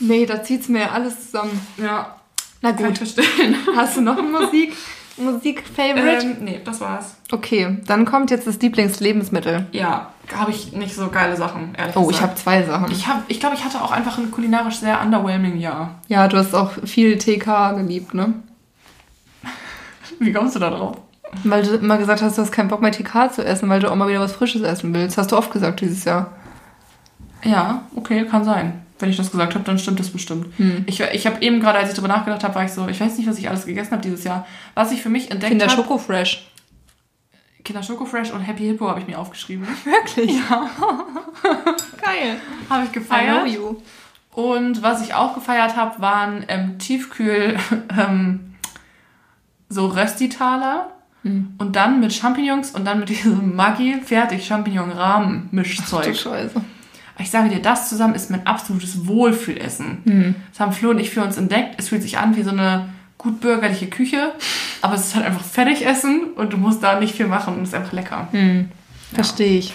[0.01, 1.59] Nee, da zieht's mir alles zusammen.
[1.75, 2.15] Ja,
[2.61, 3.53] Na kann ich gut, verstehen.
[3.75, 4.73] hast du noch ein Musik,
[5.17, 6.25] Musik-Favorite?
[6.25, 7.15] ähm, nee, das war's.
[7.31, 9.67] Okay, dann kommt jetzt das Lieblingslebensmittel.
[9.73, 12.15] Ja, habe ich nicht so geile Sachen, ehrlich Oh, gesagt.
[12.15, 12.91] ich habe zwei Sachen.
[12.91, 15.95] Ich ich glaube, ich hatte auch einfach ein kulinarisch sehr underwhelming Jahr.
[16.07, 18.35] Ja, du hast auch viel TK geliebt, ne?
[20.25, 20.97] Wie kommst du da drauf?
[21.43, 23.89] Weil du immer gesagt hast, du hast keinen Bock mehr TK zu essen, weil du
[23.89, 25.17] auch mal wieder was Frisches essen willst.
[25.17, 26.31] Hast du oft gesagt dieses Jahr.
[27.43, 28.81] Ja, okay, kann sein.
[28.97, 30.47] Wenn ich das gesagt habe, dann stimmt das bestimmt.
[30.57, 30.83] Hm.
[30.87, 33.17] Ich, ich habe eben gerade, als ich darüber nachgedacht habe, war ich so, ich weiß
[33.17, 34.45] nicht, was ich alles gegessen habe dieses Jahr.
[34.73, 36.51] Was ich für mich entdeckt Kinder habe, Schoko Fresh.
[37.63, 39.67] Kinder Schoko Fresh und Happy Hippo habe ich mir aufgeschrieben.
[39.85, 40.31] Wirklich?
[40.49, 40.69] Ja.
[42.01, 42.37] Geil.
[42.69, 43.47] Habe ich I know gefeiert.
[43.47, 43.75] you.
[44.33, 47.57] Und was ich auch gefeiert habe, waren ähm, Tiefkühl
[47.97, 48.48] ähm,
[49.69, 50.89] so Röstitaler.
[51.23, 51.53] Hm.
[51.57, 56.15] Und dann mit Champignons und dann mit diesem Maggi fertig Champignon Rahmen Du Mischzeug.
[56.15, 56.61] Scheiße.
[57.19, 59.97] Ich sage dir, das zusammen ist mein absolutes Wohlfühlessen.
[60.05, 60.35] Hm.
[60.51, 61.75] Das haben Flo und ich für uns entdeckt.
[61.77, 64.31] Es fühlt sich an wie so eine gut bürgerliche Küche,
[64.81, 67.69] aber es ist halt einfach Fertigessen und du musst da nicht viel machen und es
[67.69, 68.29] ist einfach lecker.
[68.31, 68.69] Hm.
[69.13, 69.73] Verstehe ich.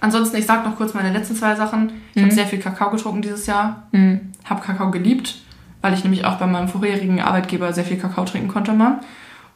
[0.00, 1.92] Ansonsten, ich sag noch kurz meine letzten zwei Sachen.
[2.14, 3.88] Ich habe sehr viel Kakao getrunken dieses Jahr.
[3.92, 4.32] Hm.
[4.44, 5.36] Habe Kakao geliebt,
[5.82, 9.00] weil ich nämlich auch bei meinem vorherigen Arbeitgeber sehr viel Kakao trinken konnte mal.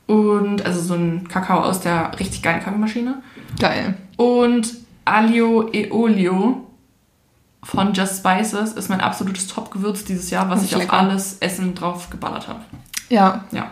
[0.07, 3.23] Und also so ein Kakao aus der richtig geilen Kaffeemaschine.
[3.59, 3.95] Geil.
[4.17, 6.69] Und Alio e Olio
[7.63, 12.11] von Just Spices ist mein absolutes Top-Gewürz dieses Jahr, was ich auf alles Essen drauf
[12.11, 12.61] geballert habe.
[13.09, 13.71] Ja, Ja,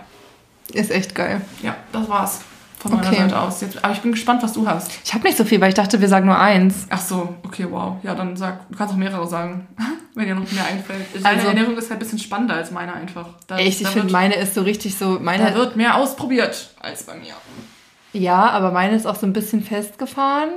[0.73, 1.41] ist echt geil.
[1.63, 2.41] ja, das war's
[2.81, 3.17] von meiner Okay.
[3.19, 3.61] Seite aus.
[3.61, 4.91] Jetzt, aber ich bin gespannt, was du hast.
[5.05, 6.87] Ich habe nicht so viel, weil ich dachte, wir sagen nur eins.
[6.91, 7.97] Ach so, okay, wow.
[8.03, 9.69] Ja, dann sag, du kannst auch mehrere sagen,
[10.15, 11.07] wenn dir noch mehr einfällt.
[11.15, 13.29] Deine Also- Ernährung ist halt ein bisschen spannender als meine einfach.
[13.47, 15.17] Da, Echt, ich da finde, meine ist so richtig so.
[15.17, 17.35] Da Meine, wird mehr ausprobiert als bei mir.
[18.13, 20.49] ja, aber meine ist auch so ein bisschen festgefahren.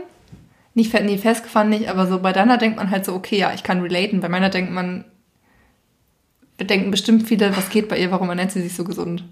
[0.75, 3.53] Nicht fe- nee, festgefahren nicht, aber so bei deiner denkt man halt so, okay, ja,
[3.53, 4.21] ich kann relaten.
[4.21, 5.05] Bei meiner denkt man,
[6.59, 9.23] denken bestimmt viele, was geht bei ihr, warum ernährt sie sich so gesund?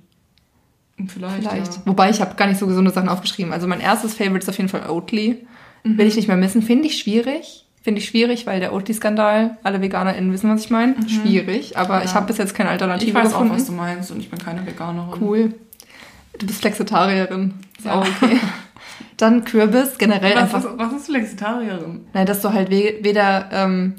[1.07, 1.35] Vielleicht.
[1.47, 1.73] Vielleicht.
[1.75, 1.81] Ja.
[1.85, 3.53] Wobei ich habe gar nicht so gesunde Sachen aufgeschrieben.
[3.53, 5.45] Also mein erstes Favorite ist auf jeden Fall Oatly.
[5.83, 5.97] Mhm.
[5.97, 6.61] Will ich nicht mehr missen.
[6.61, 7.65] Finde ich schwierig.
[7.83, 10.95] Finde ich schwierig, weil der Oatly-Skandal, alle VeganerInnen wissen, was ich meine.
[11.09, 11.99] Schwierig, aber Mhm.
[12.01, 12.05] Ja.
[12.05, 13.51] ich habe bis jetzt keine Alternative Ich weiß gefunden.
[13.51, 15.19] auch, was du meinst und ich bin keine Veganerin.
[15.21, 15.53] Cool.
[16.37, 17.55] Du bist Flexitarierin.
[17.77, 17.93] Ist Ja.
[17.95, 18.37] auch okay.
[19.17, 20.59] Dann Kürbis, generell Was einfach.
[20.71, 22.05] ist, was ist Flexitarierin?
[22.13, 23.95] Nein, dass du halt we weder, ähm,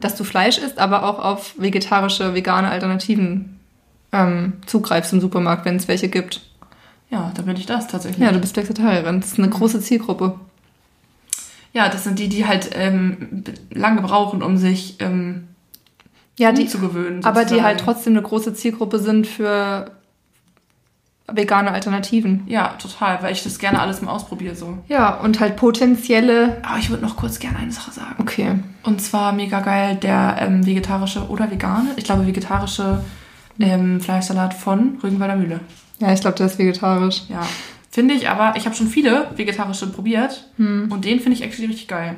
[0.00, 3.59] dass du Fleisch isst, aber auch auf vegetarische, vegane Alternativen
[4.12, 6.40] ähm, zugreifst im Supermarkt, wenn es welche gibt.
[7.10, 8.24] Ja, da bin ich das tatsächlich.
[8.24, 9.20] Ja, du bist Flexitarierin.
[9.20, 10.38] Das ist eine große Zielgruppe.
[11.72, 15.48] Ja, das sind die, die halt ähm, lange brauchen, um sich ähm,
[16.38, 17.24] Ja, die, umzugewöhnen.
[17.24, 19.90] aber die halt trotzdem eine große Zielgruppe sind für
[21.32, 22.42] vegane Alternativen.
[22.46, 24.78] Ja, total, weil ich das gerne alles mal ausprobiere so.
[24.88, 26.58] Ja, und halt potenzielle.
[26.64, 28.16] Aber ich würde noch kurz gerne eine Sache sagen.
[28.18, 28.54] Okay.
[28.82, 33.04] Und zwar mega geil der ähm, vegetarische oder vegane, ich glaube vegetarische
[33.60, 35.60] ähm, Fleischsalat von Rügenwalder Mühle.
[35.98, 37.22] Ja, ich glaube, der ist vegetarisch.
[37.28, 37.46] Ja,
[37.90, 41.88] finde ich, aber ich habe schon viele vegetarische probiert und den finde ich actually richtig
[41.88, 42.16] geil.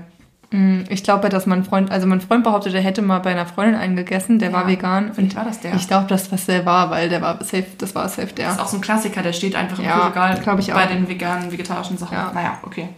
[0.50, 3.46] Mm, Ich glaube, dass mein Freund, also mein Freund behauptet, er hätte mal bei einer
[3.46, 5.12] Freundin einen gegessen, der Ja, war vegan.
[5.14, 5.74] vielleicht war das der.
[5.74, 8.46] Ich glaube, dass das der war, weil der war safe, das war safe der.
[8.48, 10.84] Das ist auch so ein Klassiker, der steht einfach im Ja, Regal glaub ich bei
[10.84, 10.88] auch.
[10.88, 12.14] den veganen, vegetarischen Sachen.
[12.14, 12.30] Ja.
[12.34, 12.88] Naja, okay.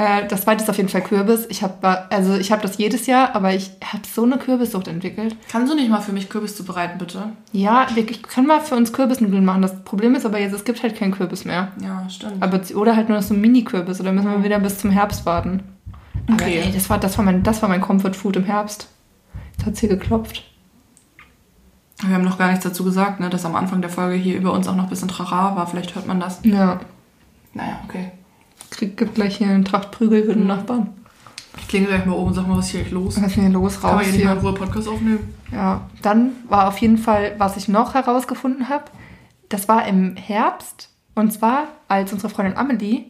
[0.00, 1.44] Äh, das zweite ist auf jeden Fall Kürbis.
[1.50, 5.36] Ich habe also ich habe das jedes Jahr, aber ich habe so eine Kürbissucht entwickelt.
[5.50, 7.32] Kannst du nicht mal für mich Kürbis zubereiten, bitte?
[7.52, 9.60] Ja, ich können mal für uns Kürbisnudeln machen.
[9.60, 11.68] Das Problem ist aber jetzt, es gibt halt keinen Kürbis mehr.
[11.82, 12.42] Ja, stimmt.
[12.42, 14.00] Aber, oder halt nur noch so ein Mini-Kürbis.
[14.00, 15.64] Oder müssen wir wieder bis zum Herbst warten.
[16.28, 16.62] Aber Okay.
[16.64, 18.88] ey, das war, das war mein, das war mein Comfort Food im Herbst.
[19.58, 20.44] Jetzt hat hier geklopft.
[22.06, 24.52] Wir haben noch gar nichts dazu gesagt, ne, dass am Anfang der Folge hier über
[24.54, 25.66] uns auch noch ein bisschen Trara war.
[25.66, 26.40] Vielleicht hört man das.
[26.42, 26.80] Ja.
[27.52, 28.12] Naja, okay.
[28.70, 30.48] Krieg, gibt gleich hier einen Tracht Prügel für den Mhm.
[30.48, 30.88] Nachbarn.
[31.58, 33.16] Ich klinge gleich mal oben und sag mal, was ist hier eigentlich los?
[33.20, 33.80] Was ist denn hier los?
[33.80, 34.38] Kann man Raus hier nicht mal in.
[34.38, 35.34] Ruhe Podcast aufnehmen?
[35.52, 35.80] Ja.
[36.02, 38.84] Dann war auf jeden Fall, was ich noch herausgefunden habe,
[39.48, 40.88] das war im Herbst.
[41.16, 43.06] Und zwar, als unsere Freundin Amelie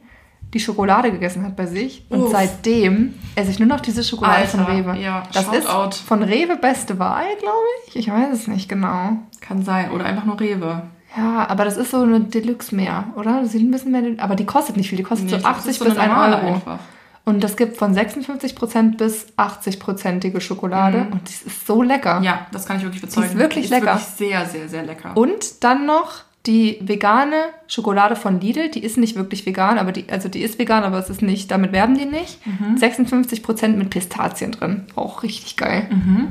[0.54, 2.04] die Schokolade gegessen hat bei sich.
[2.08, 2.32] Und Uff.
[2.32, 4.98] seitdem esse ich nur noch diese Schokolade von Alter, Rewe.
[4.98, 5.68] ja, das ist
[6.00, 7.56] von Rewe beste Wahl, glaube
[7.86, 7.94] ich.
[7.96, 9.18] Ich weiß es nicht genau.
[9.40, 9.90] Kann sein.
[9.92, 10.82] Oder einfach nur Rewe.
[11.16, 13.40] Ja, aber das ist so eine Deluxe mehr, oder?
[13.42, 14.98] Das sieht ein bisschen mehr, aber die kostet nicht viel.
[14.98, 16.54] Die kostet Nee, so ich glaub, das 80 ist so bis eine 1 normale Euro.
[16.54, 16.78] einfach.
[17.24, 21.06] Und das gibt von 56% bis 80%ige Schokolade.
[21.10, 22.18] Und die ist so lecker.
[22.18, 22.24] Mhm.
[22.24, 23.28] Ja, das kann ich wirklich bezeugen.
[23.28, 23.86] ist wirklich ist lecker.
[23.86, 25.16] wirklich sehr, sehr, sehr lecker.
[25.16, 27.36] Und dann noch die vegane
[27.68, 28.70] Schokolade von Lidl.
[28.70, 31.50] Die ist nicht wirklich vegan, aber die, also die ist vegan, aber es ist nicht,
[31.50, 32.44] damit werben die nicht.
[32.46, 32.76] Mhm.
[32.76, 34.84] 56% mit Pistazien drin.
[34.96, 35.86] Auch richtig geil.
[35.90, 36.28] Mhm.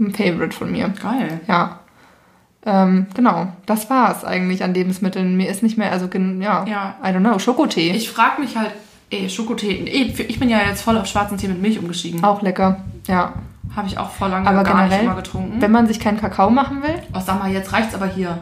[0.00, 0.88] Ein Favorite von mir.
[1.00, 1.40] Geil.
[1.46, 1.77] Ja.
[2.66, 5.36] Ähm, genau, das war's eigentlich an Lebensmitteln.
[5.36, 6.94] Mir ist nicht mehr, also ja, Ja.
[7.02, 7.90] I don't know, Schokotee.
[7.92, 8.72] Ich frage mich halt,
[9.10, 9.84] ey, Schokotee.
[9.86, 12.22] Ey, ich bin ja jetzt voll auf schwarzen Tee mit Milch umgestiegen.
[12.24, 13.32] auch lecker, ja.
[13.76, 15.60] Habe ich auch vor lange Aber gar nicht generell, immer getrunken.
[15.60, 18.38] wenn man sich keinen Kakao machen will, Oh, sag mal, jetzt reicht's aber hier.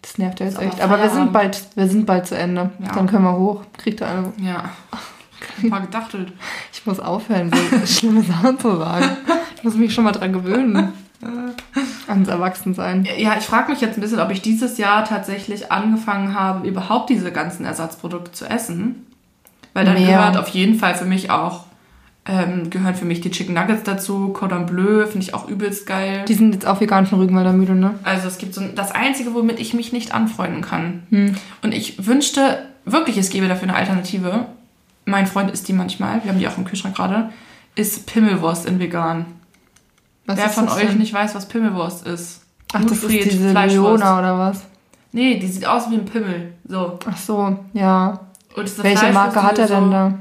[0.00, 0.80] das nervt ja jetzt aber echt.
[0.80, 2.70] Aber wir sind bald, wir sind bald zu Ende.
[2.78, 2.92] Ja.
[2.94, 3.62] Dann können wir hoch.
[3.76, 4.32] Kriegt ihr eine.
[4.38, 4.70] Ja.
[5.68, 6.32] Paar gedachtelt.
[6.72, 9.06] Ich muss aufhören, so schlimme Sachen zu sagen.
[9.56, 10.92] Ich muss mich schon mal dran gewöhnen.
[12.08, 13.06] Ans Erwachsensein.
[13.16, 17.10] Ja, ich frage mich jetzt ein bisschen, ob ich dieses Jahr tatsächlich angefangen habe, überhaupt
[17.10, 19.06] diese ganzen Ersatzprodukte zu essen.
[19.74, 20.18] Weil dann Mehr.
[20.18, 21.64] gehört auf jeden Fall für mich auch,
[22.26, 26.24] ähm, gehören für mich die Chicken Nuggets dazu, Cordon Bleu, finde ich auch übelst geil.
[26.28, 27.94] Die sind jetzt auch vegan von Rügenwalder Mühle, ne?
[28.02, 31.04] Also es gibt so ein, das Einzige, womit ich mich nicht anfreunden kann.
[31.10, 31.36] Hm.
[31.62, 34.46] Und ich wünschte wirklich, es gäbe dafür eine Alternative.
[35.04, 37.30] Mein Freund isst die manchmal, wir haben die auch im Kühlschrank gerade,
[37.74, 39.26] ist Pimmelwurst in vegan.
[40.26, 40.98] Was Wer von euch denn?
[40.98, 42.42] nicht weiß, was Pimmelwurst ist.
[42.72, 43.52] Ach, das ist diese.
[43.52, 44.62] Leona oder was?
[45.12, 46.54] Nee, die sieht aus wie ein Pimmel.
[46.66, 46.98] So.
[47.06, 48.20] Ach so, ja.
[48.56, 50.14] Welche Marke hat er so- denn da?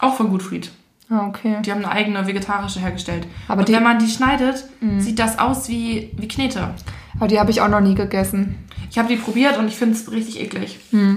[0.00, 0.70] Auch von Gutfried.
[1.10, 1.56] Ah, okay.
[1.64, 3.26] Die haben eine eigene vegetarische hergestellt.
[3.48, 3.76] Aber und die- Mhm.
[3.76, 4.64] wenn man die schneidet,
[4.98, 6.70] sieht das aus wie, wie Knete.
[7.16, 8.56] Aber die habe ich auch noch nie gegessen.
[8.90, 10.78] Ich habe die probiert und ich finde es richtig eklig.
[10.90, 11.16] Hm.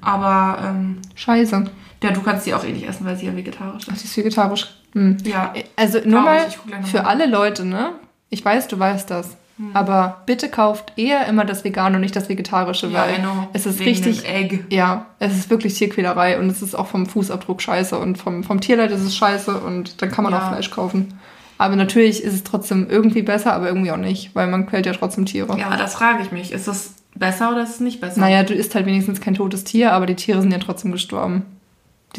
[0.00, 1.64] Aber ähm, Scheiße.
[2.02, 4.02] Ja, du kannst die auch eh nicht essen, weil sie ja vegetarisch Ach, ist.
[4.02, 4.68] die ist vegetarisch.
[4.94, 5.16] Hm.
[5.24, 5.52] Ja.
[5.76, 6.46] Also nur mal
[6.84, 7.90] für alle Leute, ne?
[8.30, 9.36] Ich weiß, du weißt das.
[9.58, 9.70] Hm.
[9.74, 13.48] Aber bitte kauft eher immer das Vegane und nicht das Vegetarische, Ja, weil know.
[13.52, 14.28] es ist Wegen richtig.
[14.28, 14.60] Egg.
[14.70, 18.60] Ja, es ist wirklich Tierquälerei und es ist auch vom Fußabdruck scheiße und vom, vom
[18.60, 20.40] Tierleid ist es scheiße und dann kann man Ja.
[20.44, 21.18] auch Fleisch kaufen.
[21.60, 24.92] Aber natürlich ist es trotzdem irgendwie besser, aber irgendwie auch nicht, weil man quält ja
[24.92, 25.58] trotzdem Tiere.
[25.58, 26.52] Ja, aber das frage ich mich.
[26.52, 28.20] Ist das besser oder ist es nicht besser?
[28.20, 31.42] Naja, du isst halt wenigstens kein totes Tier, aber die Tiere sind ja trotzdem gestorben.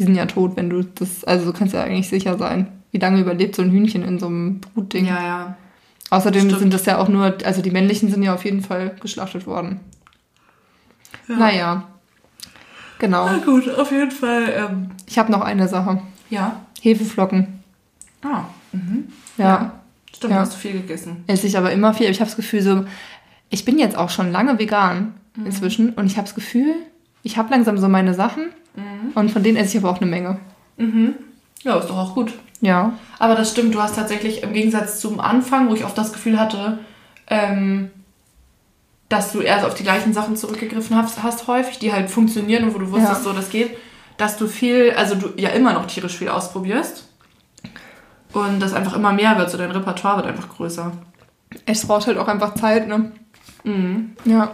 [0.00, 1.24] Die sind ja tot, wenn du das.
[1.24, 2.68] Also du kannst ja eigentlich sicher sein.
[2.90, 5.04] Wie lange überlebt so ein Hühnchen in so einem Brutding?
[5.06, 5.56] Ja, ja.
[6.08, 6.58] Außerdem Stimmt.
[6.58, 9.78] sind das ja auch nur, also die männlichen sind ja auf jeden Fall geschlachtet worden.
[11.28, 11.84] Naja.
[12.98, 13.26] Genau.
[13.26, 14.52] Na gut, auf jeden Fall.
[14.56, 16.00] Ähm, Ich habe noch eine Sache.
[16.30, 16.60] ja.
[16.82, 17.60] Hefeflocken.
[18.22, 18.44] Ah.
[18.72, 19.08] Mhm.
[19.36, 19.72] Ja.
[20.16, 20.38] Stimmt, Ja.
[20.40, 21.24] hast du viel gegessen.
[21.26, 22.08] Esse ich aber immer viel.
[22.08, 22.84] Ich habe das Gefühl so,
[23.50, 25.46] ich bin jetzt auch schon lange vegan Mhm.
[25.46, 26.74] inzwischen und ich habe das Gefühl,
[27.22, 28.46] ich habe langsam so meine Sachen
[28.76, 29.12] Mhm.
[29.14, 30.38] und von denen esse ich aber auch eine Menge.
[30.76, 31.14] Mhm.
[31.62, 32.32] Ja, ist doch auch gut.
[32.60, 32.92] Ja.
[33.18, 36.38] Aber das stimmt, du hast tatsächlich im Gegensatz zum Anfang, wo ich oft das Gefühl
[36.38, 36.78] hatte,
[37.26, 37.90] ähm,
[39.08, 42.64] dass du eher so auf die gleichen Sachen zurückgegriffen hast, hast häufig, die halt funktionieren
[42.64, 43.30] und wo du wusstest, Ja.
[43.30, 43.76] so das geht,
[44.18, 47.08] dass du viel, also du ja immer noch tierisch viel ausprobierst
[48.32, 50.92] und das einfach immer mehr wird, so dein Repertoire wird einfach größer.
[51.66, 53.10] Es braucht halt auch einfach Zeit, ne?
[53.64, 54.12] Mhm.
[54.24, 54.52] Ja.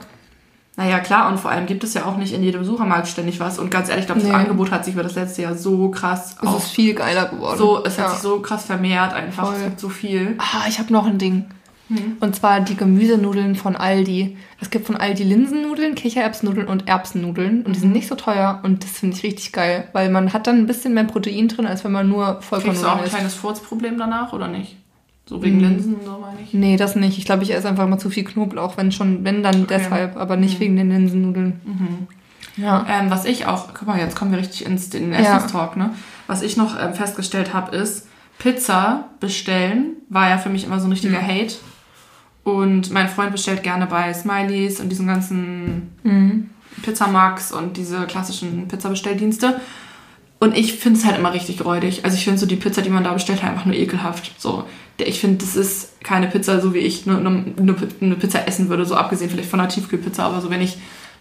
[0.78, 3.58] Naja, klar, und vor allem gibt es ja auch nicht in jedem Supermarkt ständig was.
[3.58, 4.36] Und ganz ehrlich, ich glaube, das Nee.
[4.36, 7.56] Angebot hat sich über das letzte Jahr so krass Es ist viel geiler geworden.
[7.58, 8.04] so, es ja.
[8.04, 9.46] hat sich so krass vermehrt einfach.
[9.46, 9.54] Voll.
[9.56, 10.34] Es gibt so viel.
[10.38, 11.46] Ah, ich habe noch ein Ding.
[11.88, 12.16] Hm.
[12.20, 14.36] Und zwar die Gemüsenudeln von Aldi.
[14.60, 17.58] Es gibt von Aldi Linsennudeln, Kichererbsennudeln und Erbsennudeln.
[17.62, 17.82] Und die Mhm.
[17.82, 18.60] sind nicht so teuer.
[18.64, 19.88] Und das finde ich richtig geil.
[19.92, 22.56] Weil man hat dann ein bisschen mehr Protein drin, als wenn man nur Kriegst du
[22.56, 23.14] auch Vollkornnudeln ein isst.
[23.14, 24.76] kleines Furzproblem danach oder nicht?
[25.28, 25.62] So wegen Mhm.
[25.62, 26.54] Linsen und so meine ich.
[26.54, 27.18] Nee, das nicht.
[27.18, 28.76] Ich glaube, ich esse einfach mal zu viel Knoblauch.
[28.76, 29.76] Wenn schon, wenn dann Okay.
[29.78, 30.16] deshalb.
[30.16, 30.60] Aber nicht Mhm.
[30.60, 31.60] wegen den Linsennudeln.
[31.64, 32.62] Mhm.
[32.62, 32.86] Ja.
[32.88, 35.18] Ähm, was ich auch, guck mal, jetzt kommen wir richtig ins den Ja.
[35.18, 35.90] Essenstalk, ne?
[36.26, 38.06] Was ich noch ähm, festgestellt habe, ist,
[38.38, 41.26] Pizza bestellen war ja für mich immer so ein richtiger Mhm.
[41.26, 41.54] Hate.
[42.44, 46.50] Und mein Freund bestellt gerne bei Smileys und diesen ganzen Mhm.
[46.82, 49.60] Pizzamax und diese klassischen Pizzabestelldienste.
[50.38, 52.04] Und ich finde es halt immer richtig räudig.
[52.04, 54.32] Also ich finde so die Pizza, die man da bestellt, halt einfach nur ekelhaft.
[54.38, 54.64] So,
[54.98, 58.68] ich finde, das ist keine Pizza, so wie ich nur, nur, nur eine Pizza essen
[58.68, 58.84] würde.
[58.84, 60.24] So abgesehen vielleicht von einer Tiefkühlpizza.
[60.24, 60.76] Aber so wenn ich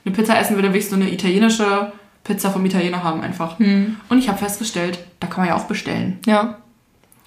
[0.06, 1.94] eine Pizza essen würde, würde ich so eine italienische
[2.26, 3.58] Pizza vom Italiener haben einfach.
[3.60, 3.98] Mhm.
[4.10, 6.20] Und ich habe festgestellt, da kann man ja auch bestellen.
[6.26, 6.58] Ja.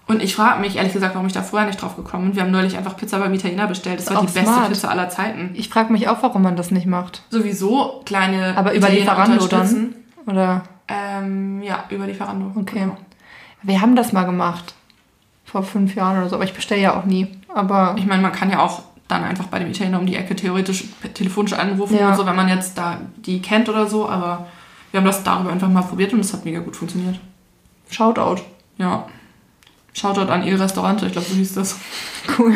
[0.07, 2.37] Und ich frage mich ehrlich gesagt, warum ich da vorher nicht drauf gekommen bin.
[2.37, 3.99] Wir haben neulich einfach Pizza beim Italiener bestellt.
[3.99, 4.69] Das Ist war die auch beste smart.
[4.69, 5.51] Pizza aller Zeiten.
[5.55, 7.23] Ich frage mich auch, warum man das nicht macht.
[7.31, 9.95] Sowieso kleine Aber über Lieferando dann?
[10.27, 10.63] Oder?
[10.89, 12.53] Ähm, ja, über Lieferando.
[12.59, 12.81] Okay.
[12.81, 12.97] Genau.
[13.63, 14.75] Wir haben das mal gemacht.
[15.45, 16.37] Vor fünf Jahren oder so.
[16.37, 17.27] Aber ich bestelle ja auch nie.
[17.55, 20.37] Aber Ich meine, man kann ja auch dann einfach bei dem Italiener um die Ecke
[20.37, 20.85] theoretisch
[21.15, 22.11] telefonisch anrufen Ja.
[22.11, 24.09] und so, wenn man jetzt da die kennt oder so.
[24.09, 24.47] Aber
[24.91, 27.19] wir haben das darüber einfach mal probiert und es hat mega gut funktioniert.
[27.91, 28.43] Shoutout.
[28.77, 29.07] Ja.
[29.95, 31.77] Shoutout an Il Restaurante, ich glaube, so hieß das.
[32.39, 32.55] Cool.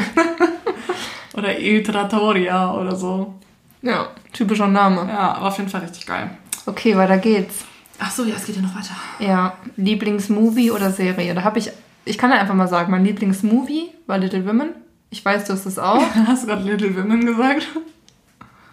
[1.34, 3.34] Oder Il Trattoria oder so.
[3.80, 5.08] Ja, typischer Name.
[5.08, 6.30] Ja, aber auf jeden Fall richtig geil.
[6.66, 7.64] Okay, weiter geht's.
[8.04, 8.94] Ach so, ja, es geht ja noch weiter.
[9.20, 11.34] Ja, Lieblingsmovie oder Serie?
[11.34, 11.70] Da habe ich,
[12.04, 14.70] ich kann ja einfach mal sagen, mein Lieblingsmovie war Little Women.
[15.10, 16.02] Ich weiß, du hast es auch.
[16.26, 17.68] Hast du gerade Little Women gesagt?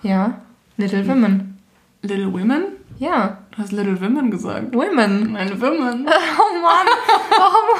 [0.01, 0.41] Ja,
[0.77, 1.57] Little Women.
[2.01, 2.63] Little Women?
[2.97, 4.73] Ja, Du hast Little Women gesagt.
[4.73, 5.31] Women.
[5.33, 6.07] Meine Women.
[6.39, 6.87] Oh Mann,
[7.37, 7.79] warum?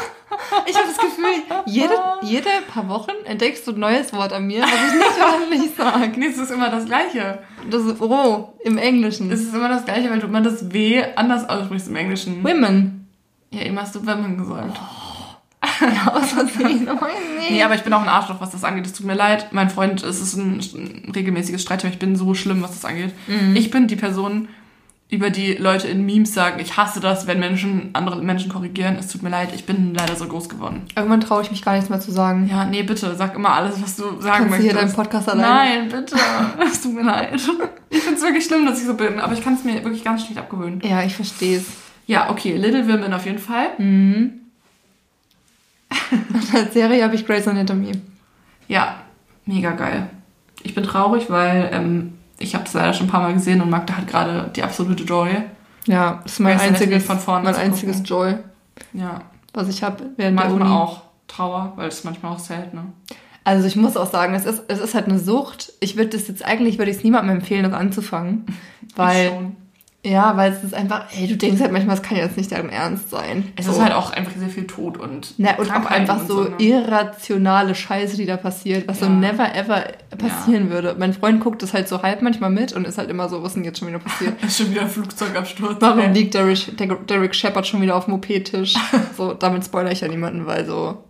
[0.65, 1.25] Ich habe das Gefühl,
[1.65, 5.75] jede, jede paar Wochen entdeckst du ein neues Wort an mir, was ich nicht ordentlich
[5.75, 6.19] sage.
[6.19, 7.39] Nee, es ist immer das Gleiche.
[7.69, 9.31] Das ist roh im Englischen.
[9.31, 12.43] Es ist immer das Gleiche, weil du immer das W anders aussprichst im Englischen.
[12.43, 13.07] Women.
[13.51, 14.79] Ja, eben hast du Women gesagt.
[15.81, 16.87] Ja, aus Versehen.
[16.89, 17.05] Oh,
[17.37, 17.55] nee.
[17.55, 18.85] Nee, aber ich bin auch ein Arschloch, was das angeht.
[18.85, 19.47] Es tut mir leid.
[19.51, 21.91] Mein Freund, es ist ein, ein regelmäßiges Streitthema.
[21.91, 23.13] Ich bin so schlimm, was das angeht.
[23.55, 24.47] Ich bin die Person,
[25.11, 28.95] über die Leute in Memes sagen, ich hasse das, wenn Menschen andere Menschen korrigieren.
[28.99, 30.84] Es tut mir leid, ich bin leider so groß geworden.
[30.95, 32.48] Irgendwann traue ich mich gar nichts mehr zu sagen.
[32.48, 34.61] Ja, nee, bitte, sag immer alles, was du sagen Kannst du möchtest.
[34.72, 35.88] hier deinen Podcast alleine?
[35.88, 36.15] Nein, bitte.
[36.72, 37.34] Es tut mir leid.
[37.34, 37.41] Ich
[38.02, 40.23] finde es wirklich schlimm, dass ich so bin, aber ich kann es mir wirklich ganz
[40.23, 40.80] schlecht abgewöhnen.
[40.84, 41.65] Ja, ich verstehe es.
[42.06, 43.69] Ja, okay, Little Women auf jeden Fall.
[46.53, 47.94] Als Serie habe ich Grey's Anatomy.
[48.68, 49.02] Ja,
[49.48, 50.07] mega geil.
[50.61, 53.69] Ich bin traurig, weil ähm, ich habe es leider schon ein paar Mal gesehen und
[53.69, 55.29] Magda hat gerade die absolute Joy.
[55.85, 58.01] Ja, das ist mein einziges, von vorne mein einziges.
[58.05, 58.35] Joy,
[58.93, 59.21] Ja,
[59.53, 60.75] was ich habe während der manchmal Uni.
[60.75, 62.83] auch Trauer, weil es manchmal auch zählt, ne?
[63.43, 65.73] Also ich muss auch sagen, es ist, es ist halt eine Sucht.
[65.79, 68.45] Ich würde das jetzt eigentlich, würde ich es niemandem empfehlen, das anzufangen.
[68.95, 69.51] Weil.
[70.05, 72.69] Ja, weil es ist einfach, ey, du denkst halt manchmal, es kann jetzt nicht dein
[72.69, 73.51] Ernst sein.
[73.57, 73.73] Es So.
[73.73, 76.55] ist halt auch einfach sehr viel Tod und Na, und auch einfach und so ne?
[76.59, 79.11] irrationale Scheiße, die da passiert, was so Ja.
[79.11, 79.84] never ever
[80.17, 80.95] passieren würde.
[80.97, 83.49] Mein Freund guckt das halt so halb manchmal mit und ist halt immer so, was
[83.49, 84.41] ist denn jetzt schon wieder passiert?
[84.41, 85.76] Ist schon wieder ein Flugzeugabsturz.
[85.81, 86.13] Warum ey.
[86.13, 88.76] liegt Derek, Der- Derek Shepard schon wieder auf dem OP-Tisch?
[89.17, 91.03] So, damit spoilere ich ja niemanden, weil so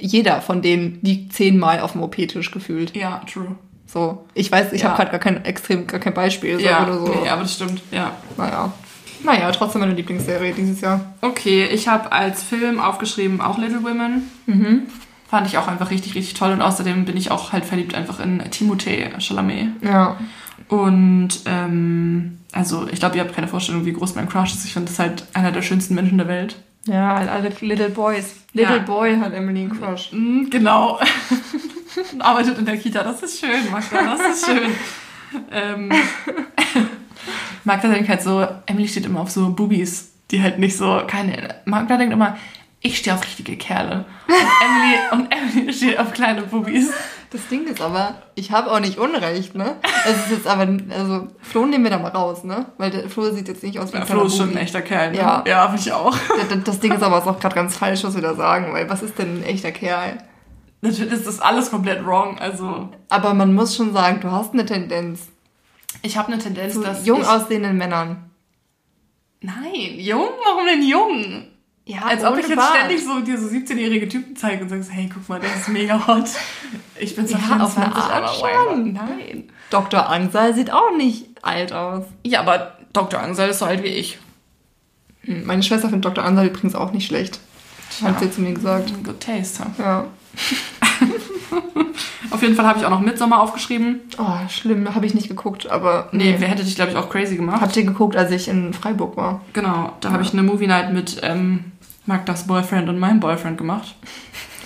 [0.00, 2.96] jeder von denen liegt zehnmal auf dem OP-Tisch gefühlt.
[2.96, 3.54] Ja, true.
[3.92, 4.88] So, ich weiß, ich Ja.
[4.88, 6.58] habe gerade gar kein extrem, gar kein Beispiel.
[6.58, 7.06] So, Ja, oder so.
[7.22, 8.12] nee, aber das stimmt, ja.
[8.38, 8.72] Naja.
[9.24, 11.00] Naja, trotzdem meine Lieblingsserie dieses Jahr.
[11.20, 14.30] Okay, ich habe als Film aufgeschrieben auch Little Women.
[14.46, 14.82] Mhm.
[15.28, 16.52] Fand ich auch einfach richtig, richtig toll.
[16.52, 19.68] Und außerdem bin ich auch halt verliebt einfach in Timothée Chalamet.
[19.82, 20.16] Ja.
[20.68, 24.64] Und ähm, also ich glaube, ihr habt keine Vorstellung, wie groß mein Crush ist.
[24.64, 26.56] Ich finde das halt einer der schönsten Menschen der Welt.
[26.86, 28.34] Ja, alle Little Boys.
[28.54, 28.82] Little Ja.
[28.82, 30.10] Boy hat Emily einen Crush.
[30.12, 30.98] Mm, genau.
[32.12, 33.02] Und arbeitet in der Kita.
[33.02, 34.16] Das ist schön, Magda.
[34.16, 34.70] Das ist schön.
[35.50, 35.90] ähm,
[37.64, 41.54] Magda denkt halt so, Emily steht immer auf so Boobies, die halt nicht so keine.
[41.64, 42.36] Magda denkt immer,
[42.80, 44.04] ich stehe auf richtige Kerle.
[44.26, 44.34] Und
[44.66, 46.90] Emily, und Emily steht auf kleine Boobies.
[47.30, 49.76] Das Ding ist aber, ich habe auch nicht Unrecht, ne?
[50.04, 52.66] Es ist jetzt aber, also, Flo nehmen wir da mal raus, ne?
[52.76, 54.50] Weil der Flo sieht jetzt nicht aus wie Ja, ein Flo kleiner ist schon ein
[54.50, 54.60] Bubi.
[54.62, 55.12] echter Kerl.
[55.12, 55.16] Ne?
[55.18, 55.42] Ja.
[55.46, 56.14] ja ich auch.
[56.50, 59.02] Das- Das Ding ist aber auch gerade ganz falsch, was wir da sagen, weil was
[59.02, 60.18] ist denn ein echter Kerl?
[60.82, 62.38] Natürlich ist das alles komplett wrong.
[62.38, 65.28] Also, Aber man muss schon sagen, du hast eine Tendenz
[66.02, 67.06] ich habe eine Tendenz, zu dass.
[67.06, 68.30] jung aussehenden Männern.
[69.40, 70.28] Nein, jung?
[70.44, 71.44] Warum denn jung?
[71.84, 72.76] Ja, Als ob ich jetzt Bart.
[72.76, 76.06] ständig so dir so 17-jährige Typen zeige und sagst, hey, guck mal, der ist mega
[76.06, 76.24] hot.
[76.98, 78.36] Ich bin zwar Ja, auf eine 25, Art
[78.70, 78.92] schon.
[78.92, 79.52] Nein.
[79.70, 80.08] Dr.
[80.08, 82.04] Ansal sieht auch nicht alt aus.
[82.24, 83.20] Ja, aber Dr.
[83.20, 84.18] Ansel ist so alt wie ich.
[85.22, 86.24] Hm, Meine Schwester findet Dr.
[86.24, 87.40] Ansal übrigens auch nicht schlecht.
[88.02, 88.92] Hat sie zu mir gesagt.
[89.04, 89.66] Good taste.
[89.78, 90.06] Ja.
[92.30, 94.00] Auf jeden Fall habe ich auch noch Midsommar aufgeschrieben.
[94.18, 96.08] Oh, schlimm, habe ich nicht geguckt, aber.
[96.12, 97.60] Nee, wer hätte dich, glaube ich, auch crazy gemacht.
[97.60, 99.42] Habt ihr geguckt, als ich in Freiburg war?
[99.52, 101.72] Genau, da habe ich eine Movie Night mit ähm,
[102.06, 103.94] Magdas Boyfriend und meinem Boyfriend gemacht.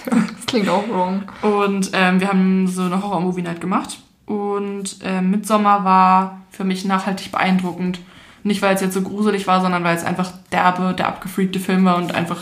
[0.08, 1.24] Das klingt auch wrong.
[1.42, 3.98] Und ähm, wir haben so eine Horror-Movie Night gemacht.
[4.24, 7.98] Und ähm, Midsommar war für mich nachhaltig beeindruckend.
[8.44, 11.84] Nicht, weil es jetzt so gruselig war, sondern weil es einfach derbe, der abgefreakte Film
[11.84, 12.38] war und einfach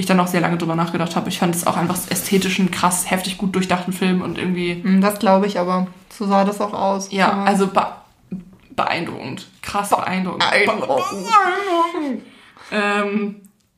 [0.00, 1.28] ich dann auch sehr lange drüber nachgedacht habe.
[1.28, 5.00] Ich fand es auch einfach ästhetisch einen krass, heftig gut durchdachten Film und irgendwie, Hm,
[5.00, 5.86] Das glaube ich aber.
[6.10, 7.10] So sah das auch aus.
[7.12, 7.86] ja, Aber- also be
[8.76, 9.46] beeindruckend.
[9.62, 10.44] Krass beeindruckend.
[10.50, 11.26] Beeindruckend.
[12.72, 13.36] Ähm,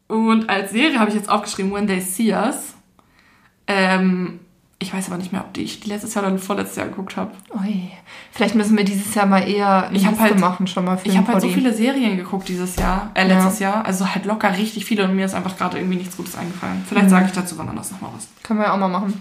[0.09, 2.75] und als Serie habe ich jetzt aufgeschrieben When They See Us.
[3.67, 4.41] Ähm,
[4.83, 7.17] ich weiß aber nicht mehr, ob die ich die letztes Jahr oder vorletztes Jahr geguckt
[7.17, 7.31] habe.
[7.55, 7.91] Ui.
[8.33, 11.17] Vielleicht müssen wir dieses Jahr mal eher Ich Liste halt- machen, schon mal für Ich
[11.17, 13.85] habe halt so viele Serien geguckt dieses Jahr, äh, letztes Jahr.
[13.87, 16.85] Also halt locker richtig viele und mir ist einfach gerade irgendwie nichts Gutes eingefallen.
[16.89, 17.11] Vielleicht Mhm.
[17.11, 18.29] sage ich dazu wann anders nochmal was.
[18.43, 19.21] Können wir ja auch mal machen.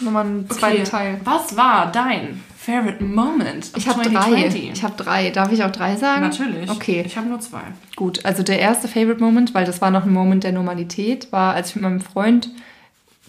[0.00, 1.20] Nochmal einen zweiten Teil.
[1.24, 4.10] Was war dein favorite moment Ich habe drei.
[4.12, 4.70] 2020?
[4.72, 5.30] Ich habe drei.
[5.30, 6.22] Darf ich auch drei sagen?
[6.22, 6.70] Natürlich.
[6.70, 7.02] Okay.
[7.06, 7.60] Ich habe nur zwei.
[7.96, 11.54] Gut, also der erste Favorite Moment, weil das war noch ein Moment der Normalität, war,
[11.54, 12.50] als ich mit meinem Freund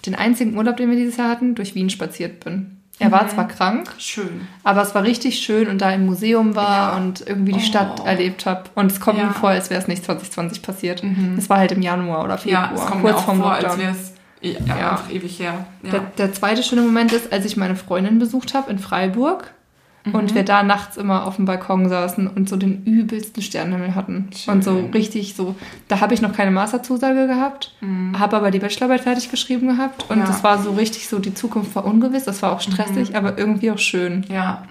[0.05, 2.77] den einzigen Urlaub, den wir dieses Jahr hatten, durch Wien spaziert bin.
[2.99, 4.41] Er war zwar krank, Schön.
[4.63, 6.97] aber es war richtig schön und da im Museum war Ja.
[6.97, 7.63] und irgendwie die Oh.
[7.63, 8.65] Stadt erlebt habe.
[8.75, 9.25] Und es kommt Ja.
[9.25, 11.03] mir vor, als wäre es nicht 2020 passiert.
[11.37, 13.63] Es war halt im Januar oder Februar, Ja, es kommt kurz mir auch vor, als
[13.63, 13.79] Lockdown.
[13.81, 14.91] wäre es ja, Ja.
[14.91, 15.65] einfach ewig her.
[15.81, 15.89] Ja.
[15.89, 19.51] Der, der zweite schöne Moment ist, als ich meine Freundin besucht habe in Freiburg.
[20.11, 24.29] Und wir da nachts immer auf dem Balkon saßen und so den übelsten Sternenhimmel hatten.
[24.35, 24.55] Schön.
[24.55, 25.55] Und so richtig so,
[25.87, 27.73] da habe ich noch keine Masterzusage gehabt,
[28.19, 30.09] habe aber die Bachelorarbeit fertig geschrieben gehabt.
[30.09, 30.21] Und Mhm.
[30.23, 30.27] Ja.
[30.27, 33.71] das war so richtig so, die Zukunft war ungewiss, das war auch stressig, aber irgendwie
[33.71, 34.25] auch schön.
[34.29, 34.63] Ja,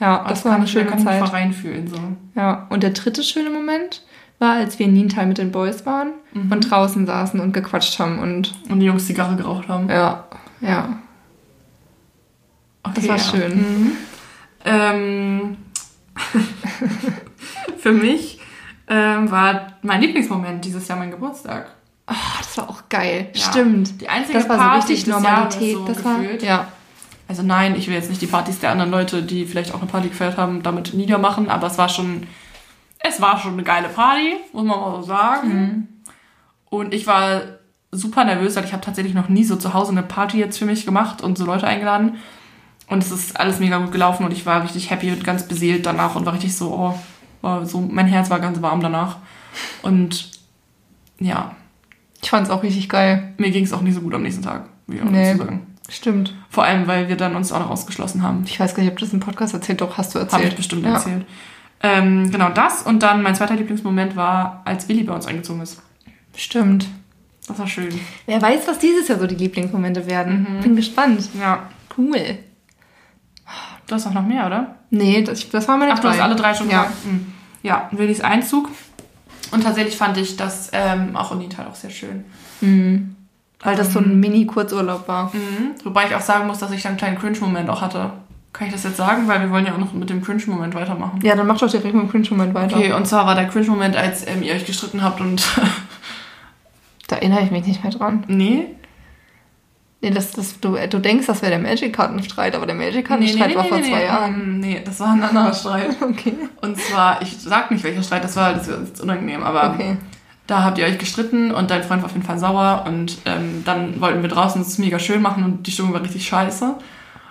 [0.00, 1.18] Ja, das war kann eine schöne Zeit.
[1.18, 1.88] voll reinfühlen.
[1.88, 1.98] So.
[2.34, 4.02] Ja, und der dritte schöne Moment
[4.38, 6.52] war, als wir in Niental mit den Boys waren Mhm.
[6.52, 9.88] und draußen saßen und gequatscht haben und Und die Jungs Zigarre geraucht haben.
[9.90, 10.24] ja,
[10.62, 10.88] ja,
[12.84, 13.22] das Okay, war ja.
[13.22, 13.92] schön.
[14.64, 15.56] Ähm,
[17.78, 18.40] für mich
[18.88, 21.70] ähm, war mein Lieblingsmoment dieses Jahr mein Geburtstag.
[22.06, 23.30] Ah, das war auch geil.
[23.34, 23.40] Ja.
[23.50, 24.00] Stimmt.
[24.00, 25.74] Die einzige Das war so Party richtig des Normalität.
[25.76, 26.42] So das war, gefühlt.
[26.42, 26.68] ja.
[27.28, 29.90] Also nein, ich will jetzt nicht die Partys der anderen Leute, die vielleicht auch eine
[29.90, 32.26] Party gefeiert haben, damit niedermachen, aber es war schon,
[33.00, 35.48] es war schon eine geile Party, muss man mal so sagen.
[35.48, 35.88] Mhm.
[36.70, 37.42] Und ich war
[37.92, 40.64] super nervös, weil ich habe tatsächlich noch nie so zu Hause eine Party jetzt für
[40.64, 42.16] mich gemacht und so Leute eingeladen.
[42.88, 45.84] Und es ist alles mega gut gelaufen und ich war richtig happy und ganz beseelt
[45.86, 46.98] danach und war richtig so, oh,
[47.42, 49.18] war so mein Herz war ganz warm danach.
[49.82, 50.30] Und
[51.20, 51.54] ja,
[52.22, 53.34] Ich fand's auch richtig geil.
[53.38, 55.32] mir ging es auch nicht so gut am nächsten Tag, wie auch Nee.
[55.32, 55.66] zu sagen.
[55.90, 56.34] Stimmt.
[56.50, 58.42] Vor allem, weil wir dann uns auch noch ausgeschlossen haben.
[58.46, 60.40] Ich weiß gar nicht, ob du das im Podcast erzählt, doch hast du erzählt.
[60.42, 60.92] Habe ich bestimmt ja.
[60.94, 61.24] erzählt.
[61.82, 62.82] Ähm, genau das.
[62.82, 65.80] Und dann mein zweiter Lieblingsmoment war, als Willi bei uns eingezogen ist.
[66.36, 66.88] Stimmt.
[67.46, 67.88] Das war schön.
[68.26, 70.46] Wer weiß, was dieses Jahr so die Lieblingsmomente werden.
[70.58, 70.60] Mhm.
[70.62, 71.30] Bin gespannt.
[71.38, 71.68] Ja.
[71.96, 72.38] Cool.
[73.88, 74.74] Du hast auch noch mehr, oder?
[74.90, 76.22] Nee, das, das waren meine Ach, du hast drei.
[76.24, 76.82] alle drei schon Ja.
[76.84, 77.04] gesagt.
[77.04, 77.32] Hm.
[77.62, 78.68] Ja, Willis Einzug.
[79.50, 82.24] Und tatsächlich fand ich das ähm, auch in Italien auch sehr schön.
[82.60, 83.16] Mhm.
[83.60, 85.32] Weil das so ein Mini-Kurzurlaub war.
[85.34, 85.74] Mhm.
[85.84, 88.12] Wobei ich auch sagen muss, dass ich dann einen kleinen Cringe-Moment auch hatte.
[88.52, 89.26] Kann ich das jetzt sagen?
[89.26, 91.20] Weil wir wollen ja auch noch mit dem Cringe-Moment weitermachen.
[91.22, 92.76] Ja, dann mach doch direkt mit dem Cringe-Moment weiter.
[92.76, 95.42] Okay, und zwar war der Cringe-Moment, als ähm, ihr euch gestritten habt und...
[97.08, 98.24] Da erinnere ich mich nicht mehr dran.
[98.28, 98.66] nee?
[100.00, 103.82] Nee, das, das, du, du denkst, das wäre der Magic-Kartenstreit, aber der Magic-Kartenstreit war vor
[103.82, 104.34] zwei Jahren.
[104.34, 105.96] Ähm, nee, das war ein anderer Streit.
[106.00, 106.34] Okay.
[106.60, 109.96] Und zwar, ich sag nicht, welcher Streit das war, das ist jetzt unangenehm, aber Okay.
[110.46, 113.62] da habt ihr euch gestritten und dein Freund war auf jeden Fall sauer und ähm,
[113.64, 116.76] dann wollten wir draußen es mega schön machen und die Stimmung war richtig scheiße.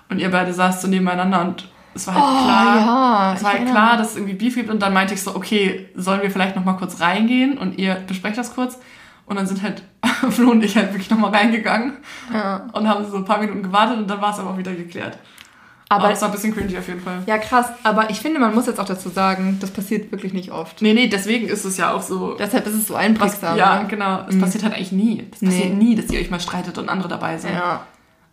[0.10, 2.76] Und ihr beide saßt so nebeneinander und es war halt Oh, klar.
[2.78, 3.34] ja.
[3.36, 5.88] Es war halt klar, dass es irgendwie Beef gibt und dann meinte ich so, okay,
[5.96, 8.78] sollen wir vielleicht nochmal kurz reingehen und ihr besprecht das kurz.
[9.28, 9.84] Und dann sind halt
[10.32, 11.94] Flo und ich halt wirklich nochmal reingegangen
[12.34, 12.66] Ja.
[12.74, 15.18] und haben so ein paar Minuten gewartet und dann war es aber auch wieder geklärt.
[15.90, 17.24] Aber Aber es war ein bisschen cringy auf jeden Fall.
[17.28, 17.68] ja, krass.
[17.84, 20.82] Aber ich finde, man muss jetzt auch dazu sagen, das passiert wirklich nicht oft.
[20.82, 22.34] Nee, nee, deswegen ist es ja auch so.
[22.34, 23.58] Deshalb ist es so Was, einprägsam.
[23.58, 23.88] ja, ne?
[23.88, 24.26] genau.
[24.28, 24.42] Es Mhm.
[24.42, 25.26] passiert halt eigentlich nie.
[25.32, 25.48] Es Nee.
[25.50, 27.54] passiert nie, dass ihr euch mal streitet und andere dabei sind.
[27.54, 27.82] ja.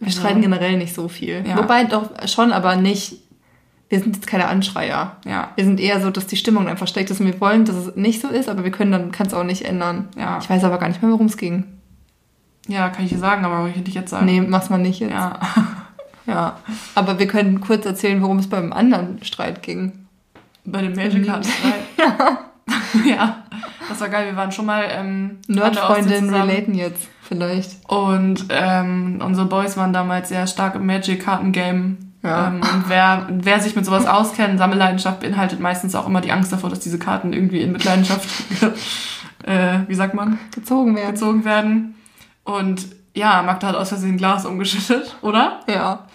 [0.01, 1.45] Wir Also- streiten generell nicht so viel.
[1.47, 1.57] Ja.
[1.57, 3.19] Wobei doch schon, aber nicht.
[3.95, 5.19] Wir sind jetzt keine Anschreier.
[5.25, 5.53] Ja.
[5.55, 7.95] Wir sind eher so, dass die Stimmung einfach schlecht ist und wir wollen, dass es
[7.95, 10.09] nicht so ist, aber wir können dann, kann es auch nicht ändern.
[10.19, 10.39] Ja.
[10.43, 11.63] Ich weiß aber gar nicht mehr, worum es ging.
[12.67, 14.27] Ja, kann ich dir sagen, aber ich nicht jetzt sagen.
[14.27, 15.13] Nee, mach's mal nicht jetzt.
[15.13, 15.39] Ja.
[16.27, 16.57] Ja.
[16.95, 20.07] Aber wir können kurz erzählen, worum es beim anderen Streit ging.
[20.65, 21.47] Bei dem Magic Card
[21.99, 22.39] ja.
[23.05, 23.45] ja.
[23.91, 24.29] Das war geil.
[24.29, 27.89] Wir waren schon mal ähm, Nerdfreundinnen relaten jetzt, vielleicht.
[27.91, 32.14] Und ähm, unsere Boys waren damals sehr stark im Magic-Karten-Game.
[32.25, 32.49] Ja.
[32.49, 36.53] Ähm, und wer, wer sich mit sowas auskennt, Sammelleidenschaft beinhaltet meistens auch immer die Angst
[36.53, 38.29] davor, dass diese Karten irgendwie in Mitleidenschaft,
[39.45, 41.13] äh, wie sagt man, Gezogen werden.
[41.13, 41.95] gezogen werden.
[42.43, 45.61] Und ja, Magda hat aus Versehen Glas umgeschüttet, oder?
[45.69, 46.07] Ja.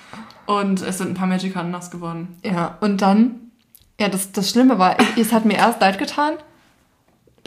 [0.48, 2.40] Und es sind ein paar Magic-Karten nass geworden.
[2.44, 3.52] Ja, und dann,
[4.00, 6.34] ja, das, das Schlimme war, es hat mir erst leid getan,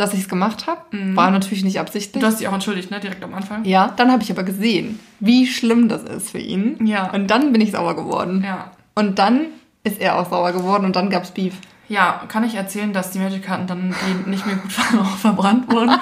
[0.02, 0.80] dass ich es gemacht habe.
[1.14, 2.20] War natürlich nicht absichtlich.
[2.20, 2.98] Du hast dich auch entschuldigt, ne?
[2.98, 3.64] Direkt am Anfang.
[3.64, 6.84] ja, dann habe ich aber gesehen, wie schlimm das ist für ihn.
[6.86, 7.10] Ja.
[7.12, 8.42] Und dann bin ich sauer geworden.
[8.44, 8.72] Ja.
[8.94, 9.46] Und dann
[9.84, 11.54] ist er auch sauer geworden und dann gab's Beef.
[11.88, 15.70] Ja, kann ich erzählen, dass die Magic-Karten dann, die nicht mehr gut waren, auch verbrannt
[15.72, 15.92] wurden?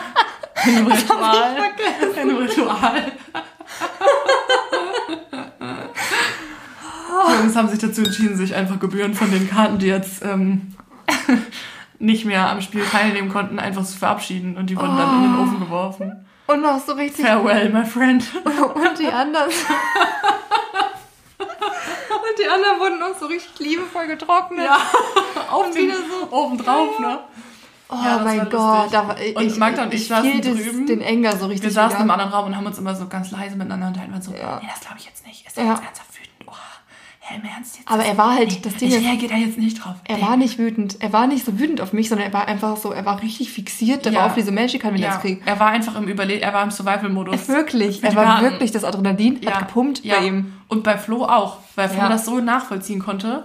[0.66, 1.56] In einem Ritual.
[2.14, 3.12] In einem Ritual.
[7.28, 10.74] Die Jungs haben sich dazu entschieden, sich einfach Gebühren von den Karten, die jetzt ähm,
[12.00, 14.56] nicht mehr am Spiel teilnehmen konnten, einfach zu verabschieden.
[14.56, 16.26] Und die wurden dann in den Ofen geworfen.
[16.48, 17.24] Und noch so richtig.
[17.24, 18.24] Farewell, my friend.
[18.74, 19.50] Und die anderen.
[21.38, 24.64] und die anderen wurden noch so richtig liebevoll getrocknet.
[24.66, 24.78] Ja,
[25.50, 27.20] auf Und den, wieder so- obendrauf, ne?
[27.88, 28.92] Oh Ja, das mein Gott.
[28.92, 30.86] Da war, Und ich, Magda und ich saßen fiel das- drüben.
[30.86, 32.04] den Enger so richtig Wir saßen wieder.
[32.04, 34.14] im anderen Raum und haben uns immer so ganz leise miteinander unterhalten.
[34.14, 34.58] und so, Ja.
[34.62, 35.46] nee, das glaube ich jetzt nicht.
[35.46, 35.70] Ist er Ja.
[35.74, 36.09] jetzt ernsthaft
[37.30, 37.88] hä, im Ernst jetzt?
[37.90, 39.94] Aber er war halt, das Ding ich reagiere da jetzt nicht drauf.
[40.04, 40.22] er Nee.
[40.22, 40.96] war nicht wütend.
[41.00, 43.50] Er war nicht so wütend auf mich, sondern er war einfach so, er war richtig
[43.52, 44.12] fixiert Ja.
[44.12, 45.42] darauf, diese Magic wieder ja, kriegen.
[45.46, 47.48] er war einfach im Überle er war im Survival-Modus.
[47.48, 48.44] Wirklich, er war Karten.
[48.44, 50.18] wirklich, das Adrenalin hat gepumpt ja.
[50.18, 50.52] bei ihm.
[50.68, 52.08] Und bei Flo auch, weil Flo Ja.
[52.08, 53.44] das so nachvollziehen konnte.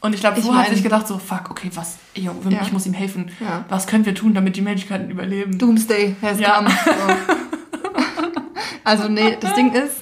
[0.00, 2.60] Und ich glaube, Flo hat sich gedacht so, fuck, okay, was, yo, Ja.
[2.62, 3.30] ich muss ihm helfen.
[3.40, 3.64] Ja.
[3.68, 5.58] Was können wir tun, damit die Möglichkeiten überleben?
[5.58, 6.56] Doomsday has Ja.
[6.58, 6.70] come.
[6.70, 7.34] So.
[8.84, 9.96] Also nee, das Ding ist,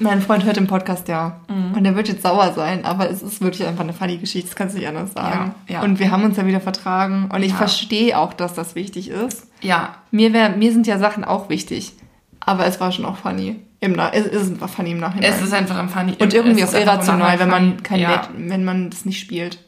[0.00, 1.40] Mein Freund hört den Podcast ja.
[1.48, 4.56] Und der wird jetzt sauer sein, aber es ist wirklich einfach eine funny Geschichte, das
[4.56, 5.54] kannst du nicht anders sagen.
[5.68, 5.82] Ja, ja.
[5.82, 7.28] Und wir haben uns ja wieder vertragen.
[7.32, 7.56] Und ich Ja.
[7.56, 9.46] verstehe auch, dass das wichtig ist.
[9.60, 11.94] Ja, Mir, wär, mir sind ja Sachen auch wichtig.
[12.40, 13.56] Aber es war schon auch funny.
[13.80, 15.30] Im Na es ist funny im Nachhinein.
[15.32, 16.14] es ist einfach ein funny.
[16.18, 18.28] und irgendwie auch irrational, wenn man kein ja.
[18.36, 19.58] Wenn man das nicht spielt.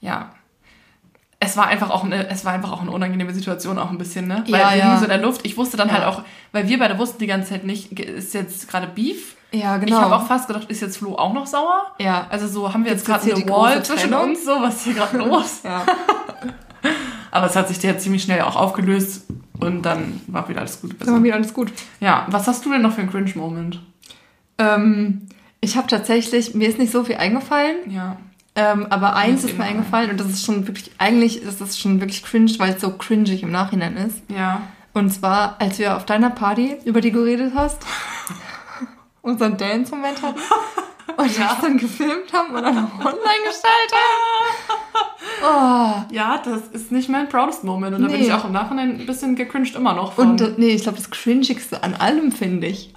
[0.00, 0.30] Ja.
[1.40, 4.26] Es war einfach auch eine, es war einfach auch eine unangenehme Situation auch ein bisschen,
[4.26, 4.44] ne?
[4.46, 4.84] Ja, Weil wir ja.
[4.84, 5.44] hingen so in der Luft.
[5.44, 5.94] Ich wusste dann Ja.
[5.94, 9.36] halt auch, weil wir beide wussten die ganze Zeit nicht, ist jetzt gerade Beef?
[9.52, 11.86] Ja, Ich habe auch fast gedacht, ist jetzt Flo auch noch sauer?
[11.98, 12.26] Ja.
[12.30, 14.30] Also so haben wir jetzt Gibt's gerade jetzt eine Wall zwischen Trennung?
[14.30, 15.60] uns, so was ist hier gerade los?
[15.64, 15.84] ja.
[17.30, 19.26] Aber es hat sich ja ziemlich schnell auch aufgelöst
[19.58, 20.94] und dann war wieder alles gut.
[21.00, 21.72] Dann war wieder alles gut.
[22.00, 23.80] Ja, was hast du denn noch für einen Cringe-Moment?
[24.58, 25.22] Ähm,
[25.60, 28.16] ich habe tatsächlich, mir ist nicht so viel eingefallen, Ja.
[28.56, 31.60] Ähm, aber eins Mir ist mir ist eingefallen und das ist schon wirklich, eigentlich ist
[31.60, 34.18] das schon wirklich cringe, weil es so cringig im Nachhinein ist.
[34.28, 34.62] Ja.
[34.92, 37.78] Und zwar, als wir auf deiner Party, über die geredet hast,
[39.22, 40.38] unseren Dance-Moment hatten
[41.16, 41.48] und Ja.
[41.48, 45.04] das dann gefilmt haben und dann online gestellt haben.
[45.42, 45.92] Oh.
[46.14, 47.96] Ja, das ist nicht mein proudest Moment.
[47.96, 50.30] Und da bin ich auch im Nachhinein ein bisschen gecringed immer noch von.
[50.30, 52.94] Und äh, nee, ich glaube, das Cringigste an allem finde ich,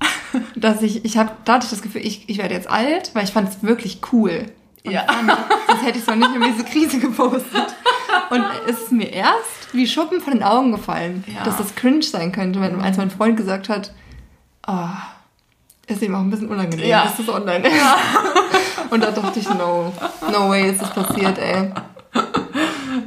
[0.55, 3.23] dass ich, ich habe, da hatte ich das Gefühl, ich, ich werde jetzt alt, weil
[3.23, 4.45] ich fand es wirklich cool.
[4.87, 5.03] Und Ja.
[5.03, 5.31] fand,
[5.67, 7.75] sonst hätte ich es noch nicht in diese Krise gepostet.
[8.29, 11.43] Und es ist mir erst wie Schuppen von den Augen gefallen, Ja.
[11.43, 13.93] dass das cringe sein könnte, wenn, als mein Freund gesagt hat,
[14.65, 14.93] ah,
[15.87, 17.03] ist ihm auch ein bisschen unangenehm, Ja.
[17.03, 17.75] dass das online ist.
[18.89, 19.91] Und da dachte ich, no,
[20.31, 21.71] no way ist das passiert, ey.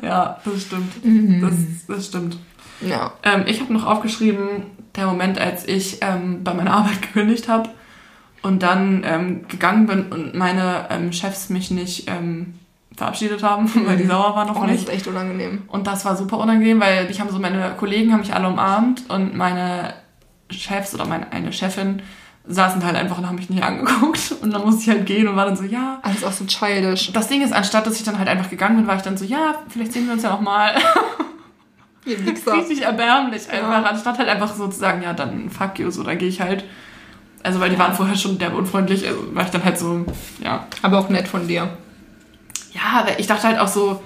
[0.03, 1.05] ja, das stimmt.
[1.05, 1.41] Mhm.
[1.41, 2.37] Das, das stimmt.
[2.81, 3.13] Ja.
[3.23, 4.67] Ähm, ich habe noch aufgeschrieben,
[4.97, 7.69] der Moment, als ich ähm, bei meiner Arbeit gekündigt habe
[8.43, 12.55] und dann ähm, gegangen bin und meine ähm, Chefs mich nicht ähm,
[12.97, 14.81] verabschiedet haben, weil die sauer waren auf Oh, das mich.
[14.83, 15.63] ist echt unangenehm.
[15.69, 19.09] Und das war super unangenehm, weil ich habe so meine Kollegen haben mich alle umarmt
[19.11, 19.95] und meine
[20.51, 22.03] Chefs oder meine eine Chefin
[22.47, 25.37] saßen halt einfach und haben mich nicht angeguckt und dann musste ich halt gehen und
[25.37, 25.99] war dann so ja.
[26.03, 27.13] Alles auch so childish.
[27.13, 29.25] Das Ding ist, anstatt dass ich dann halt einfach gegangen bin, war ich dann so
[29.25, 30.75] ja, vielleicht sehen wir uns ja noch mal.
[32.07, 33.91] Richtig erbärmlich einfach, Ja.
[33.91, 36.65] anstatt halt einfach so zu sagen, ja, dann fuck you, so, dann gehe ich halt.
[37.43, 40.05] Also, weil die waren vorher schon derbe unfreundlich, also war ich dann halt so,
[40.43, 40.67] ja.
[40.83, 41.69] Aber auch nett von dir.
[42.73, 44.03] Ja, ich dachte halt auch so,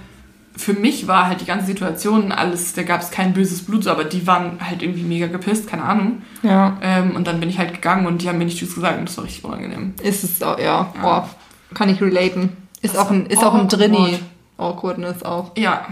[0.57, 4.05] für mich war halt die ganze Situation alles, da gab es kein böses Blut, aber
[4.05, 6.23] die waren halt irgendwie mega gepisst, keine Ahnung.
[6.45, 6.77] Ja.
[6.81, 9.09] Ähm, und dann bin ich halt gegangen und die haben mir nicht Tschüss gesagt und
[9.09, 9.95] das war richtig unangenehm.
[10.03, 10.65] Ist es auch, ja.
[10.95, 11.03] Ja.
[11.03, 11.29] Boah,
[11.75, 12.57] kann ich relaten.
[12.83, 13.67] Ist Das auch ein, ist auch ein.
[13.69, 14.21] Drinni.
[14.57, 15.51] Awkwardness auch.
[15.57, 15.87] Ja,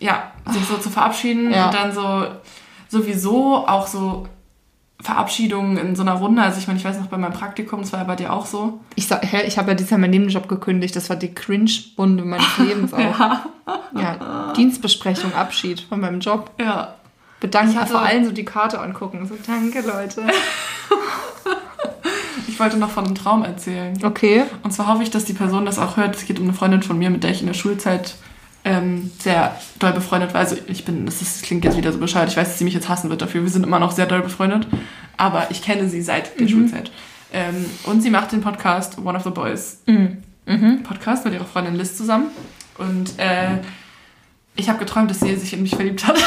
[0.00, 1.66] ja, sich so zu verabschieden Ja.
[1.66, 2.26] und dann so
[2.88, 4.26] sowieso auch so
[5.02, 6.42] Verabschiedungen in so einer Runde.
[6.42, 8.46] Also ich meine, ich weiß noch bei meinem Praktikum, das war ja bei dir auch
[8.46, 8.80] so.
[8.94, 10.96] Ich, sag- hä, ich habe ja dieses Jahr meinen Nebenjob gekündigt.
[10.96, 13.18] Das war die Cringe-Bunde meines Lebens auch.
[13.94, 14.52] Ja.
[14.56, 16.50] Dienstbesprechung, Abschied von meinem Job.
[16.60, 16.94] Ja.
[17.40, 19.26] Bedanken, Ich hatte- vor allem so die Karte angucken.
[19.26, 20.22] So, danke, Leute.
[22.48, 23.98] Ich wollte noch von einem Traum erzählen.
[24.02, 24.44] Okay.
[24.62, 26.16] Und zwar hoffe ich, dass die Person das auch hört.
[26.16, 28.14] Es geht um eine Freundin von mir, mit der ich in der Schulzeit
[28.66, 30.40] ähm, sehr doll befreundet war.
[30.40, 32.28] Also ich bin, das, ist, das klingt jetzt wieder so bescheuert.
[32.28, 33.42] Ich weiß, dass sie mich jetzt hassen wird dafür.
[33.42, 34.66] Wir sind immer noch sehr doll befreundet.
[35.16, 36.90] Aber ich kenne sie seit der Schulzeit.
[37.32, 40.82] Ähm, und sie macht den Podcast One of the Boys Mhm.
[40.82, 42.30] Podcast mit ihrer Freundin Liz zusammen.
[42.78, 43.58] Und äh,
[44.56, 46.16] ich habe geträumt, dass sie sich in mich verliebt hat.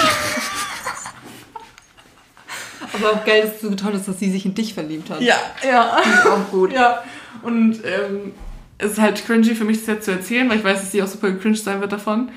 [2.93, 5.21] Aber auch geil, dass du geträumt hast, dass sie sich in dich verliebt hat.
[5.21, 5.35] ja,
[5.65, 5.97] ja.
[6.01, 6.71] Finde ich auch gut.
[6.73, 7.03] Ja,
[7.43, 8.33] und ähm,
[8.79, 11.03] es ist halt cringy für mich, das jetzt zu erzählen, weil ich weiß, dass sie
[11.03, 12.31] auch super gecringed sein wird davon.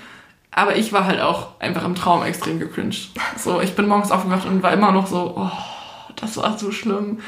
[0.51, 3.10] Aber ich war halt auch einfach im Traum extrem gecringed.
[3.39, 5.51] So, ich bin morgens aufgewacht und war immer noch so, oh,
[6.16, 7.20] das war so schlimm.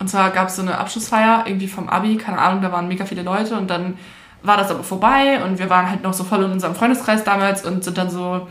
[0.00, 3.04] Und zwar gab es so eine Abschlussfeier irgendwie vom Abi, keine Ahnung, da waren mega
[3.04, 3.98] viele Leute und dann
[4.42, 7.64] war das aber vorbei und wir waren halt noch so voll in unserem Freundeskreis damals
[7.64, 8.48] und sind dann so,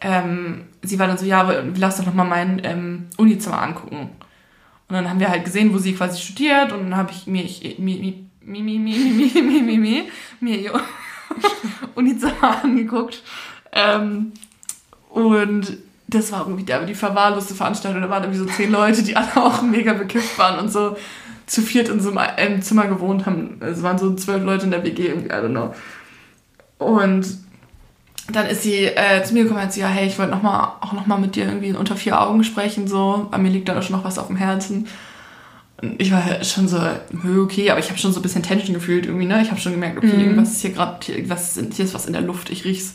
[0.00, 4.10] ähm, sie war dann so, ja, lass doch noch mal mein ähm, Unizimmer angucken.
[4.88, 7.42] Und dann haben wir halt gesehen, wo sie quasi studiert und dann habe ich mir,
[7.42, 10.04] ich, mir, mir, mir, mir, mir, mir, mir, mir, mir,
[10.40, 10.72] mir ihr
[11.94, 13.22] Unizimmer angeguckt.
[13.72, 14.32] Ähm,
[15.10, 18.02] und das war irgendwie der, die verwahrloste Veranstaltung.
[18.02, 20.96] Da waren irgendwie so zehn Leute, die alle auch mega bekifft waren und so
[21.46, 23.60] zu viert in so einem ähm, Zimmer gewohnt haben.
[23.60, 25.74] Es waren so zwölf Leute in der WG, irgendwie, I don't know.
[26.78, 27.26] Und
[28.32, 30.42] dann ist sie äh, zu mir gekommen und hat sie, ja, hey, ich wollte noch
[30.42, 33.28] mal, auch noch mal mit dir irgendwie unter vier Augen sprechen, so.
[33.30, 34.86] Bei mir liegt da schon noch was auf dem Herzen.
[35.82, 38.74] Und ich war schon so, hm, okay, aber ich habe schon so ein bisschen Tension
[38.74, 39.42] gefühlt irgendwie, ne?
[39.42, 40.20] Ich habe schon gemerkt, okay, Mhm.
[40.20, 40.98] irgendwas ist hier gerade,
[41.28, 42.94] was ist, hier ist was in der Luft, ich riech's.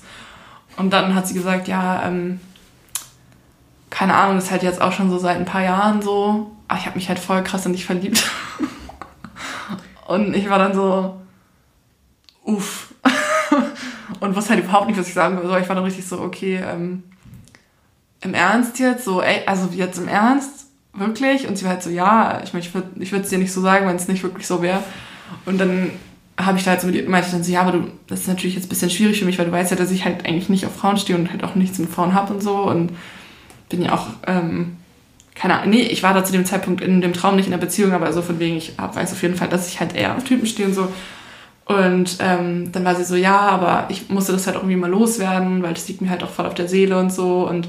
[0.78, 2.40] Und dann hat sie gesagt, ja, ähm,
[3.90, 6.80] keine Ahnung, das ist halt jetzt auch schon so seit ein paar Jahren so, aber
[6.80, 8.24] ich habe mich halt voll krass in dich verliebt.
[10.08, 11.20] Und ich war dann so,
[12.44, 12.94] uff.
[14.22, 15.62] Und wusste halt überhaupt nicht, was ich sagen soll.
[15.62, 17.04] Ich war dann richtig so, okay, ähm,
[18.22, 19.06] im Ernst jetzt?
[19.06, 20.68] So, ey, also jetzt im Ernst?
[20.94, 21.48] Wirklich?
[21.48, 23.62] Und sie war halt so, ja, ich meine, ich würde ich es dir nicht so
[23.62, 24.84] sagen, wenn es nicht wirklich so wäre.
[25.46, 25.92] Und dann
[26.38, 28.22] habe ich da halt so mit ihr, meinte ich dann so, ja, aber du, das
[28.22, 30.26] ist natürlich jetzt ein bisschen schwierig für mich, weil du weißt ja, dass ich halt
[30.26, 32.92] eigentlich nicht auf Frauen stehe und halt auch nichts mit Frauen habe und so und
[33.68, 34.78] bin ja auch, ähm,
[35.36, 37.58] keine Ahnung, nee, ich war da zu dem Zeitpunkt in dem Traum nicht in der
[37.60, 40.24] Beziehung, aber so von wegen, ich weiß auf jeden Fall, dass ich halt eher auf
[40.24, 40.90] Typen stehe und so.
[41.66, 45.62] Und ähm, dann war sie so, ja, aber ich musste das halt irgendwie mal loswerden,
[45.62, 47.48] weil das liegt mir halt auch voll auf der Seele und so.
[47.48, 47.68] Und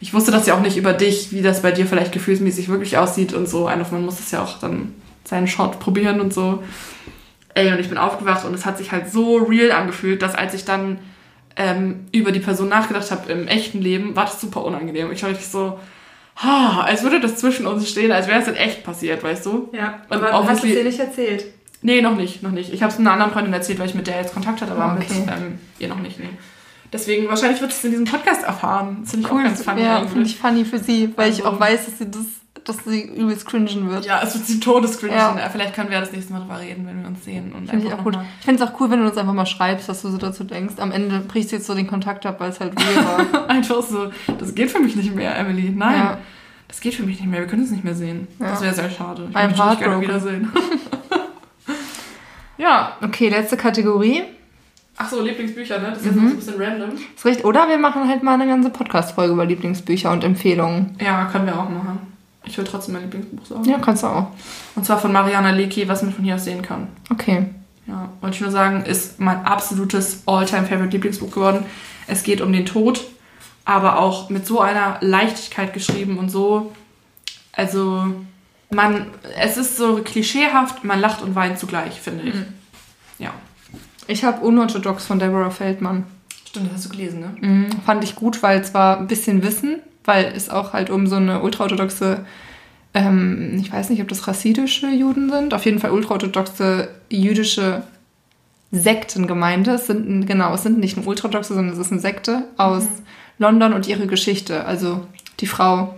[0.00, 2.98] ich wusste das ja auch nicht über dich, wie das bei dir vielleicht gefühlsmäßig wirklich
[2.98, 3.66] aussieht und so.
[3.66, 4.94] Einfach, man muss das ja auch dann
[5.24, 6.62] seinen Shot probieren und so.
[7.54, 10.54] Ey, und ich bin aufgewacht und es hat sich halt so real angefühlt, dass als
[10.54, 10.98] ich dann
[11.56, 15.10] ähm, über die Person nachgedacht habe im echten Leben, war das super unangenehm.
[15.10, 15.78] Ich war richtig so,
[16.36, 19.68] ha, als würde das zwischen uns stehen, als wäre es in echt passiert, weißt du?
[19.72, 21.46] Ja, aber hast du es dir nicht erzählt?
[21.82, 22.72] Nee, noch nicht, noch nicht.
[22.72, 24.94] Ich habe es einer anderen Freundin erzählt, weil ich mit der jetzt Kontakt hatte, aber
[24.94, 25.20] oh, okay.
[25.20, 26.18] mit ähm, ihr noch nicht.
[26.20, 26.30] Nee.
[26.92, 28.98] Deswegen, wahrscheinlich wird es in diesem Podcast erfahren.
[29.02, 29.40] Das finde ich cool.
[29.40, 29.82] auch ganz funny.
[29.82, 32.24] Ja, finde ich funny für sie, weil also, ich auch weiß, dass sie das
[32.64, 34.04] dass sie übelst cringen wird.
[34.04, 35.16] Ja, es wird sie todescringen.
[35.16, 35.48] Ja.
[35.50, 37.52] Vielleicht können wir das nächste Mal drüber reden, wenn wir uns sehen.
[37.52, 38.18] Und Finde ich auch gut.
[38.40, 40.44] Ich finde es auch cool, wenn du uns einfach mal schreibst, was du so dazu
[40.44, 40.74] denkst.
[40.78, 43.48] Am Ende brichst du jetzt so den Kontakt ab, weil es halt real war.
[43.48, 45.72] einfach so, das geht für mich nicht mehr, Emily.
[45.74, 45.96] Nein.
[45.96, 46.18] Ja.
[46.66, 47.40] Das geht für mich nicht mehr.
[47.40, 48.28] Wir können uns nicht mehr sehen.
[48.38, 48.50] Ja.
[48.50, 49.28] Das wäre sehr schade.
[49.30, 50.52] Ich würde dich gerne wiedersehen.
[52.58, 52.96] Ja.
[53.00, 54.24] Okay, letzte Kategorie.
[55.00, 55.90] Ach so, Lieblingsbücher, ne?
[55.90, 56.22] Das ist mhm.
[56.24, 56.90] jetzt ein bisschen random.
[57.14, 57.44] Ist richtig.
[57.44, 60.96] Oder wir machen halt mal eine ganze Podcast-Folge über Lieblingsbücher und Empfehlungen.
[61.00, 62.00] Ja, können wir auch machen.
[62.44, 63.64] Ich will trotzdem mein Lieblingsbuch sagen.
[63.64, 64.26] Ja, kannst du auch.
[64.74, 66.88] Und zwar von Mariana Lecki, was man von hier aus sehen kann.
[67.10, 67.46] Okay.
[67.86, 71.64] Ja, wollte ich nur sagen, ist mein absolutes All-Time-Favorite Lieblingsbuch geworden.
[72.08, 73.06] Es geht um den Tod,
[73.64, 76.72] aber auch mit so einer Leichtigkeit geschrieben und so.
[77.52, 78.06] Also,
[78.70, 79.06] man,
[79.40, 82.34] es ist so klischeehaft, man lacht und weint zugleich, finde ich.
[82.34, 82.46] Mhm.
[84.08, 86.04] Ich habe Unorthodox von Deborah Feldmann.
[86.46, 87.36] Stimmt, das hast du gelesen, ne?
[87.40, 91.06] Mhm, fand ich gut, weil es war ein bisschen Wissen, weil es auch halt um
[91.06, 92.24] so eine ultraorthodoxe,
[92.94, 97.82] ähm, ich weiß nicht, ob das rassidische Juden sind, auf jeden Fall ultraorthodoxe jüdische
[98.72, 99.72] Sektengemeinde.
[99.72, 102.88] Es sind, genau, es sind nicht nur ultraorthodoxe, sondern es ist eine Sekte aus mhm.
[103.38, 104.64] London und ihre Geschichte.
[104.64, 105.06] Also
[105.40, 105.94] die Frau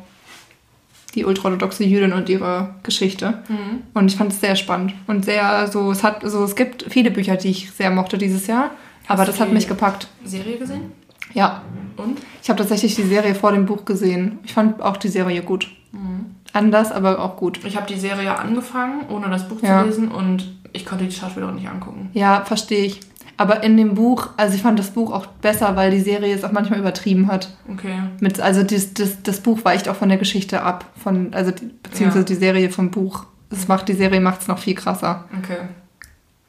[1.14, 3.42] die ultraorthodoxe Jüdin und ihre Geschichte.
[3.48, 3.82] Mhm.
[3.94, 7.10] Und ich fand es sehr spannend und sehr so es hat so es gibt viele
[7.10, 8.70] Bücher, die ich sehr mochte dieses Jahr,
[9.02, 10.08] Hast aber das hat mich gepackt.
[10.24, 10.92] Serie gesehen?
[11.34, 11.62] Ja.
[11.96, 12.18] Und?
[12.42, 14.38] Ich habe tatsächlich die Serie vor dem Buch gesehen.
[14.44, 15.68] Ich fand auch die Serie gut.
[15.92, 16.26] Mhm.
[16.52, 17.60] Anders, aber auch gut.
[17.64, 19.80] Ich habe die Serie angefangen, ohne das Buch ja.
[19.80, 22.10] zu lesen und ich konnte die Schauspieler nicht angucken.
[22.12, 23.00] Ja, verstehe ich.
[23.40, 26.44] Aber in dem Buch, also ich fand das Buch auch besser, weil die Serie es
[26.44, 27.48] auch manchmal übertrieben hat.
[27.72, 27.94] Okay.
[28.20, 30.84] Mit, also das, das, das Buch weicht auch von der Geschichte ab.
[31.02, 31.50] Von, also
[31.82, 32.24] beziehungsweise ja.
[32.26, 33.24] die Serie vom Buch.
[33.48, 35.24] Das macht, die Serie macht es noch viel krasser.
[35.38, 35.56] Okay.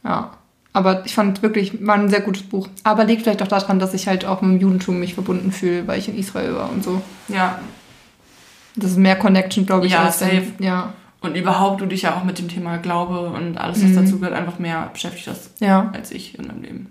[0.03, 0.31] Ja.
[0.73, 2.67] Aber ich fand wirklich, war ein sehr gutes Buch.
[2.83, 5.87] Aber liegt vielleicht auch daran, dass ich halt auch mit dem Judentum mich verbunden fühle,
[5.87, 7.01] weil ich in Israel war und so.
[7.29, 7.59] Ja.
[8.75, 9.93] Das ist mehr Connection, glaube ich.
[9.93, 10.43] Ja, als safe.
[10.57, 10.93] Dann, ja.
[11.21, 13.95] Und überhaupt du dich ja auch mit dem Thema Glaube und alles, was mhm.
[13.95, 15.91] dazu gehört, einfach mehr beschäftigt hast ja.
[15.93, 16.87] als ich in meinem Leben.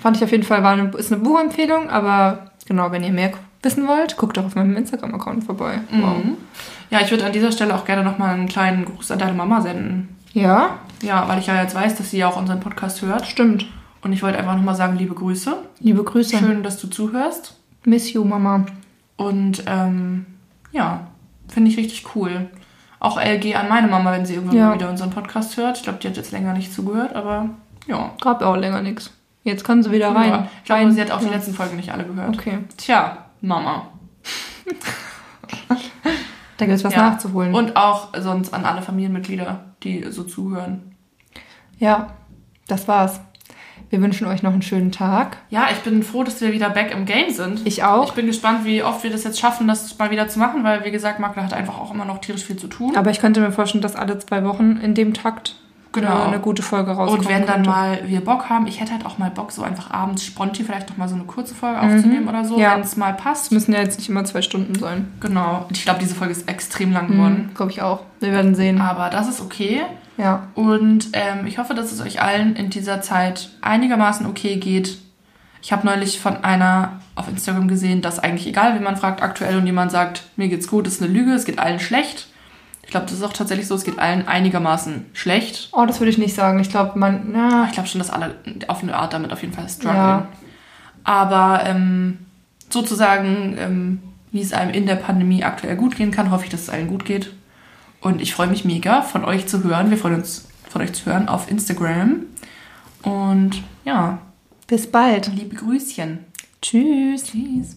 [0.00, 3.32] Fand ich auf jeden Fall, war eine, ist eine Buchempfehlung, aber genau, wenn ihr mehr
[3.62, 5.80] wissen wollt, guckt doch auf meinem Instagram-Account vorbei.
[5.90, 6.02] Mhm.
[6.02, 6.16] Wow.
[6.90, 9.60] Ja, ich würde an dieser Stelle auch gerne nochmal einen kleinen Gruß an deine Mama
[9.60, 10.16] senden.
[10.32, 10.78] Ja?
[11.02, 13.26] Ja, weil ich ja jetzt weiß, dass sie ja auch unseren Podcast hört.
[13.26, 13.66] Stimmt.
[14.02, 15.56] Und ich wollte einfach nochmal sagen, liebe Grüße.
[15.80, 16.38] Liebe Grüße.
[16.38, 17.56] Schön, dass du zuhörst.
[17.84, 18.66] Miss you, Mama.
[19.16, 20.26] Und ähm,
[20.72, 21.06] ja,
[21.48, 22.48] finde ich richtig cool.
[23.00, 24.68] Auch LG an meine Mama, wenn sie irgendwann ja.
[24.68, 25.78] mal wieder unseren Podcast hört.
[25.78, 27.48] Ich glaube, die hat jetzt länger nicht zugehört, aber
[27.86, 28.12] ja.
[28.20, 29.10] Gab auch länger nichts.
[29.42, 30.28] Jetzt kann sie wieder rein.
[30.28, 31.28] Ja, ich glaube, sie hat auch ja.
[31.28, 32.36] die letzten Folgen nicht alle gehört.
[32.36, 32.58] Okay.
[32.76, 33.88] Tja, Mama.
[36.58, 37.54] da gibt es was nachzuholen.
[37.54, 40.94] Und auch sonst an alle Familienmitglieder, die so zuhören.
[41.78, 42.14] Ja,
[42.68, 43.20] das war's.
[43.90, 45.38] Wir wünschen euch noch einen schönen Tag.
[45.50, 47.66] Ja, ich bin froh, dass wir wieder back im Game sind.
[47.66, 48.06] Ich auch.
[48.06, 50.84] Ich bin gespannt, wie oft wir das jetzt schaffen, das mal wieder zu machen, weil,
[50.84, 52.96] wie gesagt, Makler hat einfach auch immer noch tierisch viel zu tun.
[52.96, 55.56] Aber ich könnte mir vorstellen, dass alle zwei Wochen in dem Takt
[55.90, 56.22] genau.
[56.22, 57.22] eine gute Folge rauskommt.
[57.22, 57.70] Und wenn dann könnte.
[57.70, 60.88] mal wir Bock haben, ich hätte halt auch mal Bock, so einfach abends sponti vielleicht
[60.88, 61.94] noch mal so eine kurze Folge mhm.
[61.96, 62.74] aufzunehmen oder so, ja.
[62.74, 63.46] wenn es mal passt.
[63.46, 65.08] Es müssen ja jetzt nicht immer zwei Stunden sein.
[65.20, 65.66] Genau.
[65.70, 67.48] Ich glaube, diese Folge ist extrem lang geworden.
[67.48, 68.02] Mhm, glaube ich auch.
[68.20, 68.80] Wir werden sehen.
[68.80, 69.82] Aber das ist okay.
[70.16, 70.48] Ja.
[70.54, 74.98] Und ähm, ich hoffe, dass es euch allen in dieser Zeit einigermaßen okay geht.
[75.62, 79.56] Ich habe neulich von einer auf Instagram gesehen, dass eigentlich egal, wie man fragt aktuell
[79.56, 82.28] und jemand sagt, mir geht's gut, ist eine Lüge, es geht allen schlecht.
[82.82, 85.68] Ich glaube, das ist auch tatsächlich so, es geht allen einigermaßen schlecht.
[85.72, 86.58] Oh, das würde ich nicht sagen.
[86.60, 87.64] Ich glaube, man, ja.
[87.66, 88.34] Ich glaube schon, dass alle
[88.68, 89.96] auf eine Art damit auf jeden Fall strugglen.
[89.96, 90.26] Ja.
[91.04, 92.18] Aber ähm,
[92.68, 96.62] sozusagen, ähm, wie es einem in der Pandemie aktuell gut gehen kann, hoffe ich, dass
[96.62, 97.32] es allen gut geht.
[98.00, 99.90] Und ich freue mich mega, von euch zu hören.
[99.90, 102.24] Wir freuen uns, von euch zu hören auf Instagram.
[103.02, 104.18] Und ja.
[104.66, 105.26] Bis bald.
[105.34, 106.24] Liebe Grüßchen.
[106.62, 107.24] Tschüss.
[107.24, 107.76] Tschüss.